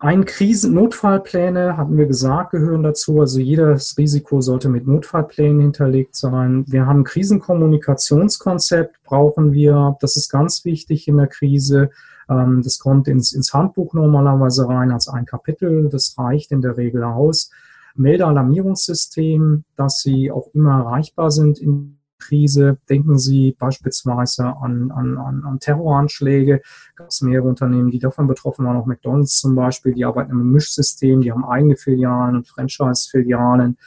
Ein 0.00 0.24
Krisen 0.24 0.74
Notfallpläne, 0.74 1.76
hatten 1.76 1.96
wir 1.96 2.06
gesagt, 2.06 2.52
gehören 2.52 2.84
dazu. 2.84 3.20
Also 3.20 3.40
jedes 3.40 3.98
Risiko 3.98 4.40
sollte 4.40 4.68
mit 4.68 4.86
Notfallplänen 4.86 5.60
hinterlegt 5.60 6.14
sein. 6.14 6.64
Wir 6.68 6.86
haben 6.86 7.00
ein 7.00 7.04
Krisenkommunikationskonzept, 7.04 9.02
brauchen 9.02 9.52
wir. 9.52 9.96
Das 10.00 10.14
ist 10.14 10.28
ganz 10.28 10.64
wichtig 10.64 11.08
in 11.08 11.16
der 11.16 11.26
Krise. 11.26 11.90
Ähm, 12.30 12.62
das 12.62 12.78
kommt 12.78 13.08
ins, 13.08 13.32
ins 13.32 13.52
Handbuch 13.52 13.92
normalerweise 13.92 14.68
rein 14.68 14.92
als 14.92 15.08
ein 15.08 15.26
Kapitel. 15.26 15.88
Das 15.88 16.14
reicht 16.16 16.52
in 16.52 16.62
der 16.62 16.76
Regel 16.76 17.02
aus. 17.02 17.50
Meldealarmierungssystem, 17.96 19.64
dass 19.74 19.98
sie 19.98 20.30
auch 20.30 20.46
immer 20.54 20.78
erreichbar 20.78 21.32
sind 21.32 21.58
in 21.58 21.97
Krise. 22.18 22.78
Denken 22.88 23.18
Sie 23.18 23.56
beispielsweise 23.58 24.44
an, 24.44 24.90
an, 24.90 25.16
an, 25.16 25.44
an 25.44 25.58
Terroranschläge. 25.60 26.60
Gab 26.96 27.08
es 27.08 27.20
mehrere 27.22 27.48
Unternehmen, 27.48 27.90
die 27.90 27.98
davon 27.98 28.26
betroffen 28.26 28.66
waren, 28.66 28.76
auch 28.76 28.86
McDonalds 28.86 29.38
zum 29.38 29.54
Beispiel. 29.54 29.94
Die 29.94 30.04
arbeiten 30.04 30.32
im 30.32 30.52
Mischsystem, 30.52 31.20
die 31.20 31.32
haben 31.32 31.44
eigene 31.44 31.76
Filialen 31.76 32.36
und 32.36 32.48
Franchise-Filialen 32.48 33.78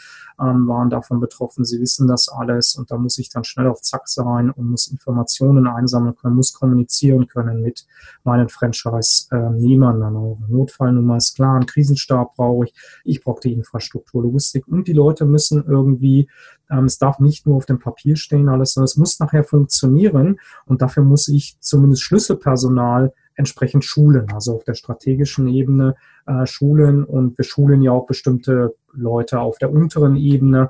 ähm, 0.42 0.68
waren 0.68 0.89
davon 0.89 1.20
betroffen. 1.20 1.64
Sie 1.66 1.80
wissen 1.80 2.08
das 2.08 2.28
alles 2.30 2.76
und 2.76 2.92
da 2.92 2.98
muss 2.98 3.18
ich 3.18 3.30
dann 3.30 3.44
schnell 3.44 3.68
auf 3.68 3.82
Zack 3.82 4.08
sein 4.08 4.50
und 4.50 4.70
muss 4.70 4.88
Informationen 4.88 5.68
einsammeln 5.68 6.16
können, 6.16 6.36
muss 6.36 6.54
kommunizieren 6.54 7.28
können 7.28 7.62
mit 7.62 7.86
meinen 8.24 8.50
Franchise-Nehmern. 8.50 10.04
Auch 10.16 10.39
Notfallnummer 10.48 11.18
ist 11.18 11.36
klar, 11.36 11.56
einen 11.56 11.66
Krisenstab 11.66 12.36
brauche 12.36 12.66
ich. 12.66 12.74
Ich 13.04 13.24
brauche 13.24 13.42
die 13.42 13.54
Infrastruktur, 13.54 14.24
Logistik 14.24 14.68
und 14.68 14.88
die 14.88 14.94
Leute 14.94 15.26
müssen 15.26 15.64
irgendwie, 15.66 16.30
ähm, 16.70 16.86
es 16.86 16.98
darf 16.98 17.20
nicht 17.20 17.46
nur 17.46 17.58
auf 17.58 17.66
dem 17.66 17.80
Papier 17.80 18.16
stehen 18.16 18.50
alles, 18.50 18.74
sondern 18.74 18.86
es 18.86 18.98
muss 18.98 19.20
nachher 19.20 19.44
funktionieren 19.44 20.39
und 20.66 20.82
dafür 20.82 21.04
muss 21.04 21.28
ich 21.28 21.58
zumindest 21.60 22.04
Schlüsselpersonal 22.04 23.14
entsprechend 23.36 23.86
schulen, 23.86 24.32
also 24.34 24.56
auf 24.56 24.64
der 24.64 24.74
strategischen 24.74 25.48
Ebene 25.48 25.96
äh, 26.26 26.45
schulen 26.45 27.03
und 27.03 27.38
wir 27.38 27.45
schulen 27.45 27.82
ja 27.82 27.91
auch 27.91 28.05
bestimmte 28.05 28.76
Leute 28.93 29.39
auf 29.39 29.57
der 29.57 29.72
unteren 29.72 30.15
Ebene. 30.15 30.69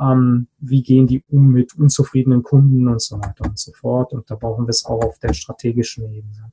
Ähm, 0.00 0.46
wie 0.58 0.82
gehen 0.82 1.06
die 1.06 1.22
um 1.28 1.48
mit 1.48 1.76
unzufriedenen 1.76 2.42
Kunden 2.42 2.88
und 2.88 3.02
so 3.02 3.18
weiter 3.18 3.44
und 3.44 3.58
so 3.58 3.72
fort. 3.72 4.12
Und 4.12 4.30
da 4.30 4.34
brauchen 4.34 4.66
wir 4.66 4.70
es 4.70 4.84
auch 4.84 5.02
auf 5.04 5.18
der 5.18 5.34
strategischen 5.34 6.04
Ebene. 6.10 6.52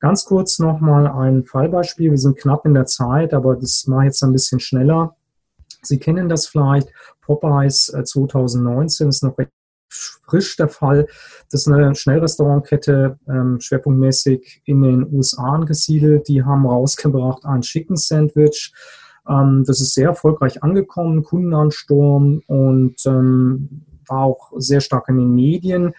Ganz 0.00 0.24
kurz 0.24 0.60
nochmal 0.60 1.08
ein 1.08 1.42
Fallbeispiel. 1.42 2.12
Wir 2.12 2.18
sind 2.18 2.38
knapp 2.38 2.64
in 2.64 2.74
der 2.74 2.86
Zeit, 2.86 3.34
aber 3.34 3.56
das 3.56 3.86
mache 3.88 4.02
ich 4.02 4.06
jetzt 4.06 4.22
ein 4.22 4.32
bisschen 4.32 4.60
schneller. 4.60 5.16
Sie 5.82 5.98
kennen 5.98 6.28
das 6.28 6.46
vielleicht. 6.46 6.88
Popeyes 7.20 7.86
2019 8.04 9.06
äh, 9.06 9.08
ist 9.08 9.22
noch 9.24 9.36
recht 9.36 9.50
frisch 9.88 10.56
der 10.56 10.68
Fall. 10.68 11.06
Das 11.50 11.66
ist 11.66 11.72
eine 11.72 11.94
Schnellrestaurantkette, 11.94 13.18
ähm, 13.28 13.60
schwerpunktmäßig 13.60 14.62
in 14.64 14.82
den 14.82 15.12
USA 15.12 15.54
angesiedelt. 15.54 16.28
Die 16.28 16.44
haben 16.44 16.66
rausgebracht 16.66 17.44
ein 17.44 17.62
Chicken 17.62 17.96
Sandwich. 17.96 18.72
Ähm, 19.28 19.64
das 19.66 19.80
ist 19.80 19.94
sehr 19.94 20.08
erfolgreich 20.08 20.62
angekommen, 20.62 21.22
Kundenansturm 21.22 22.42
und 22.46 22.94
ähm, 23.06 23.84
war 24.06 24.22
auch 24.22 24.52
sehr 24.56 24.80
stark 24.80 25.08
in 25.08 25.18
den 25.18 25.34
Medien. 25.34 25.92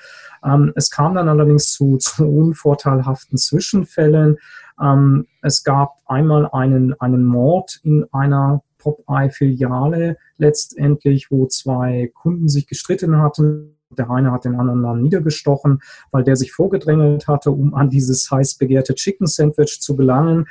Ähm, 0.44 0.74
es 0.76 0.90
kam 0.90 1.16
dann 1.16 1.30
allerdings 1.30 1.72
zu, 1.72 1.98
zu 1.98 2.26
unvorteilhaften 2.26 3.38
Zwischenfällen. 3.38 4.38
Ähm, 4.82 5.28
es 5.42 5.64
gab 5.64 5.98
einmal 6.06 6.50
einen, 6.52 7.00
einen 7.00 7.26
Mord 7.26 7.80
in 7.84 8.06
einer 8.12 8.64
Popeye-Filiale 8.80 10.18
letztendlich, 10.38 11.30
wo 11.30 11.48
zwei 11.48 12.12
Kunden 12.14 12.48
sich 12.48 12.66
gestritten 12.66 13.18
hatten 13.18 13.79
der 13.98 14.10
eine 14.10 14.32
hat 14.32 14.46
den 14.46 14.56
anderen 14.56 14.84
dann 14.84 15.02
niedergestochen, 15.02 15.82
weil 16.12 16.24
der 16.24 16.36
sich 16.36 16.52
vorgedrängelt 16.52 17.28
hatte, 17.28 17.52
um 17.52 17.74
an 17.74 17.90
dieses 17.90 18.30
heiß 18.30 18.56
begehrte 18.56 18.96
Chicken 18.96 19.28
Sandwich 19.28 19.80
zu 19.82 19.96
gelangen. 19.96 20.48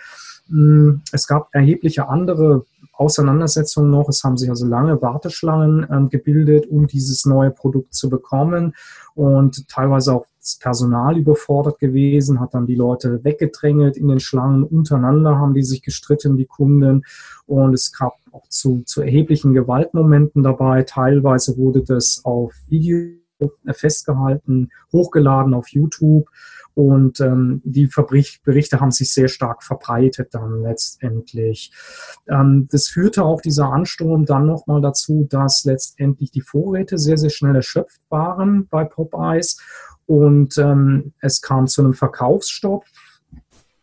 Mm, 0.48 0.96
es 1.12 1.26
gab 1.26 1.48
erhebliche 1.52 2.08
andere 2.08 2.64
Auseinandersetzungen 2.92 3.90
noch. 3.90 4.08
Es 4.08 4.24
haben 4.24 4.36
sich 4.36 4.50
also 4.50 4.66
lange 4.66 5.00
Warteschlangen 5.00 5.86
ähm, 5.90 6.08
gebildet, 6.08 6.66
um 6.66 6.88
dieses 6.88 7.26
neue 7.26 7.50
Produkt 7.50 7.94
zu 7.94 8.10
bekommen 8.10 8.74
und 9.14 9.68
teilweise 9.68 10.14
auch 10.14 10.26
das 10.40 10.58
Personal 10.58 11.18
überfordert 11.18 11.78
gewesen, 11.78 12.40
hat 12.40 12.54
dann 12.54 12.66
die 12.66 12.74
Leute 12.74 13.22
weggedrängelt 13.22 13.96
in 13.96 14.08
den 14.08 14.20
Schlangen. 14.20 14.64
Untereinander 14.64 15.36
haben 15.36 15.54
die 15.54 15.62
sich 15.62 15.82
gestritten, 15.82 16.36
die 16.36 16.46
Kunden. 16.46 17.04
Und 17.46 17.74
es 17.74 17.92
gab 17.92 18.14
auch 18.32 18.48
zu, 18.48 18.82
zu 18.86 19.02
erheblichen 19.02 19.52
Gewaltmomenten 19.52 20.42
dabei. 20.42 20.84
Teilweise 20.84 21.56
wurde 21.58 21.82
das 21.82 22.22
auf 22.24 22.52
Video 22.68 23.18
festgehalten, 23.72 24.70
hochgeladen 24.92 25.54
auf 25.54 25.68
YouTube 25.68 26.28
und 26.74 27.20
ähm, 27.20 27.60
die 27.64 27.90
Berichte 28.44 28.78
haben 28.80 28.92
sich 28.92 29.12
sehr 29.12 29.26
stark 29.26 29.64
verbreitet 29.64 30.32
dann 30.32 30.62
letztendlich. 30.62 31.72
Ähm, 32.28 32.68
das 32.70 32.86
führte 32.86 33.24
auch 33.24 33.40
dieser 33.40 33.72
Ansturm 33.72 34.26
dann 34.26 34.46
nochmal 34.46 34.80
dazu, 34.80 35.26
dass 35.28 35.64
letztendlich 35.64 36.30
die 36.30 36.40
Vorräte 36.40 36.96
sehr, 36.96 37.18
sehr 37.18 37.30
schnell 37.30 37.56
erschöpft 37.56 38.00
waren 38.10 38.68
bei 38.68 38.84
Popeyes 38.84 39.60
und 40.06 40.56
ähm, 40.56 41.12
es 41.20 41.42
kam 41.42 41.66
zu 41.66 41.82
einem 41.82 41.94
Verkaufsstopp 41.94 42.84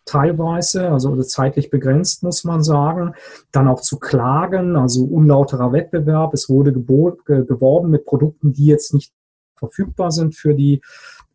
teilweise, 0.05 0.89
also 0.91 1.21
zeitlich 1.23 1.69
begrenzt, 1.69 2.23
muss 2.23 2.43
man 2.43 2.63
sagen. 2.63 3.13
Dann 3.51 3.67
auch 3.67 3.81
zu 3.81 3.99
Klagen, 3.99 4.75
also 4.75 5.03
unlauterer 5.03 5.73
Wettbewerb. 5.73 6.33
Es 6.33 6.47
wurde 6.47 6.71
geworben 6.71 7.89
mit 7.89 8.05
Produkten, 8.05 8.53
die 8.53 8.67
jetzt 8.67 8.93
nicht 8.93 9.13
verfügbar 9.55 10.11
sind 10.11 10.35
für 10.35 10.53
die, 10.53 10.81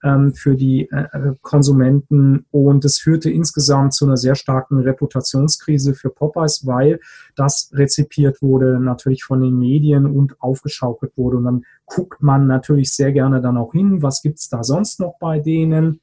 ähm, 0.02 0.32
für 0.34 0.56
die 0.56 0.90
äh, 0.90 1.34
Konsumenten. 1.42 2.46
Und 2.50 2.84
es 2.84 2.98
führte 2.98 3.30
insgesamt 3.30 3.94
zu 3.94 4.06
einer 4.06 4.16
sehr 4.16 4.34
starken 4.34 4.80
Reputationskrise 4.80 5.94
für 5.94 6.10
Popeyes, 6.10 6.66
weil 6.66 7.00
das 7.36 7.70
rezipiert 7.72 8.42
wurde 8.42 8.80
natürlich 8.80 9.24
von 9.24 9.40
den 9.40 9.58
Medien 9.58 10.06
und 10.06 10.40
aufgeschaukelt 10.40 11.16
wurde. 11.16 11.38
Und 11.38 11.44
dann 11.44 11.64
guckt 11.86 12.22
man 12.22 12.46
natürlich 12.46 12.94
sehr 12.94 13.12
gerne 13.12 13.40
dann 13.40 13.56
auch 13.56 13.72
hin, 13.72 14.02
was 14.02 14.22
gibt's 14.22 14.48
da 14.48 14.62
sonst 14.62 15.00
noch 15.00 15.16
bei 15.18 15.40
denen. 15.40 16.00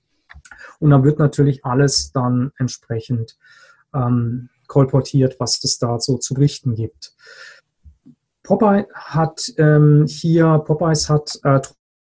Und 0.80 0.92
dann 0.92 1.04
wird 1.04 1.20
natürlich 1.20 1.66
alles 1.66 2.12
dann 2.12 2.52
entsprechend 2.58 3.38
ähm, 3.94 4.50
kolportiert, 4.68 5.40
was 5.40 5.64
es 5.64 5.80
da 5.80 6.00
so 6.00 6.18
zu 6.18 6.34
berichten 6.34 6.76
gibt. 6.76 7.14
Popeye 8.44 8.86
hat 8.94 9.52
ähm, 9.58 10.06
hier, 10.08 10.60
Popeyes 10.66 11.10
hat 11.10 11.40
äh, 11.44 11.60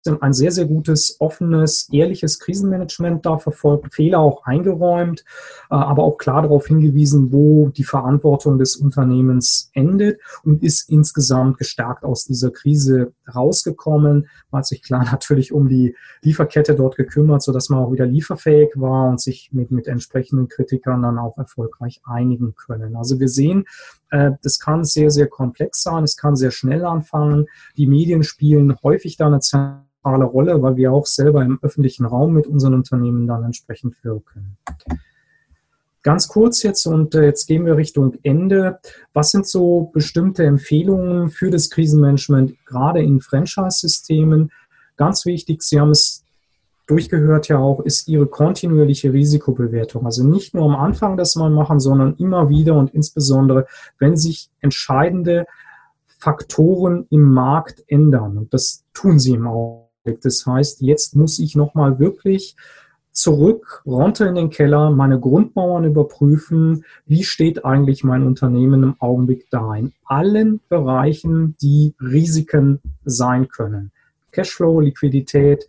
ein 0.06 0.34
sehr, 0.34 0.52
sehr 0.52 0.66
gutes, 0.66 1.18
offenes, 1.20 1.88
ehrliches 1.92 2.40
Krisenmanagement 2.40 3.26
da 3.26 3.38
verfolgt, 3.38 3.94
Fehler 3.94 4.20
auch 4.20 4.46
eingeräumt, 4.46 5.22
äh, 5.70 5.76
aber 5.76 6.04
auch 6.04 6.18
klar 6.18 6.42
darauf 6.42 6.68
hingewiesen, 6.68 7.32
wo 7.32 7.70
die 7.70 7.84
Verantwortung 7.84 8.58
des 8.58 8.76
Unternehmens 8.76 9.70
endet 9.74 10.20
und 10.44 10.64
ist 10.64 10.90
insgesamt 10.90 11.58
gestärkt 11.58 12.04
aus 12.04 12.26
dieser 12.26 12.52
Krise 12.52 13.14
rausgekommen. 13.34 14.28
Man 14.52 14.60
hat 14.60 14.68
sich 14.68 14.84
klar 14.84 15.06
natürlich 15.12 15.54
um 15.54 15.70
die 15.70 15.96
Lieferkette 16.22 16.76
dort 16.76 16.98
gekümmert, 16.98 17.42
sodass 17.42 17.70
man 17.70 17.80
auch 17.80 17.92
wieder 17.92 18.06
lieferfähig 18.06 18.72
war 18.76 19.10
und 19.10 19.22
sich 19.22 19.50
mit, 19.54 19.72
mit 19.72 19.88
entsprechenden 19.88 20.48
Kritikern 20.48 21.02
dann 21.02 21.18
auch 21.18 21.38
erfolgreich 21.38 22.02
einigen 22.04 22.56
können. 22.56 22.96
Also 22.96 23.20
wir 23.20 23.30
sehen, 23.30 23.66
äh, 24.10 24.32
das 24.42 24.60
kann 24.60 24.84
sehr, 24.84 25.10
sehr 25.10 25.28
komplex 25.28 25.82
sein, 25.82 26.04
es 26.04 26.18
kann 26.18 26.36
sehr 26.36 26.52
schnell 26.52 26.86
anfangen. 26.86 27.48
Die 27.78 27.88
Medien 27.88 28.24
spielen 28.24 28.76
häufig 28.84 29.18
da 29.18 29.28
eine 29.28 29.40
zentrale 30.04 30.26
Rolle, 30.26 30.62
weil 30.62 30.76
wir 30.76 30.92
auch 30.92 31.06
selber 31.06 31.44
im 31.44 31.60
öffentlichen 31.62 32.06
Raum 32.06 32.34
mit 32.34 32.48
unseren 32.48 32.74
Unternehmen 32.74 33.28
dann 33.28 33.44
entsprechend 33.44 34.04
wirken. 34.04 34.58
Ganz 36.02 36.28
kurz 36.28 36.64
jetzt 36.64 36.86
und 36.86 37.16
äh, 37.16 37.24
jetzt 37.24 37.48
gehen 37.48 37.66
wir 37.66 37.78
Richtung 37.78 38.16
Ende. 38.24 38.80
Was 39.14 39.32
sind 39.32 39.48
so 39.48 39.90
bestimmte 39.94 40.44
Empfehlungen 40.44 41.30
für 41.30 41.50
das 41.50 41.70
Krisenmanagement, 41.70 42.54
gerade 42.66 43.02
in 43.02 43.22
Franchise-Systemen? 43.22 44.52
Ganz 44.98 45.26
wichtig, 45.26 45.62
Sie 45.62 45.80
haben 45.80 45.92
es 45.92 46.26
durchgehört 46.88 47.48
ja 47.48 47.58
auch, 47.60 47.80
ist 47.80 48.10
Ihre 48.10 48.28
kontinuierliche 48.28 49.14
Risikobewertung. 49.14 50.06
Also 50.06 50.28
nicht 50.28 50.54
nur 50.54 50.66
am 50.66 50.76
Anfang 50.76 51.16
das 51.16 51.36
mal 51.38 51.50
machen, 51.50 51.80
sondern 51.80 52.18
immer 52.18 52.50
wieder 52.50 52.76
und 52.76 52.94
insbesondere, 52.94 53.66
wenn 53.98 54.18
sich 54.18 54.50
entscheidende 54.60 55.46
Faktoren 56.20 57.08
im 57.10 57.34
Markt 57.34 57.82
ändern. 57.88 58.38
Und 58.38 58.54
das 58.54 58.84
tun 58.94 59.20
sie 59.20 59.36
im 59.36 59.48
Augenblick. 59.48 59.83
Das 60.04 60.46
heißt, 60.46 60.82
jetzt 60.82 61.16
muss 61.16 61.40
ich 61.40 61.56
nochmal 61.56 62.00
wirklich 62.00 62.56
zurück, 63.12 63.84
runter 63.86 64.28
in 64.28 64.36
den 64.36 64.50
Keller, 64.50 64.90
meine 64.90 65.20
Grundmauern 65.20 65.86
überprüfen, 65.86 66.84
wie 67.06 67.24
steht 67.24 67.64
eigentlich 67.64 68.04
mein 68.04 68.24
Unternehmen 68.24 68.84
im 68.84 68.96
Augenblick 69.00 69.48
da 69.52 69.76
in 69.76 69.94
allen 70.06 70.60
Bereichen, 70.68 71.56
die 71.62 71.94
Risiken 72.02 72.80
sein 73.06 73.48
können. 73.48 73.92
Cashflow, 74.32 74.80
Liquidität, 74.80 75.68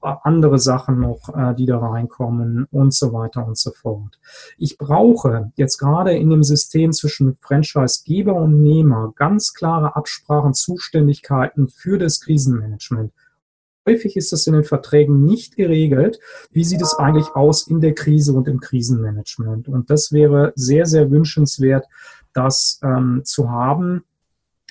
andere 0.00 0.58
Sachen 0.58 1.00
noch, 1.00 1.34
äh, 1.34 1.54
die 1.54 1.66
da 1.66 1.78
reinkommen 1.78 2.66
und 2.70 2.94
so 2.94 3.12
weiter 3.12 3.46
und 3.46 3.58
so 3.58 3.72
fort. 3.72 4.18
Ich 4.58 4.78
brauche 4.78 5.50
jetzt 5.56 5.78
gerade 5.78 6.12
in 6.12 6.30
dem 6.30 6.42
System 6.42 6.92
zwischen 6.92 7.38
Franchisegeber 7.40 8.34
und 8.34 8.62
Nehmer 8.62 9.12
ganz 9.16 9.54
klare 9.54 9.96
Absprachen, 9.96 10.54
Zuständigkeiten 10.54 11.68
für 11.68 11.98
das 11.98 12.20
Krisenmanagement. 12.20 13.12
Häufig 13.86 14.16
ist 14.16 14.32
das 14.32 14.46
in 14.46 14.54
den 14.54 14.64
Verträgen 14.64 15.24
nicht 15.24 15.56
geregelt. 15.56 16.18
Wie 16.50 16.64
sieht 16.64 16.80
es 16.80 16.94
eigentlich 16.94 17.28
aus 17.34 17.66
in 17.66 17.80
der 17.80 17.94
Krise 17.94 18.32
und 18.32 18.48
im 18.48 18.60
Krisenmanagement? 18.60 19.68
Und 19.68 19.90
das 19.90 20.10
wäre 20.10 20.52
sehr, 20.56 20.86
sehr 20.86 21.10
wünschenswert, 21.10 21.86
das 22.32 22.80
ähm, 22.82 23.22
zu 23.24 23.50
haben, 23.50 24.04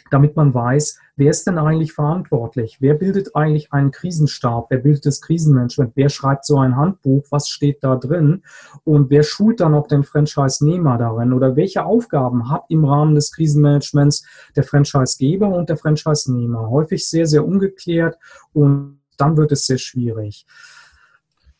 damit 0.10 0.36
man 0.36 0.54
weiß, 0.54 1.00
wer 1.16 1.30
ist 1.30 1.46
denn 1.48 1.58
eigentlich 1.58 1.94
verantwortlich? 1.94 2.78
Wer 2.80 2.96
bildet 2.96 3.36
eigentlich 3.36 3.72
einen 3.72 3.92
Krisenstab? 3.92 4.68
Wer 4.70 4.80
bildet 4.80 5.06
das 5.06 5.22
Krisenmanagement? 5.22 5.94
Wer 5.96 6.10
schreibt 6.10 6.46
so 6.46 6.58
ein 6.58 6.76
Handbuch? 6.76 7.26
Was 7.30 7.50
steht 7.50 7.84
da 7.84 7.96
drin? 7.96 8.44
Und 8.84 9.10
wer 9.12 9.24
schult 9.24 9.60
dann 9.60 9.76
auch 9.76 9.88
den 9.88 10.04
Franchise-Nehmer 10.04 10.98
darin? 10.98 11.34
Oder 11.34 11.56
welche 11.56 11.86
Aufgaben 11.86 12.50
hat 12.50 12.66
im 12.70 12.84
Rahmen 12.84 13.16
des 13.16 13.32
Krisenmanagements 13.32 14.26
der 14.56 14.64
Franchise-Geber 14.64 15.50
und 15.50 15.70
der 15.70 15.78
Franchise-Nehmer? 15.78 16.70
Häufig 16.70 17.08
sehr, 17.08 17.28
sehr 17.28 17.46
ungeklärt 17.46 18.18
und 18.54 19.03
dann 19.18 19.38
wird 19.38 19.52
es 19.52 19.66
sehr 19.66 19.78
schwierig 19.78 20.46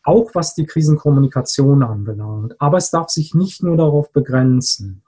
auch 0.04 0.34
was 0.34 0.54
die 0.54 0.66
Krisenkommunikation 0.66 1.82
anbelangt. 1.82 2.54
Aber 2.60 2.76
es 2.76 2.90
darf 2.90 3.08
sich 3.08 3.34
nicht 3.34 3.62
nur 3.62 3.76
darauf 3.76 4.12
begrenzen. 4.12 5.00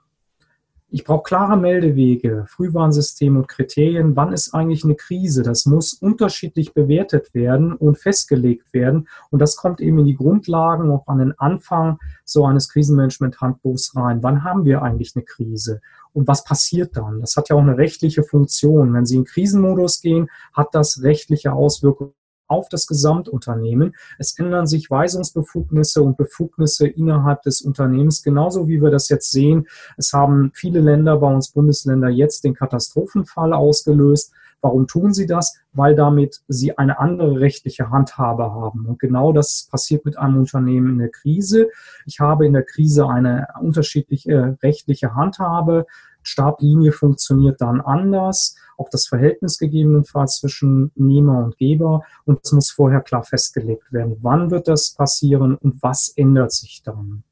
Ich 0.89 1.03
brauche 1.03 1.23
klare 1.23 1.57
Meldewege, 1.57 2.45
Frühwarnsystem 2.47 3.35
und 3.35 3.49
Kriterien. 3.49 4.15
Wann 4.15 4.31
ist 4.31 4.53
eigentlich 4.53 4.85
eine 4.85 4.95
Krise? 4.95 5.43
Das 5.43 5.65
muss 5.65 5.93
unterschiedlich 5.93 6.73
bewertet 6.73 7.33
werden 7.33 7.73
und 7.73 7.97
festgelegt 7.97 8.73
werden. 8.73 9.09
Und 9.29 9.39
das 9.39 9.57
kommt 9.57 9.81
eben 9.81 9.99
in 9.99 10.05
die 10.05 10.15
Grundlagen, 10.15 10.89
auch 10.89 11.05
an 11.07 11.17
den 11.19 11.37
Anfang 11.37 11.99
so 12.23 12.45
eines 12.45 12.69
Krisenmanagement-Handbuchs 12.69 13.97
rein. 13.97 14.23
Wann 14.23 14.45
haben 14.45 14.63
wir 14.63 14.81
eigentlich 14.81 15.11
eine 15.15 15.25
Krise? 15.25 15.81
Und 16.13 16.29
was 16.29 16.45
passiert 16.45 16.95
dann? 16.95 17.19
Das 17.19 17.35
hat 17.35 17.49
ja 17.49 17.57
auch 17.57 17.61
eine 17.61 17.77
rechtliche 17.77 18.23
Funktion. 18.23 18.93
Wenn 18.93 19.05
Sie 19.05 19.17
in 19.17 19.25
Krisenmodus 19.25 19.99
gehen, 19.99 20.29
hat 20.53 20.69
das 20.73 21.03
rechtliche 21.03 21.51
Auswirkungen 21.51 22.13
auf 22.47 22.69
das 22.69 22.87
Gesamtunternehmen. 22.87 23.95
Es 24.17 24.37
ändern 24.37 24.67
sich 24.67 24.89
Weisungsbefugnisse 24.89 26.01
und 26.01 26.17
Befugnisse 26.17 26.87
innerhalb 26.87 27.41
des 27.43 27.61
Unternehmens, 27.61 28.23
genauso 28.23 28.67
wie 28.67 28.81
wir 28.81 28.89
das 28.89 29.09
jetzt 29.09 29.31
sehen. 29.31 29.67
Es 29.97 30.13
haben 30.13 30.51
viele 30.53 30.79
Länder, 30.79 31.17
bei 31.17 31.33
uns 31.33 31.51
Bundesländer, 31.51 32.09
jetzt 32.09 32.43
den 32.43 32.53
Katastrophenfall 32.53 33.53
ausgelöst. 33.53 34.33
Warum 34.61 34.87
tun 34.87 35.13
sie 35.13 35.27
das? 35.27 35.55
Weil 35.73 35.95
damit 35.95 36.41
sie 36.47 36.77
eine 36.77 36.99
andere 36.99 37.39
rechtliche 37.39 37.91
Handhabe 37.91 38.51
haben. 38.51 38.87
Und 38.87 38.99
genau 38.99 39.31
das 39.31 39.67
passiert 39.69 40.03
mit 40.03 40.17
einem 40.17 40.37
Unternehmen 40.37 40.93
in 40.93 40.97
der 40.97 41.09
Krise. 41.09 41.69
Ich 42.05 42.19
habe 42.19 42.47
in 42.47 42.53
der 42.53 42.63
Krise 42.63 43.07
eine 43.07 43.47
unterschiedliche 43.61 44.57
rechtliche 44.63 45.13
Handhabe. 45.13 45.85
Stablinie 46.27 46.91
funktioniert 46.91 47.61
dann 47.61 47.81
anders 47.81 48.55
auch 48.77 48.89
das 48.89 49.07
Verhältnis 49.07 49.57
gegebenenfalls 49.57 50.37
zwischen 50.37 50.91
Nehmer 50.95 51.43
und 51.43 51.57
Geber 51.57 52.03
und 52.25 52.39
es 52.43 52.51
muss 52.51 52.69
vorher 52.69 53.01
klar 53.01 53.23
festgelegt 53.23 53.91
werden, 53.91 54.17
wann 54.21 54.51
wird 54.51 54.67
das 54.67 54.93
passieren 54.93 55.55
und 55.55 55.81
was 55.81 56.13
ändert 56.15 56.51
sich 56.51 56.83
dann. 56.83 57.23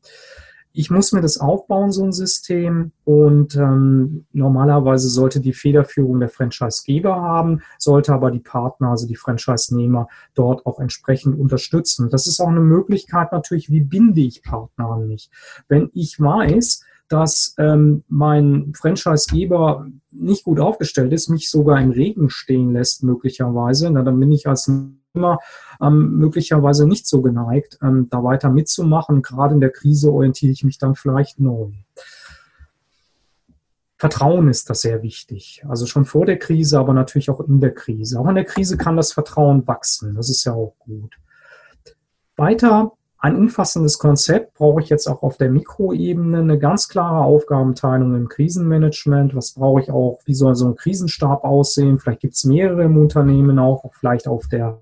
Ich 0.78 0.92
muss 0.92 1.14
mir 1.14 1.22
das 1.22 1.38
aufbauen, 1.38 1.94
so 1.94 2.04
ein 2.04 2.12
System. 2.12 2.92
Und 3.06 3.56
ähm, 3.56 4.26
normalerweise 4.34 5.08
sollte 5.08 5.40
die 5.40 5.54
Federführung 5.54 6.20
der 6.20 6.28
Franchisegeber 6.28 7.16
haben, 7.16 7.62
sollte 7.80 8.12
aber 8.12 8.30
die 8.30 8.42
Partner, 8.42 8.90
also 8.90 9.08
die 9.08 9.16
Franchise-Nehmer, 9.16 10.10
dort 10.34 10.66
auch 10.66 10.80
entsprechend 10.80 11.40
unterstützen. 11.40 12.10
Das 12.10 12.28
ist 12.28 12.42
auch 12.42 12.50
eine 12.50 12.60
Möglichkeit 12.60 13.32
natürlich, 13.32 13.70
wie 13.70 13.80
binde 13.80 14.20
ich 14.20 14.44
Partner 14.44 14.90
an 14.90 15.08
mich. 15.08 15.30
Wenn 15.70 15.92
ich 15.94 16.20
weiß, 16.20 16.84
dass 17.08 17.56
ähm, 17.58 18.04
mein 18.08 18.74
Franchisegeber 18.76 19.88
nicht 20.12 20.44
gut 20.44 20.60
aufgestellt 20.60 21.14
ist, 21.14 21.30
mich 21.30 21.50
sogar 21.50 21.80
im 21.80 21.92
Regen 21.92 22.30
stehen 22.30 22.74
lässt, 22.74 23.04
möglicherweise, 23.04 23.90
na, 23.92 24.02
dann 24.02 24.20
bin 24.20 24.32
ich 24.32 24.48
als 24.48 24.68
immer 25.14 25.40
ähm, 25.82 26.18
möglicherweise 26.18 26.88
nicht 26.88 27.08
so 27.08 27.22
geneigt, 27.22 27.78
ähm, 27.82 28.08
da 28.10 28.24
weiter 28.24 28.50
mitzumachen. 28.50 29.22
Gerade 29.22 29.54
in 29.54 29.62
der 29.62 29.72
Krise 29.72 30.12
orientiere 30.12 30.52
ich 30.52 30.64
mich 30.64 30.78
dann 30.78 30.96
vielleicht 30.96 31.40
neu. 31.40 31.72
Vertrauen 33.98 34.50
ist 34.50 34.70
das 34.70 34.82
sehr 34.82 35.04
wichtig. 35.04 35.64
Also 35.68 35.86
schon 35.86 36.06
vor 36.06 36.26
der 36.26 36.38
Krise, 36.38 36.80
aber 36.80 36.94
natürlich 36.94 37.30
auch 37.30 37.40
in 37.40 37.62
der 37.62 37.74
Krise. 37.74 38.20
Auch 38.20 38.28
in 38.28 38.36
der 38.36 38.44
Krise 38.44 38.78
kann 38.78 38.98
das 38.98 39.14
Vertrauen 39.14 39.66
wachsen. 39.68 40.16
Das 40.16 40.30
ist 40.30 40.44
ja 40.44 40.54
auch 40.54 40.76
gut. 40.80 41.16
Weiter 42.36 42.92
ein 43.26 43.36
umfassendes 43.36 43.98
Konzept 43.98 44.54
brauche 44.54 44.82
ich 44.82 44.90
jetzt 44.90 45.08
auch 45.08 45.24
auf 45.24 45.38
der 45.38 45.50
Mikroebene, 45.50 46.38
eine 46.38 46.60
ganz 46.60 46.88
klare 46.88 47.26
Aufgabenteilung 47.26 48.14
im 48.14 48.30
Krisenmanagement. 48.30 49.36
Was 49.36 49.54
brauche 49.54 49.82
ich 49.82 49.90
auch? 49.90 50.20
Wie 50.26 50.36
soll 50.36 50.54
so 50.54 50.68
ein 50.68 50.76
Krisenstab 50.76 51.44
aussehen? 51.44 51.98
Vielleicht 51.98 52.20
gibt 52.20 52.36
es 52.36 52.44
mehrere 52.44 52.84
im 52.84 53.00
Unternehmen 53.00 53.58
auch, 53.58 53.84
vielleicht 53.94 54.28
auf 54.28 54.48
der 54.48 54.80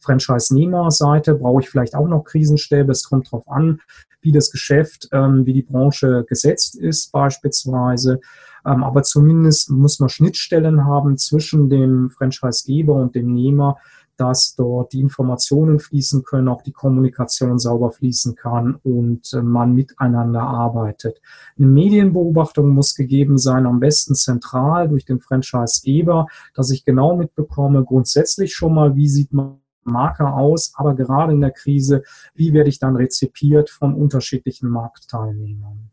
Franchise-Nehmer-Seite 0.00 1.36
brauche 1.36 1.62
ich 1.62 1.70
vielleicht 1.70 1.94
auch 1.94 2.08
noch 2.08 2.24
Krisenstäbe. 2.24 2.90
Es 2.90 3.04
kommt 3.04 3.28
darauf 3.28 3.48
an, 3.48 3.80
wie 4.22 4.32
das 4.32 4.50
Geschäft, 4.50 5.08
ähm, 5.12 5.46
wie 5.46 5.52
die 5.52 5.62
Branche 5.62 6.24
gesetzt 6.28 6.74
ist 6.74 7.12
beispielsweise. 7.12 8.18
Ähm, 8.66 8.82
aber 8.82 9.04
zumindest 9.04 9.70
muss 9.70 10.00
man 10.00 10.08
Schnittstellen 10.08 10.84
haben 10.84 11.16
zwischen 11.16 11.70
dem 11.70 12.10
Franchise-Geber 12.10 12.94
und 12.94 13.14
dem 13.14 13.32
Nehmer, 13.32 13.76
dass 14.16 14.54
dort 14.56 14.92
die 14.92 15.00
Informationen 15.00 15.78
fließen 15.78 16.24
können, 16.24 16.48
auch 16.48 16.62
die 16.62 16.72
Kommunikation 16.72 17.58
sauber 17.58 17.90
fließen 17.90 18.34
kann 18.34 18.76
und 18.82 19.32
äh, 19.32 19.42
man 19.42 19.74
miteinander 19.74 20.42
arbeitet. 20.42 21.20
Eine 21.58 21.68
Medienbeobachtung 21.68 22.70
muss 22.70 22.94
gegeben 22.94 23.38
sein, 23.38 23.66
am 23.66 23.80
besten 23.80 24.14
zentral 24.14 24.88
durch 24.88 25.04
den 25.04 25.20
Franchise-Geber, 25.20 26.26
dass 26.54 26.70
ich 26.70 26.84
genau 26.84 27.16
mitbekomme, 27.16 27.84
grundsätzlich 27.84 28.54
schon 28.54 28.74
mal, 28.74 28.96
wie 28.96 29.08
sieht 29.08 29.32
man 29.32 29.58
Marke 29.84 30.26
aus, 30.26 30.72
aber 30.74 30.94
gerade 30.94 31.32
in 31.32 31.40
der 31.40 31.50
Krise, 31.50 32.02
wie 32.34 32.52
werde 32.52 32.68
ich 32.70 32.78
dann 32.78 32.94
rezipiert 32.96 33.70
von 33.70 33.94
unterschiedlichen 33.94 34.68
Marktteilnehmern. 34.68 35.90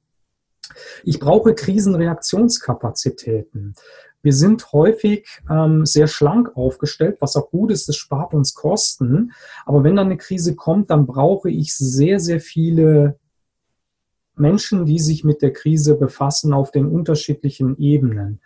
Ich 1.03 1.19
brauche 1.19 1.53
Krisenreaktionskapazitäten. 1.53 3.75
Wir 4.21 4.33
sind 4.33 4.71
häufig 4.71 5.27
ähm, 5.49 5.85
sehr 5.85 6.07
schlank 6.07 6.55
aufgestellt, 6.55 7.17
was 7.19 7.35
auch 7.35 7.49
gut 7.49 7.71
ist, 7.71 7.87
das 7.87 7.95
spart 7.95 8.33
uns 8.33 8.53
Kosten. 8.53 9.31
Aber 9.65 9.83
wenn 9.83 9.95
dann 9.95 10.07
eine 10.07 10.17
Krise 10.17 10.55
kommt, 10.55 10.89
dann 10.89 11.07
brauche 11.07 11.49
ich 11.49 11.75
sehr, 11.75 12.19
sehr 12.19 12.39
viele 12.39 13.17
Menschen, 14.35 14.85
die 14.85 14.99
sich 14.99 15.23
mit 15.23 15.41
der 15.41 15.53
Krise 15.53 15.95
befassen 15.95 16.53
auf 16.53 16.71
den 16.71 16.85
unterschiedlichen 16.87 17.77
Ebenen. 17.77 18.39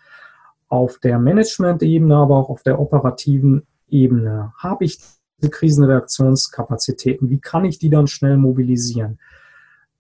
Auf 0.68 1.00
der 1.00 1.20
Management-Ebene, 1.20 2.16
aber 2.16 2.38
auch 2.38 2.50
auf 2.50 2.64
der 2.64 2.80
operativen 2.80 3.68
Ebene. 3.88 4.54
Habe 4.58 4.86
ich 4.86 5.00
Krisenreaktionskapazitäten, 5.42 7.30
wie 7.30 7.40
kann 7.40 7.66
ich 7.66 7.80
die 7.80 7.90
dann 7.90 8.08
schnell 8.08 8.38
mobilisieren? 8.38 9.20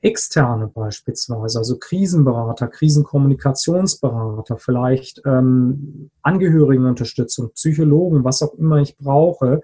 Externe 0.06 0.68
beispielsweise, 0.68 1.58
also 1.58 1.80
Krisenberater, 1.80 2.68
Krisenkommunikationsberater, 2.68 4.58
vielleicht 4.58 5.20
ähm, 5.26 6.12
Angehörigenunterstützung, 6.22 7.50
Psychologen, 7.54 8.24
was 8.24 8.44
auch 8.44 8.54
immer 8.54 8.78
ich 8.78 8.98
brauche, 8.98 9.62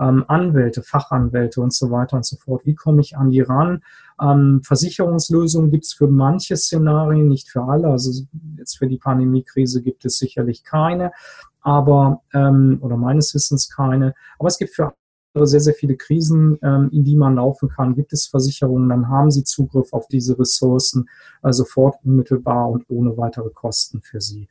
ähm, 0.00 0.24
Anwälte, 0.26 0.82
Fachanwälte 0.82 1.60
und 1.60 1.72
so 1.72 1.92
weiter 1.92 2.16
und 2.16 2.26
so 2.26 2.36
fort. 2.36 2.66
Wie 2.66 2.74
komme 2.74 3.02
ich 3.02 3.16
an 3.16 3.30
die 3.30 3.40
ran? 3.40 3.84
Ähm, 4.20 4.62
Versicherungslösungen 4.64 5.70
gibt 5.70 5.84
es 5.84 5.92
für 5.92 6.08
manche 6.08 6.56
Szenarien, 6.56 7.28
nicht 7.28 7.48
für 7.48 7.62
alle. 7.62 7.86
Also 7.86 8.26
jetzt 8.58 8.78
für 8.78 8.88
die 8.88 8.98
Pandemiekrise 8.98 9.80
gibt 9.80 10.04
es 10.04 10.18
sicherlich 10.18 10.64
keine, 10.64 11.12
aber 11.60 12.22
ähm, 12.32 12.78
oder 12.80 12.96
meines 12.96 13.32
Wissens 13.32 13.70
keine. 13.70 14.16
Aber 14.40 14.48
es 14.48 14.58
gibt 14.58 14.74
für 14.74 14.92
sehr, 15.34 15.60
sehr 15.60 15.74
viele 15.74 15.96
Krisen, 15.96 16.58
ähm, 16.62 16.90
in 16.92 17.04
die 17.04 17.16
man 17.16 17.36
laufen 17.36 17.68
kann. 17.68 17.94
Gibt 17.94 18.12
es 18.12 18.26
Versicherungen, 18.26 18.88
dann 18.88 19.08
haben 19.08 19.30
sie 19.30 19.44
Zugriff 19.44 19.92
auf 19.92 20.08
diese 20.08 20.38
Ressourcen 20.38 21.08
sofort 21.50 21.96
unmittelbar 22.04 22.70
und 22.70 22.86
ohne 22.88 23.18
weitere 23.18 23.50
Kosten 23.50 24.00
für 24.00 24.20
sie. 24.20 24.48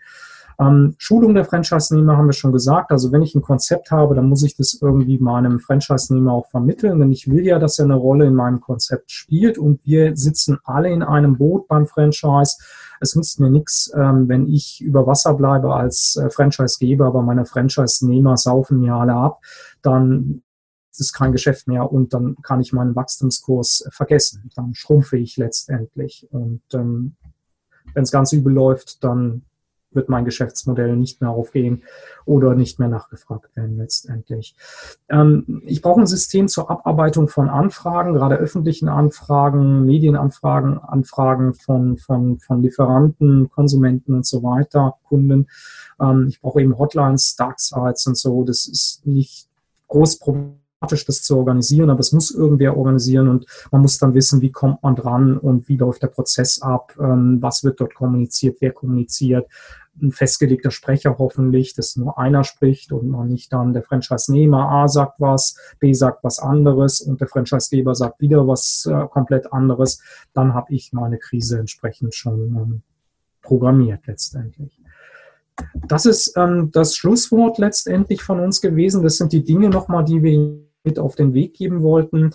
Ähm, 0.60 0.96
Schulung 0.98 1.34
der 1.34 1.46
Franchise-Nehmer 1.46 2.18
haben 2.18 2.28
wir 2.28 2.34
schon 2.34 2.52
gesagt. 2.52 2.92
Also 2.92 3.12
wenn 3.12 3.22
ich 3.22 3.36
ein 3.36 3.42
Konzept 3.42 3.92
habe, 3.92 4.16
dann 4.16 4.30
muss 4.30 4.44
ich 4.44 4.56
das 4.56 4.78
irgendwie 4.82 5.18
meinem 5.18 5.60
Franchise-Nehmer 5.60 6.32
auch 6.32 6.48
vermitteln, 6.50 7.00
denn 7.00 7.12
ich 7.12 7.30
will 7.30 7.46
ja, 7.46 7.60
dass 7.60 7.80
er 7.80 7.86
eine 7.86 7.96
Rolle 7.96 8.26
in 8.26 8.36
meinem 8.36 8.62
Konzept 8.62 9.12
spielt 9.12 9.58
und 9.58 9.80
wir 9.84 10.16
sitzen 10.16 10.60
alle 10.64 10.90
in 10.90 11.04
einem 11.04 11.38
Boot 11.38 11.68
beim 11.68 11.88
Franchise. 11.88 12.58
Es 13.00 13.16
nützt 13.16 13.40
mir 13.40 13.50
nichts, 13.50 13.92
ähm, 13.96 14.30
wenn 14.30 14.48
ich 14.48 14.82
über 14.82 15.08
Wasser 15.08 15.34
bleibe 15.34 15.74
als 15.74 16.16
äh, 16.16 16.30
Franchise-Geber, 16.30 17.08
aber 17.08 17.22
meine 17.22 17.46
Franchise-Nehmer 17.46 18.38
saufen 18.38 18.80
mir 18.80 18.94
alle 18.94 19.14
ab. 19.14 19.42
Dann 19.82 20.44
ist 20.94 21.02
es 21.02 21.14
kein 21.14 21.32
Geschäft 21.32 21.68
mehr 21.68 21.92
und 21.92 22.14
dann 22.14 22.36
kann 22.44 22.62
ich 22.62 22.72
meinen 22.72 22.96
Wachstumskurs 22.96 23.88
vergessen. 23.92 24.50
Dann 24.56 24.76
schrumpfe 24.76 25.18
ich 25.18 25.38
letztendlich. 25.38 26.28
Und 26.32 26.62
ähm, 26.74 27.16
wenn 27.94 28.04
es 28.04 28.12
ganz 28.12 28.32
übel 28.32 28.54
läuft, 28.54 29.04
dann 29.04 29.44
wird 29.96 30.10
mein 30.10 30.26
Geschäftsmodell 30.26 30.96
nicht 30.96 31.22
mehr 31.22 31.30
aufgehen 31.30 31.84
oder 32.26 32.56
nicht 32.56 32.80
mehr 32.80 32.88
nachgefragt 32.88 33.56
werden 33.56 33.78
letztendlich. 33.78 34.56
Ähm, 35.10 35.62
ich 35.66 35.82
brauche 35.82 36.02
ein 36.02 36.08
System 36.08 36.48
zur 36.48 36.70
Abarbeitung 36.70 37.28
von 37.28 37.50
Anfragen, 37.50 38.14
gerade 38.14 38.36
öffentlichen 38.36 38.90
Anfragen, 38.90 39.86
Medienanfragen, 39.86 40.80
Anfragen 40.80 41.54
von, 41.54 41.98
von, 41.98 42.40
von 42.40 42.62
Lieferanten, 42.62 43.50
Konsumenten 43.50 44.16
und 44.16 44.26
so 44.26 44.44
weiter, 44.44 44.96
Kunden. 45.04 45.48
Ähm, 46.00 46.28
ich 46.28 46.42
brauche 46.42 46.62
eben 46.62 46.78
Hotlines, 46.78 47.36
Dark 47.36 47.60
Sites 47.60 48.08
und 48.08 48.18
so. 48.18 48.44
Das 48.44 48.66
ist 48.66 49.06
nicht 49.06 49.48
groß 49.88 50.20
problematisch 50.84 51.06
das 51.06 51.22
zu 51.22 51.38
organisieren, 51.38 51.90
aber 51.90 52.02
es 52.02 52.12
muss 52.12 52.32
irgendwer 52.32 52.78
organisieren 52.78 53.30
und 53.30 53.46
man 53.72 53.82
muss 53.82 53.98
dann 53.98 54.14
wissen, 54.14 54.42
wie 54.42 54.52
kommt 54.52 54.84
man 54.84 54.96
dran 54.96 55.38
und 55.38 55.68
wie 55.70 55.78
läuft 55.78 56.04
der 56.04 56.08
Prozess 56.08 56.62
ab, 56.62 56.94
ähm, 57.00 57.38
was 57.42 57.64
wird 57.64 57.80
dort 57.80 57.96
kommuniziert, 57.96 58.58
wer 58.60 58.72
kommuniziert, 58.72 59.48
ein 60.02 60.12
festgelegter 60.12 60.72
Sprecher 60.72 61.18
hoffentlich, 61.20 61.76
dass 61.76 61.96
nur 61.96 62.18
einer 62.18 62.44
spricht 62.44 62.92
und 62.92 63.08
man 63.08 63.28
nicht 63.28 63.54
dann 63.54 63.74
der 63.74 63.84
Franchise-Nehmer 63.84 64.70
A 64.70 64.88
sagt 64.88 65.20
was, 65.20 65.56
B 65.80 65.94
sagt 65.94 66.24
was 66.24 66.40
anderes 66.40 67.00
und 67.00 67.22
der 67.22 67.28
Franchise-Geber 67.28 67.94
sagt 67.94 68.20
wieder 68.20 68.48
was 68.48 68.90
äh, 68.92 69.08
komplett 69.08 69.54
anderes, 69.54 70.02
dann 70.34 70.54
habe 70.54 70.74
ich 70.74 70.94
meine 70.94 71.20
Krise 71.20 71.60
entsprechend 71.60 72.16
schon 72.16 72.40
ähm, 72.58 72.82
programmiert 73.42 74.08
letztendlich. 74.08 74.80
Das 75.88 76.08
ist 76.08 76.36
ähm, 76.36 76.72
das 76.72 76.96
Schlusswort 76.96 77.60
letztendlich 77.60 78.24
von 78.24 78.40
uns 78.40 78.62
gewesen. 78.62 79.04
Das 79.04 79.18
sind 79.18 79.32
die 79.32 79.44
Dinge 79.44 79.70
nochmal, 79.70 80.04
die 80.04 80.24
wir 80.24 80.64
mit 80.84 81.00
auf 81.00 81.16
den 81.16 81.34
Weg 81.34 81.56
geben 81.56 81.82
wollten. 81.82 82.32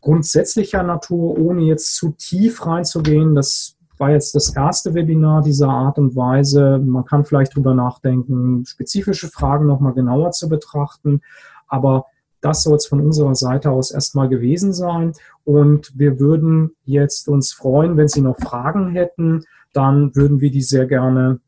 Grundsätzlicher 0.00 0.82
Natur, 0.82 1.38
ohne 1.38 1.62
jetzt 1.62 1.96
zu 1.96 2.12
tief 2.12 2.66
reinzugehen. 2.66 3.34
Das 3.34 3.76
war 3.98 4.10
jetzt 4.10 4.34
das 4.34 4.56
erste 4.56 4.94
Webinar 4.94 5.42
dieser 5.42 5.68
Art 5.68 5.98
und 5.98 6.16
Weise. 6.16 6.78
Man 6.78 7.04
kann 7.04 7.24
vielleicht 7.24 7.54
drüber 7.54 7.74
nachdenken, 7.74 8.64
spezifische 8.64 9.28
Fragen 9.28 9.66
nochmal 9.66 9.92
genauer 9.92 10.30
zu 10.30 10.48
betrachten. 10.48 11.20
Aber 11.68 12.06
das 12.40 12.62
soll 12.62 12.76
es 12.76 12.86
von 12.86 13.00
unserer 13.00 13.34
Seite 13.34 13.70
aus 13.70 13.90
erstmal 13.90 14.28
gewesen 14.28 14.72
sein. 14.72 15.12
Und 15.44 15.92
wir 15.98 16.18
würden 16.18 16.74
jetzt 16.84 17.28
uns 17.28 17.52
freuen, 17.52 17.98
wenn 17.98 18.08
Sie 18.08 18.22
noch 18.22 18.38
Fragen 18.38 18.92
hätten, 18.92 19.44
dann 19.74 20.16
würden 20.16 20.40
wir 20.40 20.50
die 20.50 20.62
sehr 20.62 20.86
gerne 20.86 21.40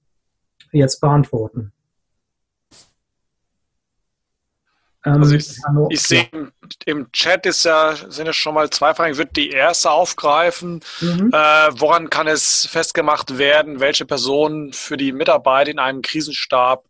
jetzt 0.72 1.00
beantworten. 1.00 1.60
Ähm, 1.60 1.72
also 5.02 5.34
ich, 5.34 5.56
ich 5.90 6.00
sehe 6.00 6.28
im, 6.32 6.52
im, 6.84 7.12
Chat 7.12 7.44
ist 7.46 7.64
ja, 7.64 7.96
sind 8.08 8.26
ja 8.26 8.32
schon 8.32 8.54
mal 8.54 8.70
zwei 8.70 8.94
Fragen. 8.94 9.12
Ich 9.12 9.18
würde 9.18 9.32
die 9.32 9.50
erste 9.50 9.90
aufgreifen. 9.90 10.80
Mhm. 11.00 11.30
Äh, 11.32 11.68
woran 11.72 12.08
kann 12.08 12.28
es 12.28 12.66
festgemacht 12.66 13.36
werden, 13.36 13.80
welche 13.80 14.06
Personen 14.06 14.72
für 14.72 14.96
die 14.96 15.12
Mitarbeit 15.12 15.68
in 15.68 15.80
einem 15.80 16.02
Krisenstab 16.02 16.84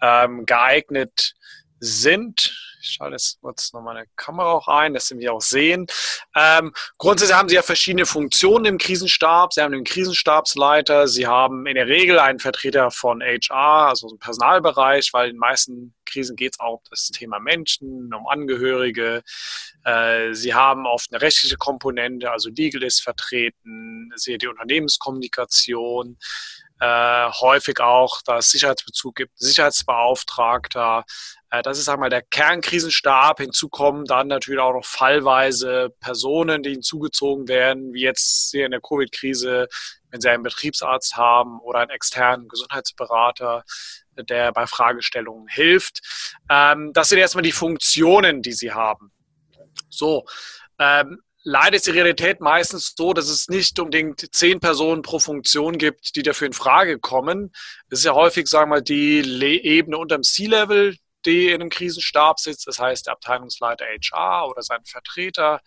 ähm, 0.00 0.44
geeignet 0.44 1.34
sind? 1.78 2.71
Ich 2.82 2.94
schalte 2.94 3.14
jetzt 3.14 3.40
kurz 3.40 3.72
noch 3.72 3.80
meine 3.80 4.06
Kamera 4.16 4.52
auch 4.52 4.66
ein, 4.66 4.92
dass 4.92 5.06
Sie 5.06 5.14
mich 5.14 5.28
auch 5.28 5.40
sehen. 5.40 5.86
Ähm, 6.34 6.72
grundsätzlich 6.98 7.36
haben 7.36 7.48
Sie 7.48 7.54
ja 7.54 7.62
verschiedene 7.62 8.06
Funktionen 8.06 8.64
im 8.64 8.78
Krisenstab. 8.78 9.52
Sie 9.52 9.62
haben 9.62 9.70
den 9.70 9.84
Krisenstabsleiter, 9.84 11.06
Sie 11.06 11.28
haben 11.28 11.66
in 11.66 11.76
der 11.76 11.86
Regel 11.86 12.18
einen 12.18 12.40
Vertreter 12.40 12.90
von 12.90 13.22
HR, 13.22 13.88
also 13.88 14.08
im 14.10 14.18
Personalbereich, 14.18 15.10
weil 15.12 15.28
in 15.28 15.36
den 15.36 15.38
meisten 15.38 15.94
Krisen 16.06 16.34
geht 16.34 16.54
es 16.54 16.60
auch 16.60 16.78
um 16.78 16.90
das 16.90 17.08
Thema 17.08 17.38
Menschen, 17.38 18.12
um 18.12 18.26
Angehörige. 18.26 19.22
Äh, 19.84 20.34
Sie 20.34 20.52
haben 20.52 20.84
oft 20.84 21.12
eine 21.12 21.22
rechtliche 21.22 21.56
Komponente, 21.56 22.32
also 22.32 22.50
Legal 22.50 22.82
ist 22.82 23.00
vertreten, 23.00 24.10
Sie 24.16 24.38
die 24.38 24.48
Unternehmenskommunikation, 24.48 26.18
äh, 26.82 27.30
häufig 27.40 27.78
auch, 27.78 28.22
da 28.24 28.38
es 28.38 28.50
Sicherheitsbezug 28.50 29.14
gibt, 29.14 29.38
Sicherheitsbeauftragter, 29.38 31.04
äh, 31.50 31.62
das 31.62 31.78
ist, 31.78 31.84
sagen 31.84 32.00
wir 32.00 32.06
mal, 32.06 32.10
der 32.10 32.22
Kernkrisenstab. 32.22 33.38
Hinzu 33.38 33.68
kommen 33.68 34.04
dann 34.04 34.26
natürlich 34.26 34.60
auch 34.60 34.72
noch 34.72 34.84
fallweise 34.84 35.94
Personen, 36.00 36.64
die 36.64 36.70
hinzugezogen 36.70 37.46
werden, 37.46 37.92
wie 37.94 38.02
jetzt 38.02 38.50
hier 38.50 38.64
in 38.64 38.72
der 38.72 38.80
Covid-Krise, 38.80 39.68
wenn 40.10 40.20
Sie 40.20 40.28
einen 40.28 40.42
Betriebsarzt 40.42 41.16
haben 41.16 41.60
oder 41.60 41.78
einen 41.78 41.90
externen 41.90 42.48
Gesundheitsberater, 42.48 43.62
der 44.16 44.50
bei 44.50 44.66
Fragestellungen 44.66 45.46
hilft. 45.46 46.00
Ähm, 46.50 46.90
das 46.94 47.10
sind 47.10 47.18
erstmal 47.18 47.42
die 47.42 47.52
Funktionen, 47.52 48.42
die 48.42 48.54
Sie 48.54 48.72
haben. 48.72 49.12
So, 49.88 50.24
ähm, 50.80 51.20
Leider 51.44 51.76
ist 51.76 51.86
die 51.86 51.92
Realität 51.92 52.40
meistens 52.40 52.94
so, 52.96 53.12
dass 53.12 53.28
es 53.28 53.48
nicht 53.48 53.78
unbedingt 53.80 54.34
zehn 54.34 54.60
Personen 54.60 55.02
pro 55.02 55.18
Funktion 55.18 55.76
gibt, 55.76 56.14
die 56.14 56.22
dafür 56.22 56.46
in 56.46 56.52
Frage 56.52 57.00
kommen. 57.00 57.52
Es 57.90 58.00
ist 58.00 58.04
ja 58.04 58.14
häufig, 58.14 58.46
sagen 58.46 58.70
wir 58.70 58.76
mal, 58.76 58.82
die 58.82 59.20
Ebene 59.64 59.98
unter 59.98 60.16
dem 60.16 60.22
C-Level, 60.22 60.96
die 61.24 61.48
in 61.48 61.60
einem 61.60 61.70
Krisenstab 61.70 62.38
sitzt, 62.38 62.66
das 62.66 62.78
heißt 62.78 63.06
der 63.06 63.14
Abteilungsleiter 63.14 63.84
HR 63.84 64.48
oder 64.48 64.62
sein 64.62 64.84
Vertreter, 64.84 65.60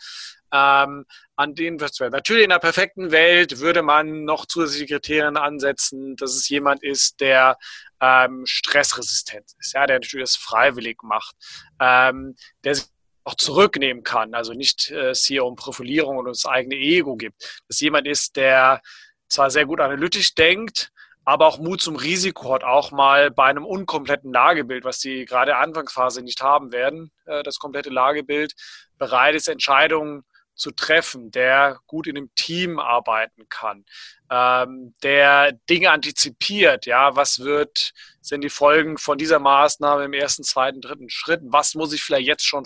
ähm, 0.52 1.06
an 1.36 1.56
denen 1.56 1.80
wird 1.80 1.92
es. 1.92 2.00
Natürlich 2.00 2.46
in 2.46 2.52
einer 2.52 2.60
perfekten 2.60 3.12
Welt 3.12 3.60
würde 3.60 3.82
man 3.82 4.24
noch 4.24 4.46
zusätzliche 4.46 4.96
Kriterien 4.96 5.38
ansetzen, 5.38 6.16
dass 6.16 6.36
es 6.36 6.48
jemand 6.48 6.84
ist, 6.84 7.20
der 7.20 7.58
ähm, 8.02 8.44
stressresistent 8.46 9.52
ist, 9.60 9.74
ja, 9.74 9.86
der 9.86 9.98
natürlich 10.00 10.32
das 10.32 10.36
freiwillig 10.38 11.04
macht, 11.04 11.36
ähm, 11.80 12.36
der 12.64 12.76
sich 12.76 12.86
auch 13.26 13.36
zurücknehmen 13.36 14.04
kann, 14.04 14.34
also 14.34 14.54
nicht 14.54 14.92
äh, 14.92 15.10
es 15.10 15.26
hier 15.26 15.44
um 15.46 15.56
Profilierung 15.56 16.18
und 16.18 16.26
das 16.26 16.46
eigene 16.46 16.76
Ego 16.76 17.16
gibt, 17.16 17.64
dass 17.68 17.80
jemand 17.82 18.08
ist, 18.08 18.38
der 18.38 18.82
zwar 19.28 19.50
sehr 19.50 19.66
gut 19.66 19.82
analytisch 19.82 20.36
denkt, 20.36 20.92
aber 21.26 21.48
auch 21.48 21.58
Mut 21.58 21.82
zum 21.82 21.96
Risiko 21.96 22.54
hat, 22.54 22.64
auch 22.64 22.92
mal 22.92 23.32
bei 23.32 23.46
einem 23.46 23.66
unkompletten 23.66 24.32
Lagebild, 24.32 24.86
was 24.86 25.02
sie 25.02 25.26
gerade 25.26 25.58
Anfangsphase 25.58 26.22
nicht 26.22 26.42
haben 26.42 26.72
werden, 26.72 27.12
äh, 27.26 27.42
das 27.42 27.58
komplette 27.58 27.90
Lagebild, 27.90 28.54
bereit 29.00 29.34
ist, 29.34 29.50
Entscheidungen 29.50 30.24
zu 30.54 30.72
treffen, 30.72 31.32
der 31.32 31.80
gut 31.88 32.08
in 32.08 32.18
einem 32.18 32.34
Team 32.36 32.80
arbeiten 32.80 33.50
kann, 33.50 33.86
ähm, 34.30 34.94
der 35.02 35.54
Dinge 35.70 35.90
antizipiert, 35.90 36.86
ja, 36.86 37.16
was 37.16 37.40
wird, 37.40 37.92
sind 38.22 38.42
die 38.42 38.50
Folgen 38.50 38.98
von 38.98 39.18
dieser 39.18 39.40
Maßnahme 39.40 40.06
im 40.06 40.14
ersten, 40.14 40.44
zweiten, 40.44 40.80
dritten 40.80 41.10
Schritt, 41.10 41.42
was 41.44 41.74
muss 41.74 41.92
ich 41.92 42.04
vielleicht 42.04 42.28
jetzt 42.28 42.46
schon 42.46 42.66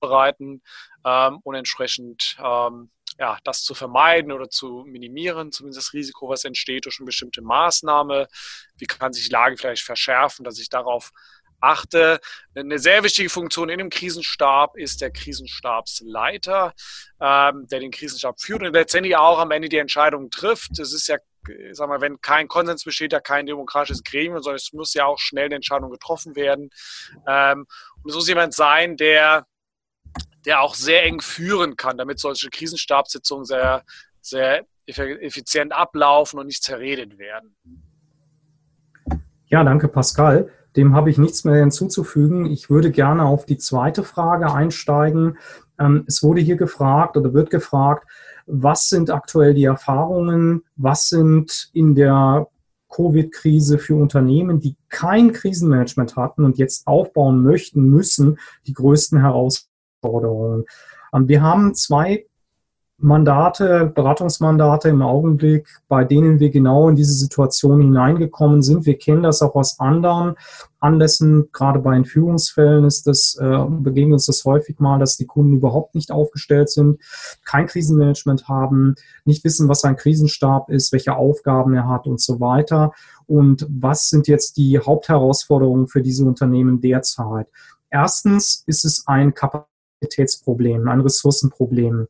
vorbereiten 0.00 0.62
ähm, 1.04 1.38
und 1.42 1.54
entsprechend 1.54 2.36
ähm, 2.42 2.90
ja, 3.18 3.38
das 3.44 3.64
zu 3.64 3.74
vermeiden 3.74 4.32
oder 4.32 4.48
zu 4.48 4.84
minimieren, 4.86 5.52
zumindest 5.52 5.86
das 5.86 5.92
Risiko, 5.92 6.28
was 6.28 6.44
entsteht 6.44 6.86
durch 6.86 6.98
eine 6.98 7.06
bestimmte 7.06 7.42
Maßnahme. 7.42 8.28
Wie 8.78 8.86
kann 8.86 9.12
sich 9.12 9.26
die 9.26 9.32
Lage 9.32 9.56
vielleicht 9.58 9.82
verschärfen, 9.82 10.44
dass 10.44 10.58
ich 10.58 10.70
darauf 10.70 11.10
achte. 11.60 12.20
Eine 12.54 12.78
sehr 12.78 13.02
wichtige 13.04 13.28
Funktion 13.28 13.68
in 13.68 13.78
dem 13.78 13.90
Krisenstab 13.90 14.76
ist 14.76 15.00
der 15.00 15.10
Krisenstabsleiter, 15.10 16.74
ähm, 17.20 17.66
der 17.68 17.80
den 17.80 17.90
Krisenstab 17.90 18.40
führt 18.40 18.62
und 18.62 18.72
letztendlich 18.72 19.16
auch 19.16 19.38
am 19.38 19.50
Ende 19.50 19.68
die 19.68 19.76
Entscheidung 19.76 20.30
trifft. 20.30 20.78
Es 20.78 20.92
ist 20.92 21.08
ja, 21.08 21.18
sag 21.72 21.88
mal, 21.88 22.00
wenn 22.00 22.20
kein 22.20 22.48
Konsens 22.48 22.84
besteht, 22.84 23.12
ja 23.12 23.20
kein 23.20 23.46
demokratisches 23.46 24.02
Gremium, 24.02 24.42
sondern 24.42 24.56
es 24.56 24.72
muss 24.72 24.94
ja 24.94 25.04
auch 25.04 25.18
schnell 25.18 25.46
eine 25.46 25.56
Entscheidung 25.56 25.90
getroffen 25.90 26.34
werden. 26.36 26.70
Ähm, 27.28 27.66
und 28.02 28.10
es 28.10 28.14
muss 28.14 28.28
jemand 28.28 28.54
sein, 28.54 28.96
der 28.96 29.46
der 30.44 30.60
auch 30.60 30.74
sehr 30.74 31.04
eng 31.04 31.20
führen 31.20 31.76
kann, 31.76 31.98
damit 31.98 32.18
solche 32.18 32.50
Krisenstabssitzungen 32.50 33.44
sehr, 33.44 33.82
sehr 34.20 34.64
effizient 34.86 35.72
ablaufen 35.72 36.38
und 36.38 36.46
nicht 36.46 36.62
zerredet 36.62 37.18
werden. 37.18 37.54
Ja, 39.46 39.64
danke 39.64 39.88
Pascal. 39.88 40.50
Dem 40.76 40.94
habe 40.94 41.10
ich 41.10 41.18
nichts 41.18 41.44
mehr 41.44 41.56
hinzuzufügen. 41.56 42.46
Ich 42.46 42.70
würde 42.70 42.90
gerne 42.90 43.24
auf 43.24 43.44
die 43.44 43.58
zweite 43.58 44.04
Frage 44.04 44.52
einsteigen. 44.52 45.38
Ähm, 45.78 46.04
es 46.06 46.22
wurde 46.22 46.40
hier 46.40 46.56
gefragt 46.56 47.16
oder 47.16 47.34
wird 47.34 47.50
gefragt, 47.50 48.06
was 48.46 48.88
sind 48.88 49.10
aktuell 49.10 49.54
die 49.54 49.64
Erfahrungen? 49.64 50.62
Was 50.76 51.08
sind 51.08 51.70
in 51.72 51.94
der 51.94 52.48
Covid-Krise 52.88 53.78
für 53.78 53.94
Unternehmen, 53.94 54.60
die 54.60 54.76
kein 54.88 55.32
Krisenmanagement 55.32 56.16
hatten 56.16 56.44
und 56.44 56.58
jetzt 56.58 56.86
aufbauen 56.86 57.42
möchten, 57.42 57.88
müssen, 57.88 58.38
die 58.66 58.72
größten 58.72 59.20
Herausforderungen? 59.20 59.69
Ähm, 60.02 60.64
wir 61.28 61.42
haben 61.42 61.74
zwei 61.74 62.26
Mandate, 63.02 63.90
Beratungsmandate 63.94 64.90
im 64.90 65.00
Augenblick, 65.00 65.66
bei 65.88 66.04
denen 66.04 66.38
wir 66.38 66.50
genau 66.50 66.90
in 66.90 66.96
diese 66.96 67.14
Situation 67.14 67.80
hineingekommen 67.80 68.62
sind. 68.62 68.84
Wir 68.84 68.98
kennen 68.98 69.22
das 69.22 69.40
auch 69.40 69.54
aus 69.54 69.80
anderen 69.80 70.34
Anlässen, 70.80 71.48
gerade 71.52 71.78
bei 71.78 71.96
Entführungsfällen 71.96 72.84
ist 72.84 73.06
das, 73.06 73.38
äh, 73.40 73.64
begegnet 73.68 74.14
uns 74.14 74.26
das 74.26 74.44
häufig 74.44 74.80
mal, 74.80 74.98
dass 74.98 75.16
die 75.16 75.24
Kunden 75.24 75.54
überhaupt 75.54 75.94
nicht 75.94 76.12
aufgestellt 76.12 76.68
sind, 76.68 77.00
kein 77.44 77.66
Krisenmanagement 77.66 78.48
haben, 78.48 78.96
nicht 79.24 79.44
wissen, 79.44 79.68
was 79.68 79.84
ein 79.84 79.96
Krisenstab 79.96 80.70
ist, 80.70 80.92
welche 80.92 81.16
Aufgaben 81.16 81.72
er 81.74 81.88
hat 81.88 82.06
und 82.06 82.20
so 82.20 82.38
weiter. 82.38 82.92
Und 83.26 83.66
was 83.70 84.10
sind 84.10 84.28
jetzt 84.28 84.58
die 84.58 84.78
Hauptherausforderungen 84.78 85.86
für 85.86 86.02
diese 86.02 86.24
Unternehmen 86.26 86.80
derzeit? 86.82 87.46
Erstens 87.90 88.62
ist 88.66 88.84
es 88.84 89.04
ein 89.06 89.32
Kapazitätsproblem, 90.00 90.88
ein 90.88 91.00
Ressourcenproblem 91.00 92.08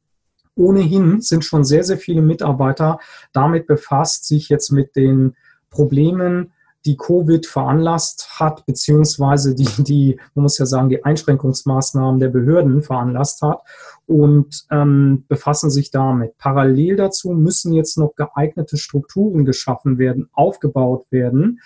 ohnehin 0.56 1.20
sind 1.20 1.44
schon 1.44 1.64
sehr, 1.64 1.84
sehr 1.84 1.96
viele 1.96 2.22
Mitarbeiter 2.22 2.98
damit 3.32 3.66
befasst, 3.66 4.26
sich 4.26 4.48
jetzt 4.48 4.70
mit 4.70 4.94
den 4.96 5.36
Problemen, 5.70 6.52
die 6.86 6.96
Covid 6.96 7.46
veranlasst 7.46 8.40
hat, 8.40 8.64
beziehungsweise 8.66 9.54
die, 9.54 9.68
die, 9.82 10.18
man 10.34 10.44
muss 10.44 10.58
ja 10.58 10.66
sagen, 10.66 10.88
die 10.88 11.04
Einschränkungsmaßnahmen 11.04 12.20
der 12.20 12.28
Behörden 12.28 12.82
veranlasst 12.82 13.42
hat 13.42 13.62
und 14.06 14.64
ähm, 14.70 15.24
befassen 15.28 15.70
sich 15.70 15.90
damit. 15.90 16.38
Parallel 16.38 16.96
dazu 16.96 17.32
müssen 17.32 17.74
jetzt 17.74 17.98
noch 17.98 18.14
geeignete 18.16 18.76
Strukturen 18.76 19.44
geschaffen 19.44 19.98
werden, 19.98 20.30
aufgebaut 20.32 21.06
werden, 21.10 21.60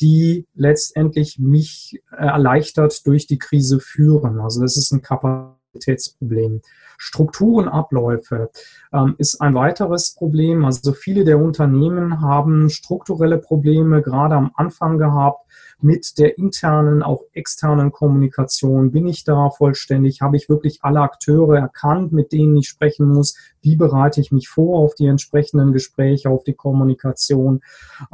die 0.00 0.46
letztendlich 0.54 1.38
mich 1.38 2.00
äh, 2.12 2.24
erleichtert 2.24 3.06
durch 3.06 3.26
die 3.26 3.38
Krise 3.38 3.80
führen. 3.80 4.40
Also 4.40 4.62
das 4.62 4.76
ist 4.76 4.92
ein 4.92 5.02
Kapazitätsproblem. 5.02 5.61
Strukturen, 6.98 7.68
Abläufe 7.68 8.50
ähm, 8.92 9.14
ist 9.18 9.40
ein 9.40 9.54
weiteres 9.54 10.14
Problem. 10.14 10.64
Also 10.64 10.92
viele 10.92 11.24
der 11.24 11.38
Unternehmen 11.38 12.20
haben 12.20 12.70
strukturelle 12.70 13.38
Probleme 13.38 14.02
gerade 14.02 14.36
am 14.36 14.52
Anfang 14.54 14.98
gehabt 14.98 15.46
mit 15.80 16.18
der 16.18 16.38
internen, 16.38 17.02
auch 17.02 17.24
externen 17.32 17.90
Kommunikation. 17.90 18.92
Bin 18.92 19.08
ich 19.08 19.24
da 19.24 19.50
vollständig? 19.50 20.20
Habe 20.20 20.36
ich 20.36 20.48
wirklich 20.48 20.78
alle 20.82 21.00
Akteure 21.00 21.58
erkannt, 21.58 22.12
mit 22.12 22.32
denen 22.32 22.56
ich 22.56 22.68
sprechen 22.68 23.08
muss? 23.08 23.36
Wie 23.60 23.74
bereite 23.74 24.20
ich 24.20 24.30
mich 24.30 24.48
vor 24.48 24.78
auf 24.78 24.94
die 24.94 25.06
entsprechenden 25.06 25.72
Gespräche, 25.72 26.30
auf 26.30 26.44
die 26.44 26.54
Kommunikation? 26.54 27.62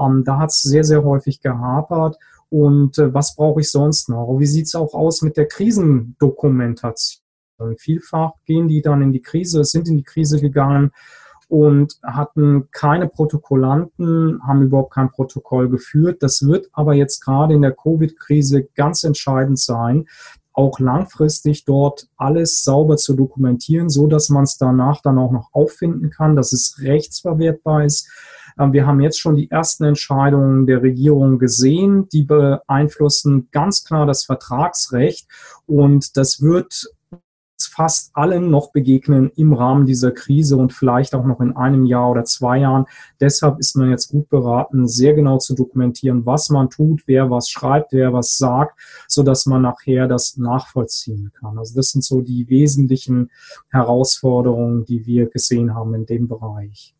Ähm, 0.01 0.25
da 0.25 0.39
hat 0.39 0.49
es 0.51 0.63
sehr, 0.63 0.85
sehr 0.85 1.05
häufig 1.05 1.41
gehapert. 1.41 2.17
Und 2.49 2.97
äh, 2.99 3.13
was 3.13 3.37
brauche 3.37 3.61
ich 3.61 3.71
sonst 3.71 4.09
noch? 4.09 4.39
Wie 4.39 4.47
sieht 4.47 4.67
es 4.67 4.75
auch 4.75 4.95
aus 4.95 5.21
mit 5.21 5.37
der 5.37 5.47
Krisendokumentation? 5.47 7.28
Vielfach 7.77 8.33
gehen 8.45 8.69
die 8.69 8.83
dann 8.83 9.03
in 9.03 9.13
die 9.13 9.23
Krise, 9.23 9.65
sind 9.65 9.89
in 9.89 9.97
die 9.97 10.05
Krise 10.05 10.41
gegangen 10.41 10.93
und 11.49 11.99
hatten 12.05 12.69
keine 12.71 13.09
Protokollanten, 13.09 14.41
haben 14.47 14.63
überhaupt 14.63 14.93
kein 14.93 15.11
Protokoll 15.11 15.69
geführt. 15.69 16.23
Das 16.23 16.47
wird 16.47 16.69
aber 16.73 16.95
jetzt 16.95 17.25
gerade 17.25 17.55
in 17.55 17.63
der 17.63 17.73
Covid-Krise 17.73 18.69
ganz 18.75 19.03
entscheidend 19.03 19.59
sein, 19.59 20.07
auch 20.53 20.79
langfristig 20.79 21.65
dort 21.65 22.09
alles 22.17 22.65
sauber 22.65 22.97
zu 22.97 23.15
dokumentieren, 23.15 23.89
so 23.89 24.09
dass 24.09 24.29
man 24.29 24.45
es 24.45 24.59
danach 24.59 25.01
dann 25.01 25.17
auch 25.17 25.31
noch 25.31 25.51
auffinden 25.53 26.11
kann, 26.11 26.37
dass 26.37 26.53
es 26.53 26.81
rechtsverwertbar 26.81 27.85
ist. 27.85 28.11
Ähm, 28.59 28.73
wir 28.73 28.87
haben 28.87 29.01
jetzt 29.01 29.21
schon 29.21 29.37
die 29.37 29.51
ersten 29.51 29.85
Entscheidungen 29.85 30.67
der 30.67 30.83
Regierung 30.83 31.39
gesehen, 31.39 32.09
die 32.09 32.25
beeinflussen 32.25 33.49
ganz 33.53 33.85
klar 33.85 34.05
das 34.05 34.25
Vertragsrecht 34.25 35.29
und 35.67 36.17
das 36.17 36.43
wird 36.43 36.89
fast 37.79 38.11
allen 38.15 38.51
noch 38.51 38.73
begegnen 38.73 39.31
im 39.37 39.53
Rahmen 39.53 39.87
dieser 39.87 40.11
Krise 40.11 40.57
und 40.57 40.73
vielleicht 40.73 41.15
auch 41.15 41.25
noch 41.25 41.39
in 41.41 41.55
einem 41.55 41.87
Jahr 41.87 42.11
oder 42.11 42.25
zwei 42.25 42.59
Jahren. 42.59 42.87
Deshalb 43.21 43.61
ist 43.61 43.77
man 43.77 43.89
jetzt 43.89 44.09
gut 44.09 44.29
beraten, 44.29 44.89
sehr 44.89 45.15
genau 45.15 45.39
zu 45.39 45.55
dokumentieren, 45.55 46.27
was 46.27 46.51
man 46.51 46.71
tut, 46.71 47.03
wer 47.07 47.31
was 47.31 47.49
schreibt, 47.49 47.93
wer 47.93 48.13
was 48.13 48.37
sagt, 48.37 48.81
so 49.07 49.23
dass 49.23 49.47
man 49.47 49.63
nachher 49.63 50.09
das 50.09 50.37
nachvollziehen 50.39 51.31
kann. 51.39 51.57
Also 51.57 51.77
das 51.77 51.91
sind 51.91 52.03
so 52.03 52.21
die 52.21 52.49
wesentlichen 52.49 53.31
Herausforderungen, 53.71 54.85
die 54.85 55.07
wir 55.07 55.31
gesehen 55.31 55.73
haben 55.73 55.95
in 55.95 56.05
dem 56.05 56.27
Bereich. 56.27 56.97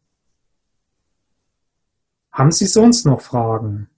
Haben 2.31 2.53
Sie 2.53 2.67
sonst 2.67 3.05
noch 3.05 3.21
Fragen? 3.21 3.89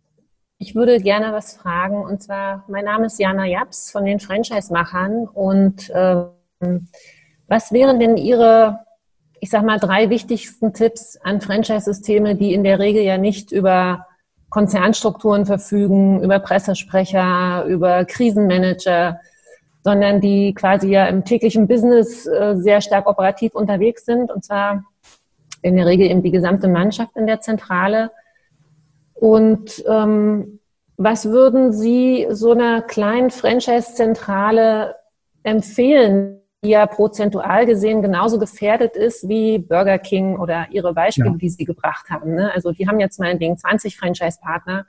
Ich 0.56 0.74
würde 0.74 0.98
gerne 0.98 1.34
was 1.34 1.58
fragen. 1.58 2.02
Und 2.02 2.22
zwar, 2.22 2.64
mein 2.68 2.86
Name 2.86 3.04
ist 3.04 3.20
Jana 3.20 3.44
Japs 3.44 3.90
von 3.90 4.06
den 4.06 4.18
Franchise-Machern 4.18 5.26
und 5.26 5.90
äh, 5.90 6.24
was 7.48 7.72
wären 7.72 7.98
denn 7.98 8.16
Ihre, 8.16 8.80
ich 9.40 9.50
sag 9.50 9.64
mal, 9.64 9.78
drei 9.78 10.10
wichtigsten 10.10 10.72
Tipps 10.72 11.16
an 11.16 11.40
Franchise-Systeme, 11.40 12.36
die 12.36 12.54
in 12.54 12.64
der 12.64 12.78
Regel 12.78 13.02
ja 13.02 13.18
nicht 13.18 13.52
über 13.52 14.06
Konzernstrukturen 14.50 15.46
verfügen, 15.46 16.22
über 16.22 16.38
Pressesprecher, 16.40 17.64
über 17.64 18.04
Krisenmanager, 18.04 19.20
sondern 19.82 20.20
die 20.20 20.54
quasi 20.54 20.90
ja 20.90 21.06
im 21.06 21.24
täglichen 21.24 21.66
Business 21.66 22.26
äh, 22.26 22.56
sehr 22.56 22.80
stark 22.80 23.06
operativ 23.06 23.54
unterwegs 23.54 24.04
sind, 24.04 24.30
und 24.30 24.44
zwar 24.44 24.84
in 25.62 25.76
der 25.76 25.86
Regel 25.86 26.10
eben 26.10 26.22
die 26.22 26.30
gesamte 26.30 26.68
Mannschaft 26.68 27.16
in 27.16 27.26
der 27.26 27.40
Zentrale. 27.40 28.10
Und 29.14 29.82
ähm, 29.86 30.60
was 30.96 31.26
würden 31.26 31.72
Sie 31.72 32.26
so 32.30 32.52
einer 32.52 32.82
kleinen 32.82 33.30
Franchise-Zentrale 33.30 34.96
empfehlen, 35.42 36.39
die 36.62 36.70
ja 36.70 36.86
prozentual 36.86 37.64
gesehen 37.64 38.02
genauso 38.02 38.38
gefährdet 38.38 38.94
ist 38.94 39.28
wie 39.28 39.58
Burger 39.58 39.98
King 39.98 40.38
oder 40.38 40.66
ihre 40.70 40.92
Beispiele, 40.92 41.30
ja. 41.30 41.36
die 41.36 41.48
sie 41.48 41.64
gebracht 41.64 42.10
haben. 42.10 42.34
Ne? 42.34 42.52
Also 42.52 42.72
die 42.72 42.86
haben 42.86 43.00
jetzt 43.00 43.18
meinetwegen 43.18 43.56
20 43.56 43.96
Franchise-Partner 43.96 44.86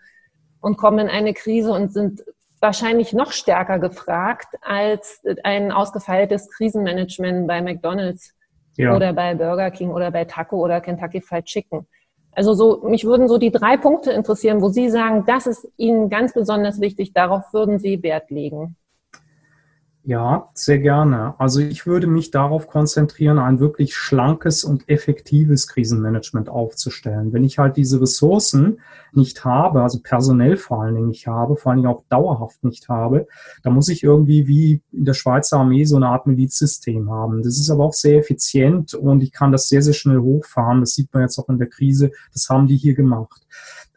und 0.59 0.78
kommen 0.78 0.99
in 0.99 1.07
eine 1.07 1.34
Krise 1.34 1.72
und 1.72 1.93
sind 1.93 2.24
wahrscheinlich 2.59 3.13
noch 3.13 3.32
stärker 3.32 3.80
gefragt 3.80 4.55
als 4.61 5.22
ein 5.43 5.72
ausgefeiltes 5.72 6.49
Krisenmanagement 6.51 7.47
bei 7.47 7.61
McDonald's 7.61 8.36
ja. 8.76 8.93
oder 8.93 9.13
bei 9.13 9.34
Burger 9.34 9.72
King 9.72 9.91
oder 9.91 10.11
bei 10.11 10.26
Taco 10.26 10.57
oder 10.57 10.82
Kentucky 10.82 11.22
Fried 11.22 11.45
Chicken. 11.45 11.88
Also 12.34 12.53
so, 12.53 12.82
mich 12.84 13.05
würden 13.05 13.28
so 13.28 13.38
die 13.38 13.51
drei 13.51 13.78
Punkte 13.78 14.11
interessieren, 14.11 14.61
wo 14.61 14.69
Sie 14.69 14.89
sagen, 14.89 15.26
das 15.26 15.47
ist 15.47 15.67
Ihnen 15.78 16.09
ganz 16.09 16.34
besonders 16.34 16.80
wichtig, 16.80 17.13
darauf 17.13 17.53
würden 17.53 17.80
Sie 17.80 18.03
Wert 18.03 18.30
legen. 18.30 18.78
Ja, 20.04 20.49
sehr 20.56 20.80
gerne. 20.80 21.36
Also 21.39 21.60
ich 21.60 21.86
würde 21.86 22.08
mich 22.08 22.32
darauf 22.32 22.68
konzentrieren, 22.68 23.38
ein 23.38 23.60
wirklich 23.60 23.95
schlankes 23.95 24.64
und 24.64 24.89
effektives 24.89 25.68
Krisenmanagement 25.68 26.49
aufzustellen. 26.49 27.34
Wenn 27.34 27.43
ich 27.43 27.60
halt 27.60 27.78
diese 27.78 28.02
Ressourcen 28.02 28.80
nicht 29.14 29.45
habe, 29.45 29.84
also 29.84 29.99
personell 30.02 30.58
vor 30.58 30.82
allen 30.82 30.95
Dingen 30.95 31.10
nicht 31.10 31.28
habe, 31.28 31.56
vor 31.56 31.72
allen 31.72 31.84
Dingen 31.84 31.93
auch 31.93 32.04
dauerhaft 32.10 32.64
nicht 32.64 32.89
habe, 32.89 33.28
dann 33.62 33.76
muss 33.76 33.89
ich 33.89 34.02
irgendwie 34.02 34.47
wie 34.47 34.82
in 34.91 35.06
der 35.06 35.14
Schweizer 35.14 35.58
Armee 35.60 35.84
so 35.84 35.97
eine 35.97 36.08
Art 36.08 36.26
Milizsystem 36.26 37.12
haben. 37.12 37.43
Das 37.43 37.60
ist 37.60 37.70
aber 37.70 37.86
auch 37.86 37.93
sehr 37.93 38.18
effizient 38.18 38.95
und 38.95 39.22
ich 39.22 39.32
kann 39.32 39.52
das 39.52 39.68
sehr, 39.68 39.84
sehr 39.84 39.93
schnell 39.93 40.20
hochfahren. 40.20 40.80
Das 40.80 40.93
sieht 40.93 41.14
man 41.14 41.22
jetzt 41.22 41.38
auch 41.38 41.49
in 41.49 41.60
der 41.60 41.70
Krise. 41.70 42.12
Das 42.34 42.49
haben 42.49 42.66
die 42.66 42.78
hier 42.78 42.95
gemacht. 42.95 43.45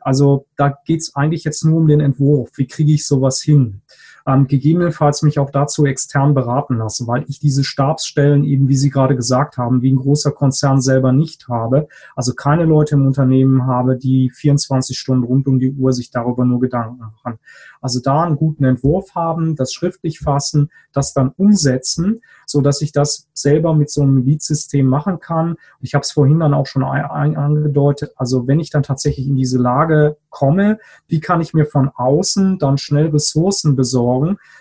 Also 0.02 0.44
da 0.57 0.76
geht's 0.84 1.16
eigentlich 1.16 1.44
jetzt 1.44 1.64
nur 1.64 1.78
um 1.78 1.88
den 1.88 2.00
Entwurf. 2.00 2.50
Wie 2.57 2.66
kriege 2.66 2.92
ich 2.92 3.07
sowas 3.07 3.40
hin? 3.40 3.80
Ähm, 4.26 4.46
gegebenenfalls 4.46 5.22
mich 5.22 5.38
auch 5.38 5.50
dazu 5.50 5.84
extern 5.84 6.34
beraten 6.34 6.78
lasse, 6.78 7.06
weil 7.06 7.24
ich 7.28 7.40
diese 7.40 7.64
Stabsstellen 7.64 8.44
eben, 8.44 8.68
wie 8.68 8.76
Sie 8.76 8.90
gerade 8.90 9.16
gesagt 9.16 9.58
haben, 9.58 9.82
wie 9.82 9.92
ein 9.92 9.98
großer 9.98 10.32
Konzern 10.32 10.80
selber 10.80 11.12
nicht 11.12 11.48
habe, 11.48 11.88
also 12.16 12.34
keine 12.34 12.64
Leute 12.64 12.94
im 12.94 13.06
Unternehmen 13.06 13.66
habe, 13.66 13.96
die 13.96 14.30
24 14.30 14.98
Stunden 14.98 15.24
rund 15.24 15.46
um 15.46 15.58
die 15.58 15.72
Uhr 15.72 15.92
sich 15.92 16.10
darüber 16.10 16.44
nur 16.44 16.60
Gedanken 16.60 16.98
machen. 16.98 17.38
Also 17.84 18.00
da 18.00 18.22
einen 18.22 18.36
guten 18.36 18.64
Entwurf 18.64 19.14
haben, 19.14 19.56
das 19.56 19.74
schriftlich 19.74 20.20
fassen, 20.20 20.70
das 20.94 21.12
dann 21.12 21.32
umsetzen, 21.36 22.22
so 22.46 22.62
dass 22.62 22.80
ich 22.80 22.92
das 22.92 23.28
selber 23.34 23.74
mit 23.74 23.90
so 23.90 24.00
einem 24.00 24.24
Lead-System 24.24 24.86
machen 24.86 25.20
kann. 25.20 25.56
Ich 25.80 25.94
habe 25.94 26.00
es 26.00 26.12
vorhin 26.12 26.40
dann 26.40 26.54
auch 26.54 26.66
schon 26.66 26.82
angedeutet. 26.82 28.12
Also 28.16 28.46
wenn 28.46 28.58
ich 28.58 28.70
dann 28.70 28.84
tatsächlich 28.84 29.26
in 29.26 29.36
diese 29.36 29.58
Lage 29.58 30.16
komme, 30.30 30.78
wie 31.08 31.20
kann 31.20 31.42
ich 31.42 31.52
mir 31.52 31.66
von 31.66 31.90
außen 31.90 32.58
dann 32.58 32.78
schnell 32.78 33.08
Ressourcen 33.08 33.76
besorgen, 33.76 34.13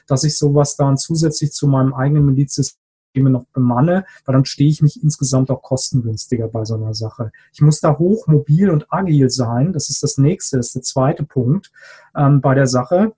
dass 0.07 0.23
ich 0.23 0.37
sowas 0.37 0.75
dann 0.75 0.97
zusätzlich 0.97 1.51
zu 1.51 1.67
meinem 1.67 1.93
eigenen 1.93 2.25
Milizsystem 2.25 2.79
noch 3.15 3.45
bemanne, 3.53 4.05
weil 4.25 4.33
dann 4.33 4.45
stehe 4.45 4.69
ich 4.69 4.81
mich 4.81 5.03
insgesamt 5.03 5.51
auch 5.51 5.61
kostengünstiger 5.61 6.47
bei 6.47 6.65
so 6.65 6.75
einer 6.75 6.93
Sache. 6.93 7.31
Ich 7.53 7.61
muss 7.61 7.79
da 7.79 7.97
hoch, 7.97 8.27
mobil 8.27 8.69
und 8.69 8.91
agil 8.91 9.29
sein. 9.29 9.71
Das 9.73 9.89
ist 9.89 10.01
das 10.01 10.17
nächste, 10.17 10.57
das 10.57 10.67
ist 10.67 10.75
der 10.75 10.81
zweite 10.81 11.23
Punkt 11.23 11.71
ähm, 12.15 12.41
bei 12.41 12.55
der 12.55 12.67
Sache. 12.67 13.13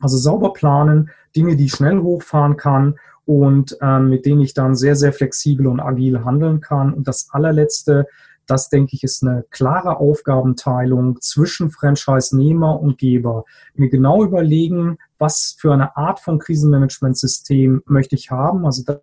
Also 0.00 0.16
sauber 0.16 0.52
planen, 0.52 1.10
Dinge, 1.34 1.56
die 1.56 1.66
ich 1.66 1.72
schnell 1.72 2.00
hochfahren 2.00 2.56
kann 2.56 2.98
und 3.24 3.76
ähm, 3.82 4.08
mit 4.08 4.24
denen 4.24 4.40
ich 4.40 4.54
dann 4.54 4.74
sehr, 4.76 4.96
sehr 4.96 5.12
flexibel 5.12 5.66
und 5.66 5.80
agil 5.80 6.24
handeln 6.24 6.60
kann. 6.60 6.94
Und 6.94 7.08
das 7.08 7.28
allerletzte, 7.30 8.06
das 8.46 8.68
denke 8.68 8.94
ich, 8.94 9.02
ist 9.02 9.22
eine 9.22 9.44
klare 9.50 9.98
Aufgabenteilung 9.98 11.20
zwischen 11.20 11.70
Franchise-Nehmer 11.70 12.80
und 12.80 12.98
Geber. 12.98 13.44
Mir 13.74 13.88
genau 13.88 14.24
überlegen, 14.24 14.98
was 15.18 15.56
für 15.58 15.72
eine 15.72 15.96
Art 15.96 16.20
von 16.20 16.38
Krisenmanagementsystem 16.38 17.82
möchte 17.86 18.14
ich 18.14 18.30
haben. 18.30 18.64
Also 18.64 18.84
das, 18.84 19.00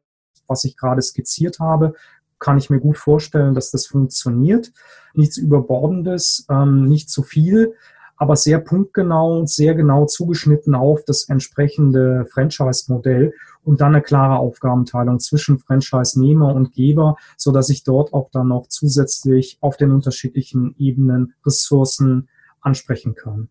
was 0.48 0.64
ich 0.64 0.78
gerade 0.78 1.02
skizziert 1.02 1.60
habe, 1.60 1.94
kann 2.40 2.58
ich 2.58 2.70
mir 2.70 2.80
gut 2.80 2.98
vorstellen, 2.98 3.56
dass 3.56 3.72
das 3.72 3.86
funktioniert. 3.86 4.72
Nichts 5.14 5.38
Überbordendes, 5.38 6.46
ähm, 6.50 6.88
nicht 6.88 7.10
zu 7.10 7.24
viel, 7.24 7.76
aber 8.18 8.36
sehr 8.36 8.60
punktgenau 8.60 9.40
und 9.40 9.50
sehr 9.50 9.76
genau 9.76 10.06
zugeschnitten 10.06 10.76
auf 10.76 11.04
das 11.06 11.30
entsprechende 11.30 12.26
Franchise-Modell 12.32 13.34
und 13.64 13.82
dann 13.82 13.96
eine 13.96 14.02
klare 14.02 14.38
Aufgabenteilung 14.38 15.20
zwischen 15.20 15.60
Franchise-Nehmer 15.60 16.54
und 16.54 16.74
Geber, 16.74 17.18
so 17.38 17.52
dass 17.52 17.70
ich 17.70 17.84
dort 17.84 18.14
auch 18.14 18.30
dann 18.32 18.50
noch 18.50 18.68
zusätzlich 18.68 19.58
auf 19.62 19.78
den 19.78 19.92
unterschiedlichen 19.92 20.76
Ebenen 20.78 21.34
Ressourcen 21.46 22.30
ansprechen 22.62 23.16
kann. 23.16 23.50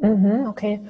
Mhm, 0.00 0.46
okay. 0.48 0.80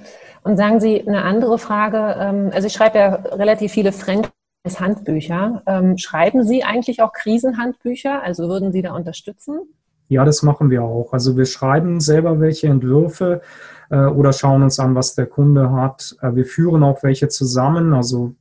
Und 0.42 0.56
sagen 0.56 0.80
Sie 0.80 1.06
eine 1.06 1.22
andere 1.22 1.58
Frage. 1.58 2.16
Ähm, 2.18 2.50
also 2.52 2.66
ich 2.66 2.72
schreibe 2.72 2.98
ja 2.98 3.14
relativ 3.14 3.72
viele 3.72 3.92
Franchise-Handbücher. 3.92 5.62
Ähm, 5.66 5.98
schreiben 5.98 6.44
Sie 6.44 6.64
eigentlich 6.64 7.02
auch 7.02 7.12
Krisenhandbücher? 7.12 8.22
Also 8.22 8.48
würden 8.48 8.72
Sie 8.72 8.82
da 8.82 8.94
unterstützen? 8.94 9.60
Ja, 10.08 10.24
das 10.24 10.42
machen 10.42 10.70
wir 10.70 10.82
auch. 10.82 11.12
Also 11.12 11.36
wir 11.36 11.46
schreiben 11.46 12.00
selber 12.00 12.40
welche 12.40 12.66
Entwürfe 12.66 13.40
äh, 13.90 14.04
oder 14.06 14.32
schauen 14.32 14.62
uns 14.62 14.78
an, 14.78 14.94
was 14.94 15.14
der 15.14 15.26
Kunde 15.26 15.72
hat. 15.72 16.16
Äh, 16.20 16.34
wir 16.34 16.44
führen 16.44 16.82
auch 16.82 17.02
welche 17.02 17.28
zusammen. 17.28 17.94
Also 17.94 18.34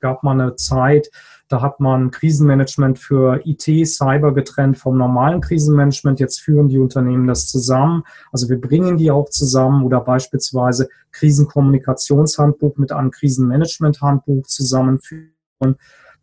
gab 0.00 0.22
mal 0.22 0.40
eine 0.40 0.56
Zeit, 0.56 1.10
da 1.48 1.62
hat 1.62 1.80
man 1.80 2.10
Krisenmanagement 2.10 2.98
für 2.98 3.40
IT, 3.46 3.86
Cyber 3.86 4.34
getrennt 4.34 4.76
vom 4.76 4.98
normalen 4.98 5.40
Krisenmanagement. 5.40 6.20
Jetzt 6.20 6.40
führen 6.40 6.68
die 6.68 6.78
Unternehmen 6.78 7.26
das 7.26 7.48
zusammen. 7.48 8.02
Also 8.32 8.50
wir 8.50 8.60
bringen 8.60 8.98
die 8.98 9.10
auch 9.10 9.30
zusammen 9.30 9.82
oder 9.82 10.00
beispielsweise 10.00 10.88
Krisenkommunikationshandbuch 11.12 12.76
mit 12.76 12.92
einem 12.92 13.10
Krisenmanagement-Handbuch 13.10 14.46
zusammenführen. 14.46 15.32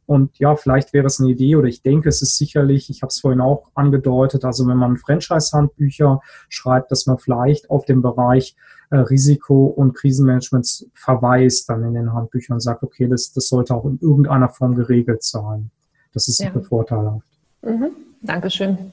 Und 0.06 0.38
ja, 0.38 0.56
vielleicht 0.56 0.93
wäre 0.93 1.08
es 1.08 1.20
eine 1.20 1.30
Idee 1.30 1.56
oder 1.56 1.68
ich 1.68 1.82
denke, 1.82 2.10
es 2.10 2.22
ist 2.22 2.38
sicherlich, 2.38 2.89
ich 2.89 3.01
habe 3.01 3.10
es 3.10 3.20
vorhin 3.20 3.41
auch 3.41 3.72
angedeutet, 3.74 4.45
also 4.45 4.68
wenn 4.68 4.78
man 4.78 4.97
Franchise-Handbücher 4.97 6.22
schreibt, 6.47 6.91
dass 6.91 7.08
man 7.08 7.18
vielleicht 7.18 7.70
auf 7.70 7.86
den 7.86 8.01
Bereich 8.01 8.56
äh, 8.91 8.97
Risiko- 8.97 9.66
und 9.66 9.93
Krisenmanagement 9.93 10.88
verweist 10.93 11.70
dann 11.70 11.84
in 11.84 11.95
den 11.95 12.14
Handbüchern 12.14 12.56
und 12.56 12.62
sagt, 12.62 12.84
okay, 12.84 13.08
das, 13.08 13.34
das 13.34 13.47
sollte 13.47 13.74
auch 13.74 13.86
in 13.86 13.97
irgendeiner 13.99 14.49
Form 14.49 14.76
geregelt 14.76 15.24
sein. 15.24 15.72
Das 16.14 16.28
ist 16.28 16.39
ja. 16.39 16.47
sicher 16.47 16.62
vorteilhaft. 16.62 17.26
Mhm. 17.64 17.89
Dankeschön. 18.22 18.91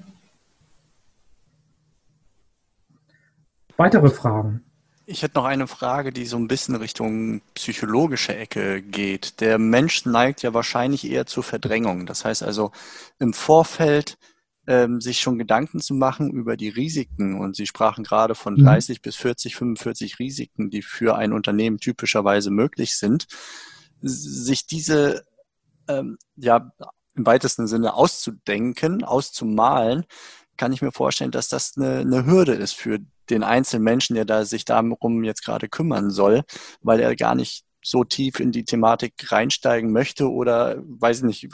Weitere 3.77 4.09
Fragen? 4.11 4.65
Ich 5.05 5.23
hätte 5.23 5.39
noch 5.39 5.45
eine 5.45 5.67
Frage, 5.67 6.13
die 6.13 6.27
so 6.27 6.37
ein 6.37 6.47
bisschen 6.47 6.77
Richtung 6.77 7.41
psychologische 7.55 8.37
Ecke 8.37 8.83
geht. 8.83 9.41
Der 9.41 9.59
Mensch 9.59 10.07
neigt 10.07 10.43
ja 10.43 10.55
wahrscheinlich 10.55 11.11
eher 11.11 11.27
zur 11.27 11.43
Verdrängung. 11.43 12.07
Das 12.07 12.25
heißt 12.25 12.43
also 12.45 12.71
im 13.19 13.33
Vorfeld 13.33 14.17
ähm, 14.69 15.01
sich 15.01 15.21
schon 15.21 15.39
Gedanken 15.39 15.81
zu 15.81 15.95
machen 15.95 16.31
über 16.31 16.57
die 16.57 16.69
Risiken. 16.69 17.41
Und 17.41 17.57
Sie 17.57 17.67
sprachen 17.67 18.05
gerade 18.05 18.37
von 18.37 18.55
30 18.57 18.99
mhm. 18.99 19.03
bis 19.03 19.17
40, 19.17 19.57
45 19.57 20.19
Risiken, 20.21 20.71
die 20.71 20.83
für 20.83 21.17
ein 21.17 21.33
Unternehmen 21.33 21.79
typischerweise 21.79 22.51
möglich 22.51 22.97
sind. 22.97 23.27
Sich 24.01 24.67
diese 24.67 25.25
ähm, 25.89 26.17
ja 26.37 26.73
im 27.15 27.27
weitesten 27.27 27.67
Sinne 27.67 27.95
auszudenken, 27.95 29.05
auszumalen, 29.05 30.07
kann 30.57 30.73
ich 30.73 30.83
mir 30.83 30.93
vorstellen, 30.93 31.31
dass 31.31 31.49
das 31.49 31.75
eine, 31.77 31.99
eine 31.99 32.27
Hürde 32.27 32.53
ist 32.53 32.75
für 32.75 32.99
den 33.31 33.43
einzelnen 33.43 33.85
Menschen, 33.85 34.15
der 34.15 34.25
da 34.25 34.45
sich 34.45 34.65
darum 34.65 35.25
jetzt 35.25 35.45
gerade 35.45 35.69
kümmern 35.69 36.11
soll, 36.11 36.43
weil 36.83 37.01
er 37.01 37.17
gar 37.17 37.35
nicht 37.35 37.65
so 37.85 38.05
tief 38.05 38.39
in 38.39 38.53
die 38.53 38.65
Thematik 38.65 39.15
reinsteigen 39.33 39.91
möchte 39.91 40.31
oder, 40.31 40.77
weiß 40.87 41.19
ich 41.19 41.25
nicht, 41.25 41.49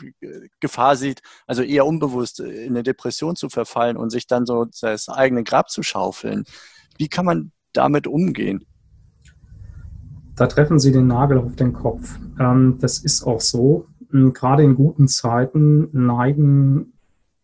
Gefahr 0.61 0.97
sieht, 0.97 1.23
also 1.47 1.63
eher 1.63 1.87
unbewusst 1.87 2.41
in 2.41 2.71
eine 2.71 2.83
Depression 2.83 3.35
zu 3.35 3.49
verfallen 3.49 3.97
und 3.97 4.11
sich 4.11 4.27
dann 4.27 4.45
so 4.45 4.67
das 4.81 5.09
eigene 5.09 5.43
Grab 5.43 5.71
zu 5.71 5.83
schaufeln. 5.83 6.45
Wie 6.99 7.09
kann 7.09 7.25
man 7.25 7.53
damit 7.73 8.07
umgehen? 8.07 8.67
Da 10.37 10.47
treffen 10.47 10.79
Sie 10.79 10.93
den 10.93 11.07
Nagel 11.07 11.39
auf 11.39 11.57
den 11.57 11.73
Kopf. 11.73 12.19
Ähm, 12.39 12.79
das 12.81 12.99
ist 12.99 13.25
auch 13.25 13.41
so. 13.41 13.87
Gerade 14.11 14.63
in 14.63 14.75
guten 14.75 15.09
Zeiten 15.09 15.89
neigen 15.93 16.98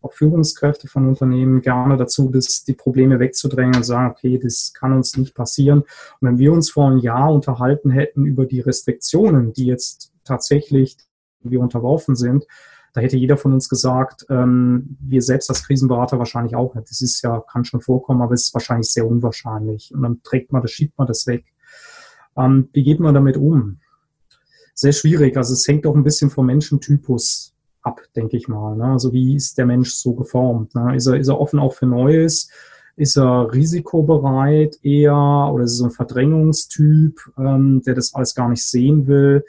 auch 0.05 0.13
Führungskräfte 0.13 0.89
von 0.89 1.09
Unternehmen 1.09 1.61
gerne 1.61 1.97
dazu, 1.97 2.31
das, 2.31 2.65
die 2.65 2.75
Probleme 2.75 3.19
wegzudrängen 3.19 3.77
und 3.77 3.85
sagen, 3.85 4.11
okay, 4.11 4.39
das 4.39 4.73
kann 4.75 4.93
uns 4.93 5.17
nicht 5.17 5.35
passieren. 5.35 5.81
Und 5.81 6.29
wenn 6.29 6.39
wir 6.39 6.53
uns 6.53 6.71
vor 6.71 6.89
einem 6.89 6.99
Jahr 6.99 7.33
unterhalten 7.33 7.91
hätten 7.91 8.25
über 8.25 8.47
die 8.47 8.61
Restriktionen, 8.61 9.53
die 9.53 9.67
jetzt 9.67 10.13
tatsächlich 10.25 10.97
wir 11.41 11.61
unterworfen 11.61 12.17
sind, 12.17 12.47
da 12.95 13.01
hätte 13.01 13.17
jeder 13.17 13.37
von 13.37 13.53
uns 13.53 13.69
gesagt, 13.69 14.25
ähm, 14.31 14.97
wir 15.01 15.21
selbst 15.21 15.51
als 15.51 15.65
Krisenberater 15.65 16.19
wahrscheinlich 16.19 16.55
auch 16.55 16.75
nicht. 16.75 16.89
Das 16.89 17.01
ist 17.01 17.23
ja, 17.23 17.41
kann 17.41 17.65
schon 17.65 17.81
vorkommen, 17.81 18.23
aber 18.23 18.35
es 18.35 18.45
ist 18.45 18.55
wahrscheinlich 18.55 18.89
sehr 18.89 19.07
unwahrscheinlich. 19.07 19.93
Und 19.93 20.03
dann 20.03 20.23
trägt 20.23 20.53
man 20.53 20.63
das, 20.63 20.71
schiebt 20.71 20.97
man 20.97 21.09
das 21.09 21.27
weg. 21.27 21.45
Ähm, 22.37 22.69
wie 22.73 22.85
geht 22.85 23.01
man 23.01 23.13
damit 23.13 23.37
um? 23.37 23.81
Sehr 24.75 24.93
schwierig. 24.93 25.37
Also 25.37 25.55
es 25.55 25.67
hängt 25.67 25.87
auch 25.87 25.97
ein 25.97 26.05
bisschen 26.05 26.31
vom 26.31 26.47
Menschentypus 26.47 27.54
ab, 27.85 28.01
denke 28.17 28.37
ich 28.37 28.49
mal. 28.49 28.77
Ne? 28.77 28.85
Also 28.85 29.13
wie 29.13 29.37
ist 29.37 29.59
der 29.59 29.67
Mensch 29.67 29.95
so 29.95 30.15
geformt? 30.15 30.75
Ne? 30.75 30.97
Ist, 30.97 31.07
er, 31.07 31.17
ist 31.17 31.29
er 31.29 31.41
offen 31.41 31.59
auch 31.59 31.75
für 31.75 31.87
Neues? 31.87 32.51
Ist 32.97 33.17
er 33.17 33.53
risikobereit 33.53 34.79
eher 34.83 35.51
oder 35.53 35.65
ist 35.65 35.73
er 35.73 35.77
so 35.77 35.85
ein 35.85 35.91
Verdrängungstyp, 35.91 37.21
ähm, 37.39 37.83
der 37.85 37.95
das 37.95 38.15
alles 38.15 38.35
gar 38.35 38.49
nicht 38.49 38.65
sehen 38.65 39.07
will? 39.07 39.45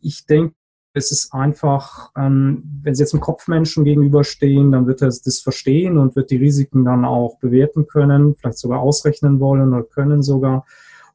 Ich 0.00 0.26
denke, 0.26 0.54
es 0.96 1.10
ist 1.10 1.34
einfach, 1.34 2.12
ähm, 2.16 2.62
wenn 2.82 2.94
Sie 2.94 3.02
jetzt 3.02 3.14
einem 3.14 3.20
Kopfmenschen 3.20 3.84
gegenüberstehen, 3.84 4.70
dann 4.70 4.86
wird 4.86 5.02
er 5.02 5.08
das 5.08 5.40
verstehen 5.40 5.98
und 5.98 6.14
wird 6.14 6.30
die 6.30 6.36
Risiken 6.36 6.84
dann 6.84 7.04
auch 7.04 7.38
bewerten 7.38 7.88
können, 7.88 8.36
vielleicht 8.36 8.58
sogar 8.58 8.78
ausrechnen 8.78 9.40
wollen 9.40 9.74
oder 9.74 9.82
können 9.82 10.22
sogar 10.22 10.64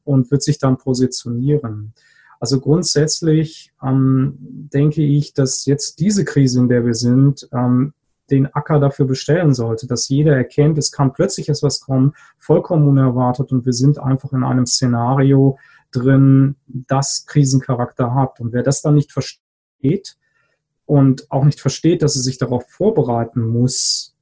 und 0.04 0.30
wird 0.30 0.42
sich 0.42 0.58
dann 0.58 0.76
positionieren. 0.76 1.94
Also 2.40 2.58
grundsätzlich 2.58 3.70
ähm, 3.82 4.34
denke 4.72 5.02
ich, 5.02 5.34
dass 5.34 5.66
jetzt 5.66 6.00
diese 6.00 6.24
Krise, 6.24 6.58
in 6.58 6.68
der 6.68 6.86
wir 6.86 6.94
sind, 6.94 7.46
ähm, 7.52 7.92
den 8.30 8.52
Acker 8.54 8.80
dafür 8.80 9.06
bestellen 9.06 9.52
sollte, 9.52 9.86
dass 9.86 10.08
jeder 10.08 10.34
erkennt, 10.36 10.78
es 10.78 10.90
kann 10.90 11.12
plötzlich 11.12 11.50
etwas 11.50 11.80
kommen, 11.80 12.14
vollkommen 12.38 12.88
unerwartet 12.88 13.52
und 13.52 13.66
wir 13.66 13.74
sind 13.74 13.98
einfach 13.98 14.32
in 14.32 14.42
einem 14.42 14.64
Szenario 14.64 15.58
drin, 15.92 16.56
das 16.66 17.26
Krisencharakter 17.26 18.14
hat. 18.14 18.40
Und 18.40 18.52
wer 18.52 18.62
das 18.62 18.80
dann 18.80 18.94
nicht 18.94 19.12
versteht 19.12 20.16
und 20.86 21.30
auch 21.30 21.44
nicht 21.44 21.60
versteht, 21.60 22.02
dass 22.02 22.16
er 22.16 22.22
sich 22.22 22.38
darauf 22.38 22.64
vorbereiten 22.70 23.46
muss, 23.46 24.16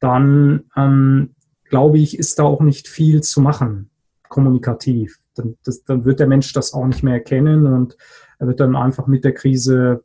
dann 0.00 0.64
ähm, 0.76 1.34
glaube 1.64 1.98
ich, 1.98 2.18
ist 2.18 2.38
da 2.38 2.44
auch 2.44 2.60
nicht 2.60 2.88
viel 2.88 3.22
zu 3.22 3.42
machen, 3.42 3.90
kommunikativ 4.28 5.18
dann, 5.34 5.56
das, 5.64 5.84
dann 5.84 6.04
wird 6.04 6.20
der 6.20 6.26
Mensch 6.26 6.52
das 6.52 6.72
auch 6.72 6.86
nicht 6.86 7.02
mehr 7.02 7.14
erkennen 7.14 7.66
und 7.66 7.96
er 8.38 8.46
wird 8.46 8.60
dann 8.60 8.76
einfach 8.76 9.06
mit 9.06 9.24
der 9.24 9.34
Krise 9.34 10.04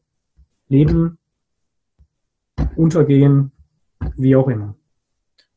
leben, 0.67 1.17
untergehen, 2.75 3.51
wie 4.15 4.35
auch 4.35 4.47
immer. 4.47 4.75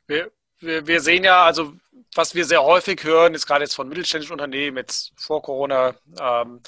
Wir, 0.06 0.30
wir, 0.60 0.86
wir 0.86 1.00
sehen 1.00 1.24
ja, 1.24 1.44
also 1.44 1.74
was 2.14 2.34
wir 2.34 2.44
sehr 2.44 2.62
häufig 2.62 3.02
hören, 3.04 3.34
ist 3.34 3.46
gerade 3.46 3.64
jetzt 3.64 3.74
von 3.74 3.88
mittelständischen 3.88 4.32
Unternehmen, 4.32 4.76
jetzt 4.76 5.12
vor 5.16 5.42
Corona, 5.42 5.94
ähm, 6.20 6.60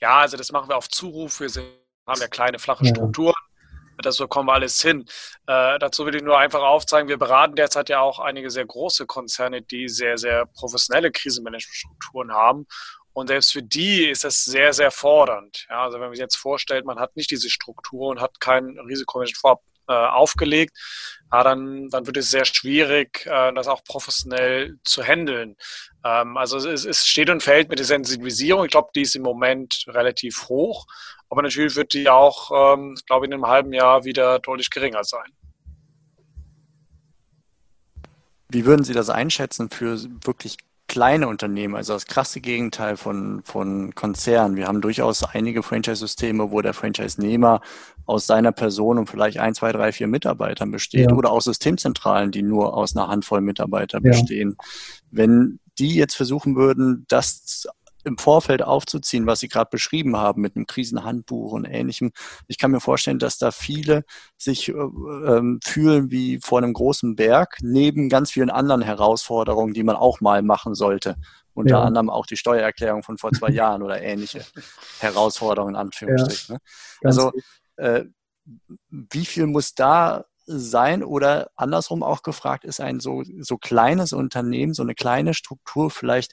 ja, 0.00 0.18
also 0.20 0.36
das 0.36 0.52
machen 0.52 0.68
wir 0.68 0.76
auf 0.76 0.88
Zuruf. 0.88 1.40
Wir 1.40 1.48
sind, 1.48 1.66
haben 2.06 2.20
ja 2.20 2.28
kleine, 2.28 2.58
flache 2.58 2.86
Strukturen. 2.86 3.34
Das 4.02 4.16
so 4.16 4.28
kommen 4.28 4.48
wir 4.48 4.54
alles 4.54 4.80
hin. 4.80 5.04
Äh, 5.46 5.78
dazu 5.78 6.06
will 6.06 6.14
ich 6.14 6.22
nur 6.22 6.38
einfach 6.38 6.62
aufzeigen, 6.62 7.08
wir 7.08 7.18
beraten 7.18 7.56
derzeit 7.56 7.88
ja 7.88 8.00
auch 8.00 8.18
einige 8.18 8.50
sehr 8.50 8.66
große 8.66 9.06
Konzerne, 9.06 9.62
die 9.62 9.88
sehr, 9.88 10.18
sehr 10.18 10.46
professionelle 10.46 11.10
Krisenmanagementstrukturen 11.10 12.32
haben. 12.32 12.66
Und 13.12 13.26
selbst 13.26 13.52
für 13.52 13.62
die 13.62 14.08
ist 14.08 14.22
das 14.22 14.44
sehr, 14.44 14.72
sehr 14.72 14.92
fordernd. 14.92 15.66
Ja, 15.68 15.82
also 15.82 15.94
wenn 15.94 16.06
man 16.06 16.12
sich 16.12 16.20
jetzt 16.20 16.36
vorstellt, 16.36 16.84
man 16.84 17.00
hat 17.00 17.16
nicht 17.16 17.30
diese 17.30 17.50
Struktur 17.50 18.08
und 18.08 18.20
hat 18.20 18.38
kein 18.38 18.78
Risikomanagement 18.78 19.40
vorab 19.40 19.62
äh, 19.88 19.92
aufgelegt, 19.92 20.76
ja, 21.32 21.44
dann, 21.44 21.88
dann 21.90 22.06
wird 22.06 22.16
es 22.16 22.30
sehr 22.30 22.44
schwierig, 22.44 23.26
äh, 23.26 23.52
das 23.52 23.68
auch 23.68 23.84
professionell 23.84 24.78
zu 24.84 25.02
handeln. 25.02 25.56
Ähm, 26.04 26.36
also 26.36 26.56
es, 26.56 26.84
es 26.84 27.06
steht 27.06 27.30
und 27.30 27.42
fällt 27.42 27.68
mit 27.68 27.78
der 27.78 27.86
Sensibilisierung. 27.86 28.64
Ich 28.64 28.70
glaube, 28.70 28.90
die 28.94 29.02
ist 29.02 29.16
im 29.16 29.22
Moment 29.22 29.84
relativ 29.88 30.48
hoch, 30.48 30.86
aber 31.28 31.42
natürlich 31.42 31.76
wird 31.76 31.92
die 31.92 32.08
auch, 32.08 32.74
ähm, 32.74 32.96
glaube 33.06 33.26
ich, 33.26 33.28
in 33.28 33.34
einem 33.34 33.46
halben 33.46 33.72
Jahr 33.72 34.04
wieder 34.04 34.38
deutlich 34.38 34.70
geringer 34.70 35.04
sein. 35.04 35.30
Wie 38.50 38.64
würden 38.64 38.84
Sie 38.84 38.94
das 38.94 39.10
einschätzen 39.10 39.68
für 39.68 39.98
wirklich 40.24 40.56
kleine 40.88 41.28
Unternehmen, 41.28 41.76
also 41.76 41.92
das 41.92 42.06
krasse 42.06 42.40
Gegenteil 42.40 42.96
von, 42.96 43.42
von 43.44 43.94
Konzernen. 43.94 44.56
Wir 44.56 44.66
haben 44.66 44.80
durchaus 44.80 45.22
einige 45.22 45.62
Franchise-Systeme, 45.62 46.50
wo 46.50 46.62
der 46.62 46.74
Franchise-Nehmer 46.74 47.60
aus 48.06 48.26
seiner 48.26 48.52
Person 48.52 48.98
und 48.98 49.08
vielleicht 49.08 49.38
ein, 49.38 49.54
zwei, 49.54 49.70
drei, 49.70 49.92
vier 49.92 50.06
Mitarbeitern 50.06 50.70
besteht 50.70 51.10
ja. 51.10 51.16
oder 51.16 51.30
auch 51.30 51.42
Systemzentralen, 51.42 52.32
die 52.32 52.42
nur 52.42 52.74
aus 52.74 52.96
einer 52.96 53.08
Handvoll 53.08 53.42
Mitarbeiter 53.42 54.00
ja. 54.02 54.10
bestehen. 54.10 54.56
Wenn 55.10 55.60
die 55.78 55.94
jetzt 55.94 56.16
versuchen 56.16 56.56
würden, 56.56 57.04
das 57.08 57.68
im 58.04 58.18
Vorfeld 58.18 58.62
aufzuziehen, 58.62 59.26
was 59.26 59.40
Sie 59.40 59.48
gerade 59.48 59.70
beschrieben 59.70 60.16
haben 60.16 60.40
mit 60.40 60.56
einem 60.56 60.66
Krisenhandbuch 60.66 61.52
und 61.52 61.64
ähnlichem. 61.64 62.12
Ich 62.46 62.58
kann 62.58 62.70
mir 62.70 62.80
vorstellen, 62.80 63.18
dass 63.18 63.38
da 63.38 63.50
viele 63.50 64.04
sich 64.36 64.68
äh, 64.68 64.72
äh, 64.72 65.58
fühlen 65.64 66.10
wie 66.10 66.38
vor 66.42 66.58
einem 66.58 66.72
großen 66.72 67.16
Berg, 67.16 67.58
neben 67.60 68.08
ganz 68.08 68.30
vielen 68.30 68.50
anderen 68.50 68.82
Herausforderungen, 68.82 69.74
die 69.74 69.82
man 69.82 69.96
auch 69.96 70.20
mal 70.20 70.42
machen 70.42 70.74
sollte. 70.74 71.16
Unter 71.54 71.76
ja. 71.76 71.82
anderem 71.82 72.08
auch 72.08 72.26
die 72.26 72.36
Steuererklärung 72.36 73.02
von 73.02 73.18
vor 73.18 73.32
zwei 73.32 73.50
Jahren 73.50 73.82
oder 73.82 74.00
ähnliche 74.00 74.44
Herausforderungen, 75.00 75.74
in 75.74 75.80
Anführungsstrichen. 75.80 76.54
Ja, 76.54 76.58
ne? 76.58 76.60
also 77.02 77.32
äh, 77.76 78.04
wie 78.90 79.26
viel 79.26 79.46
muss 79.46 79.74
da 79.74 80.24
sein 80.48 81.04
oder 81.04 81.50
andersrum 81.56 82.02
auch 82.02 82.22
gefragt, 82.22 82.64
ist 82.64 82.80
ein 82.80 83.00
so, 83.00 83.22
so 83.40 83.58
kleines 83.58 84.12
Unternehmen, 84.12 84.72
so 84.72 84.82
eine 84.82 84.94
kleine 84.94 85.34
Struktur 85.34 85.90
vielleicht 85.90 86.32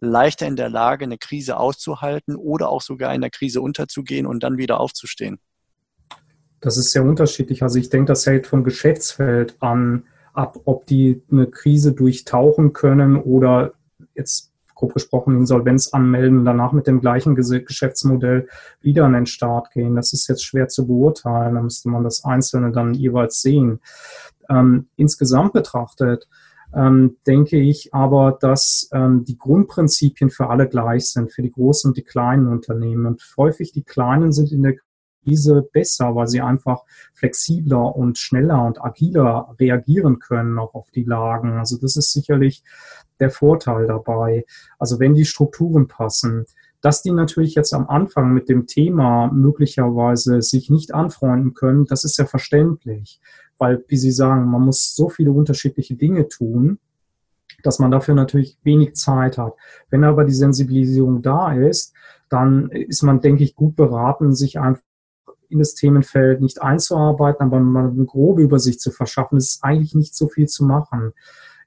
leichter 0.00 0.46
in 0.46 0.56
der 0.56 0.68
Lage, 0.68 1.04
eine 1.04 1.18
Krise 1.18 1.56
auszuhalten 1.56 2.36
oder 2.36 2.68
auch 2.68 2.82
sogar 2.82 3.14
in 3.14 3.20
der 3.20 3.30
Krise 3.30 3.60
unterzugehen 3.60 4.26
und 4.26 4.42
dann 4.42 4.58
wieder 4.58 4.80
aufzustehen? 4.80 5.38
Das 6.60 6.76
ist 6.76 6.92
sehr 6.92 7.04
unterschiedlich. 7.04 7.62
Also 7.62 7.78
ich 7.78 7.90
denke, 7.90 8.06
das 8.06 8.26
hält 8.26 8.46
vom 8.46 8.64
Geschäftsfeld 8.64 9.56
an 9.60 10.04
ab, 10.32 10.58
ob 10.64 10.86
die 10.86 11.22
eine 11.30 11.46
Krise 11.46 11.92
durchtauchen 11.92 12.72
können 12.72 13.16
oder 13.16 13.74
jetzt 14.14 14.54
grob 14.74 14.94
gesprochen 14.94 15.36
Insolvenz 15.36 15.88
anmelden 15.92 16.38
und 16.38 16.44
danach 16.44 16.72
mit 16.72 16.86
dem 16.86 17.00
gleichen 17.00 17.34
Geschäftsmodell 17.36 18.48
wieder 18.80 19.04
an 19.04 19.12
den 19.12 19.26
Start 19.26 19.70
gehen. 19.70 19.94
Das 19.94 20.12
ist 20.12 20.28
jetzt 20.28 20.44
schwer 20.44 20.68
zu 20.68 20.86
beurteilen. 20.86 21.54
Da 21.54 21.62
müsste 21.62 21.88
man 21.88 22.02
das 22.02 22.24
Einzelne 22.24 22.72
dann 22.72 22.94
jeweils 22.94 23.40
sehen. 23.40 23.80
Ähm, 24.48 24.88
insgesamt 24.96 25.52
betrachtet 25.52 26.28
ähm, 26.74 27.16
denke 27.26 27.58
ich 27.58 27.94
aber, 27.94 28.36
dass 28.40 28.88
ähm, 28.92 29.24
die 29.24 29.38
Grundprinzipien 29.38 30.30
für 30.30 30.48
alle 30.48 30.68
gleich 30.68 31.06
sind, 31.06 31.32
für 31.32 31.42
die 31.42 31.52
großen 31.52 31.90
und 31.90 31.96
die 31.96 32.02
kleinen 32.02 32.48
Unternehmen. 32.48 33.06
Und 33.06 33.22
häufig 33.36 33.72
die 33.72 33.84
kleinen 33.84 34.32
sind 34.32 34.52
in 34.52 34.62
der 34.62 34.74
Krise 35.24 35.62
besser, 35.72 36.14
weil 36.14 36.28
sie 36.28 36.40
einfach 36.40 36.82
flexibler 37.14 37.96
und 37.96 38.18
schneller 38.18 38.64
und 38.64 38.84
agiler 38.84 39.54
reagieren 39.58 40.18
können 40.18 40.58
auch 40.58 40.74
auf 40.74 40.90
die 40.90 41.04
Lagen. 41.04 41.52
Also 41.52 41.78
das 41.78 41.96
ist 41.96 42.12
sicherlich 42.12 42.62
der 43.20 43.30
Vorteil 43.30 43.86
dabei. 43.86 44.44
Also 44.78 44.98
wenn 44.98 45.14
die 45.14 45.24
Strukturen 45.24 45.88
passen, 45.88 46.44
dass 46.80 47.00
die 47.00 47.12
natürlich 47.12 47.54
jetzt 47.54 47.72
am 47.72 47.88
Anfang 47.88 48.34
mit 48.34 48.50
dem 48.50 48.66
Thema 48.66 49.30
möglicherweise 49.32 50.42
sich 50.42 50.68
nicht 50.68 50.92
anfreunden 50.92 51.54
können, 51.54 51.86
das 51.86 52.04
ist 52.04 52.18
ja 52.18 52.26
verständlich 52.26 53.20
weil, 53.58 53.84
wie 53.88 53.96
Sie 53.96 54.10
sagen, 54.10 54.50
man 54.50 54.62
muss 54.62 54.94
so 54.94 55.08
viele 55.08 55.32
unterschiedliche 55.32 55.94
Dinge 55.94 56.28
tun, 56.28 56.78
dass 57.62 57.78
man 57.78 57.90
dafür 57.90 58.14
natürlich 58.14 58.58
wenig 58.62 58.94
Zeit 58.94 59.38
hat. 59.38 59.54
Wenn 59.90 60.04
aber 60.04 60.24
die 60.24 60.34
Sensibilisierung 60.34 61.22
da 61.22 61.52
ist, 61.52 61.94
dann 62.28 62.70
ist 62.70 63.02
man, 63.02 63.20
denke 63.20 63.44
ich, 63.44 63.54
gut 63.54 63.76
beraten, 63.76 64.34
sich 64.34 64.58
einfach 64.58 64.82
in 65.48 65.58
das 65.58 65.74
Themenfeld 65.74 66.40
nicht 66.40 66.62
einzuarbeiten, 66.62 67.46
aber 67.46 67.60
mal 67.60 67.88
eine 67.88 68.04
grobe 68.04 68.42
Übersicht 68.42 68.80
zu 68.80 68.90
verschaffen. 68.90 69.38
Es 69.38 69.56
ist 69.56 69.64
eigentlich 69.64 69.94
nicht 69.94 70.14
so 70.14 70.28
viel 70.28 70.48
zu 70.48 70.64
machen. 70.64 71.12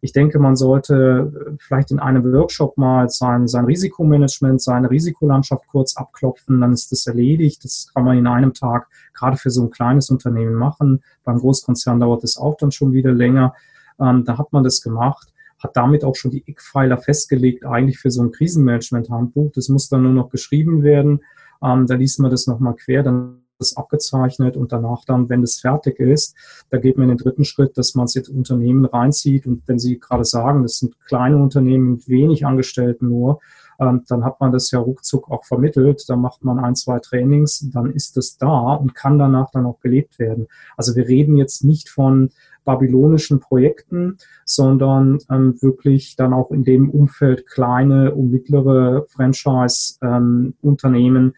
Ich 0.01 0.11
denke, 0.11 0.39
man 0.39 0.55
sollte 0.55 1.31
äh, 1.33 1.57
vielleicht 1.59 1.91
in 1.91 1.99
einem 1.99 2.23
Workshop 2.31 2.77
mal 2.77 3.09
sein, 3.09 3.47
sein 3.47 3.65
Risikomanagement, 3.65 4.61
seine 4.61 4.89
Risikolandschaft 4.89 5.67
kurz 5.67 5.97
abklopfen, 5.97 6.61
dann 6.61 6.73
ist 6.73 6.91
das 6.91 7.07
erledigt. 7.07 7.63
Das 7.63 7.89
kann 7.93 8.03
man 8.03 8.17
in 8.17 8.27
einem 8.27 8.53
Tag 8.53 8.87
gerade 9.13 9.37
für 9.37 9.49
so 9.49 9.63
ein 9.63 9.71
kleines 9.71 10.09
Unternehmen 10.09 10.55
machen. 10.55 11.03
Beim 11.23 11.37
Großkonzern 11.37 11.99
dauert 11.99 12.23
es 12.23 12.37
auch 12.37 12.55
dann 12.57 12.71
schon 12.71 12.93
wieder 12.93 13.11
länger. 13.11 13.53
Ähm, 13.99 14.23
da 14.25 14.37
hat 14.37 14.53
man 14.53 14.63
das 14.63 14.81
gemacht 14.81 15.33
hat 15.59 15.75
damit 15.75 16.03
auch 16.03 16.15
schon 16.15 16.31
die 16.31 16.43
Eckpfeiler 16.47 16.97
festgelegt, 16.97 17.65
eigentlich 17.65 17.97
für 17.97 18.11
so 18.11 18.21
ein 18.21 18.31
Krisenmanagement-Handbuch. 18.31 19.51
Das 19.53 19.69
muss 19.69 19.89
dann 19.89 20.03
nur 20.03 20.13
noch 20.13 20.29
geschrieben 20.29 20.83
werden. 20.83 21.21
Ähm, 21.63 21.87
da 21.87 21.95
liest 21.95 22.19
man 22.19 22.29
das 22.31 22.47
nochmal 22.47 22.75
quer, 22.75 23.03
dann 23.03 23.41
das 23.59 23.75
abgezeichnet 23.75 24.57
und 24.57 24.71
danach 24.71 25.03
dann, 25.05 25.29
wenn 25.29 25.43
es 25.43 25.59
fertig 25.59 25.99
ist, 25.99 26.35
da 26.69 26.77
geht 26.77 26.97
man 26.97 27.09
in 27.09 27.17
den 27.17 27.23
dritten 27.23 27.45
Schritt, 27.45 27.77
dass 27.77 27.95
man 27.95 28.05
es 28.05 28.13
jetzt 28.13 28.29
Unternehmen 28.29 28.85
reinzieht 28.85 29.47
und 29.47 29.67
wenn 29.67 29.79
Sie 29.79 29.99
gerade 29.99 30.25
sagen, 30.25 30.63
das 30.63 30.79
sind 30.79 30.99
kleine 31.05 31.37
Unternehmen 31.37 31.93
mit 31.93 32.07
wenig 32.07 32.45
Angestellten 32.45 33.09
nur, 33.09 33.39
ähm, 33.79 34.03
dann 34.07 34.23
hat 34.23 34.39
man 34.39 34.51
das 34.51 34.71
ja 34.71 34.79
ruckzuck 34.79 35.29
auch 35.29 35.45
vermittelt, 35.45 36.03
dann 36.07 36.21
macht 36.21 36.43
man 36.43 36.57
ein, 36.59 36.75
zwei 36.75 36.99
Trainings, 36.99 37.69
dann 37.71 37.91
ist 37.91 38.17
es 38.17 38.37
da 38.37 38.73
und 38.73 38.95
kann 38.95 39.19
danach 39.19 39.51
dann 39.51 39.65
auch 39.65 39.79
gelebt 39.79 40.19
werden. 40.19 40.47
Also 40.75 40.95
wir 40.95 41.07
reden 41.07 41.37
jetzt 41.37 41.63
nicht 41.63 41.89
von 41.89 42.31
babylonischen 42.65 43.39
Projekten, 43.39 44.17
sondern 44.45 45.19
ähm, 45.29 45.55
wirklich 45.61 46.15
dann 46.15 46.33
auch 46.33 46.51
in 46.51 46.63
dem 46.63 46.89
Umfeld 46.89 47.47
kleine 47.47 48.13
und 48.13 48.29
mittlere 48.29 49.05
Franchise-Unternehmen, 49.07 51.25
ähm, 51.25 51.33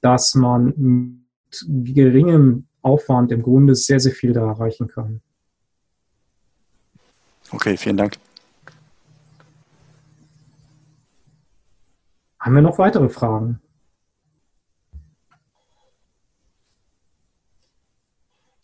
dass 0.00 0.34
man 0.36 1.25
geringem 1.68 2.66
Aufwand 2.82 3.32
im 3.32 3.42
Grunde 3.42 3.74
sehr, 3.74 4.00
sehr 4.00 4.12
viel 4.12 4.32
da 4.32 4.46
erreichen 4.46 4.88
kann. 4.88 5.20
Okay, 7.50 7.76
vielen 7.76 7.96
Dank. 7.96 8.18
Haben 12.40 12.54
wir 12.54 12.62
noch 12.62 12.78
weitere 12.78 13.08
Fragen? 13.08 13.60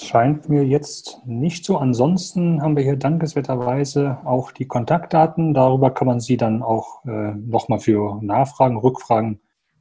Scheint 0.01 0.49
mir 0.49 0.64
jetzt 0.64 1.20
nicht 1.26 1.64
so. 1.64 1.78
Ansonsten 1.78 2.61
haben 2.61 2.76
wir 2.76 2.83
hier 2.83 2.97
dankenswerterweise 2.97 4.18
auch 4.24 4.53
die 4.53 4.66
Kontaktdaten. 4.66 5.55
Darüber 5.55 5.91
kann 5.91 6.07
man 6.07 6.20
Sie 6.20 6.37
dann 6.37 6.62
auch 6.62 7.05
äh, 7.07 7.35
nochmal 7.35 7.80
für 7.80 8.22
Nachfragen, 8.22 8.76
Rückfragen 8.76 9.41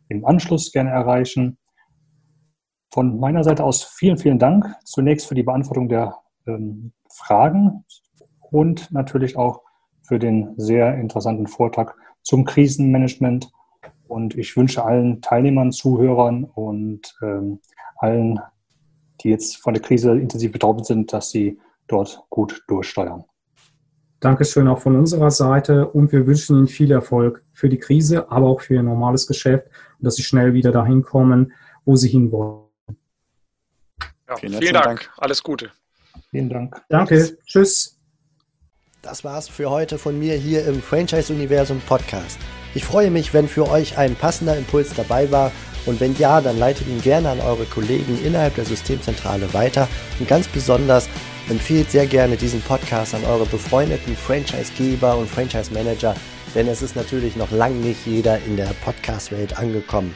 im 0.10 0.26
Anschluss 0.26 0.72
gerne 0.72 0.92
erreichen. 0.92 1.58
Von 2.94 3.20
meiner 3.20 3.44
Seite 3.44 3.64
aus 3.64 3.84
vielen, 3.84 4.18
vielen 4.18 4.38
Dank 4.38 4.66
zunächst 4.84 5.28
für 5.28 5.36
die 5.36 5.44
Beantwortung 5.44 5.88
der 5.88 6.18
ähm, 6.46 6.92
Fragen 7.10 7.86
und 8.50 8.92
natürlich 8.92 9.38
auch 9.38 9.62
für 10.02 10.20
den 10.20 10.54
sehr 10.58 10.96
interessanten 10.96 11.48
Vortrag 11.48 11.96
zum 12.22 12.44
Krisenmanagement. 12.44 13.50
Und 14.10 14.36
ich 14.36 14.58
wünsche 14.58 14.84
allen 14.84 15.22
Teilnehmern, 15.22 15.72
Zuhörern 15.72 16.44
und 16.44 17.18
ähm, 17.22 17.60
allen, 17.96 18.42
die 19.22 19.30
jetzt 19.30 19.56
von 19.58 19.74
der 19.74 19.82
Krise 19.82 20.20
intensiv 20.20 20.52
betroffen 20.52 20.84
sind, 20.84 21.14
dass 21.14 21.30
sie 21.30 21.60
dort 21.88 22.26
gut 22.30 22.62
durchsteuern. 22.68 23.24
Dankeschön 24.20 24.68
auch 24.68 24.80
von 24.80 24.98
unserer 24.98 25.32
Seite 25.32 25.88
und 25.88 26.12
wir 26.12 26.28
wünschen 26.28 26.58
Ihnen 26.58 26.68
viel 26.68 26.92
Erfolg 26.92 27.44
für 27.54 27.70
die 27.70 27.78
Krise, 27.78 28.30
aber 28.30 28.48
auch 28.48 28.62
für 28.62 28.76
Ihr 28.76 28.84
normales 28.84 29.28
Geschäft 29.28 29.68
und 29.98 30.06
dass 30.06 30.16
Sie 30.16 30.24
schnell 30.24 30.54
wieder 30.54 30.72
dahin 30.72 31.04
kommen, 31.04 31.54
wo 31.86 31.96
Sie 31.96 32.10
hinwollen. 32.10 32.71
Ja, 34.32 34.38
vielen, 34.38 34.60
vielen 34.60 34.74
Dank. 34.74 34.86
Dank. 34.86 35.10
Alles 35.18 35.44
Gute. 35.44 35.72
Vielen 36.30 36.50
Dank. 36.50 36.82
Danke. 36.88 37.38
Tschüss. 37.46 37.98
Das 39.02 39.26
war's 39.26 39.50
für 39.50 39.70
heute 39.70 39.98
von 39.98 40.18
mir 40.18 40.36
hier 40.36 40.66
im 40.68 40.82
Franchise-Universum 40.82 41.82
Podcast. 41.82 42.40
Ich 42.74 42.86
freue 42.86 43.12
mich, 43.12 43.34
wenn 43.34 43.50
für 43.50 43.68
euch 43.68 43.98
ein 43.98 44.16
passender 44.16 44.56
Impuls 44.56 44.94
dabei 44.94 45.30
war 45.32 45.52
und 45.86 46.00
wenn 46.00 46.16
ja, 46.16 46.40
dann 46.40 46.58
leitet 46.58 46.88
ihn 46.88 47.02
gerne 47.02 47.30
an 47.30 47.42
eure 47.42 47.66
Kollegen 47.66 48.24
innerhalb 48.24 48.56
der 48.56 48.64
Systemzentrale 48.64 49.54
weiter 49.54 49.90
und 50.20 50.30
ganz 50.30 50.48
besonders 50.48 51.10
empfehlt 51.50 51.92
sehr 51.92 52.06
gerne 52.06 52.38
diesen 52.38 52.62
Podcast 52.62 53.14
an 53.14 53.26
eure 53.26 53.46
befreundeten 53.46 54.16
Franchise-Geber 54.16 55.18
und 55.18 55.30
Franchise-Manager, 55.30 56.16
denn 56.56 56.70
es 56.70 56.82
ist 56.82 56.96
natürlich 56.96 57.36
noch 57.36 57.52
lange 57.52 57.76
nicht 57.76 58.06
jeder 58.06 58.38
in 58.38 58.56
der 58.56 58.74
Podcast-Welt 58.86 59.58
angekommen. 59.58 60.16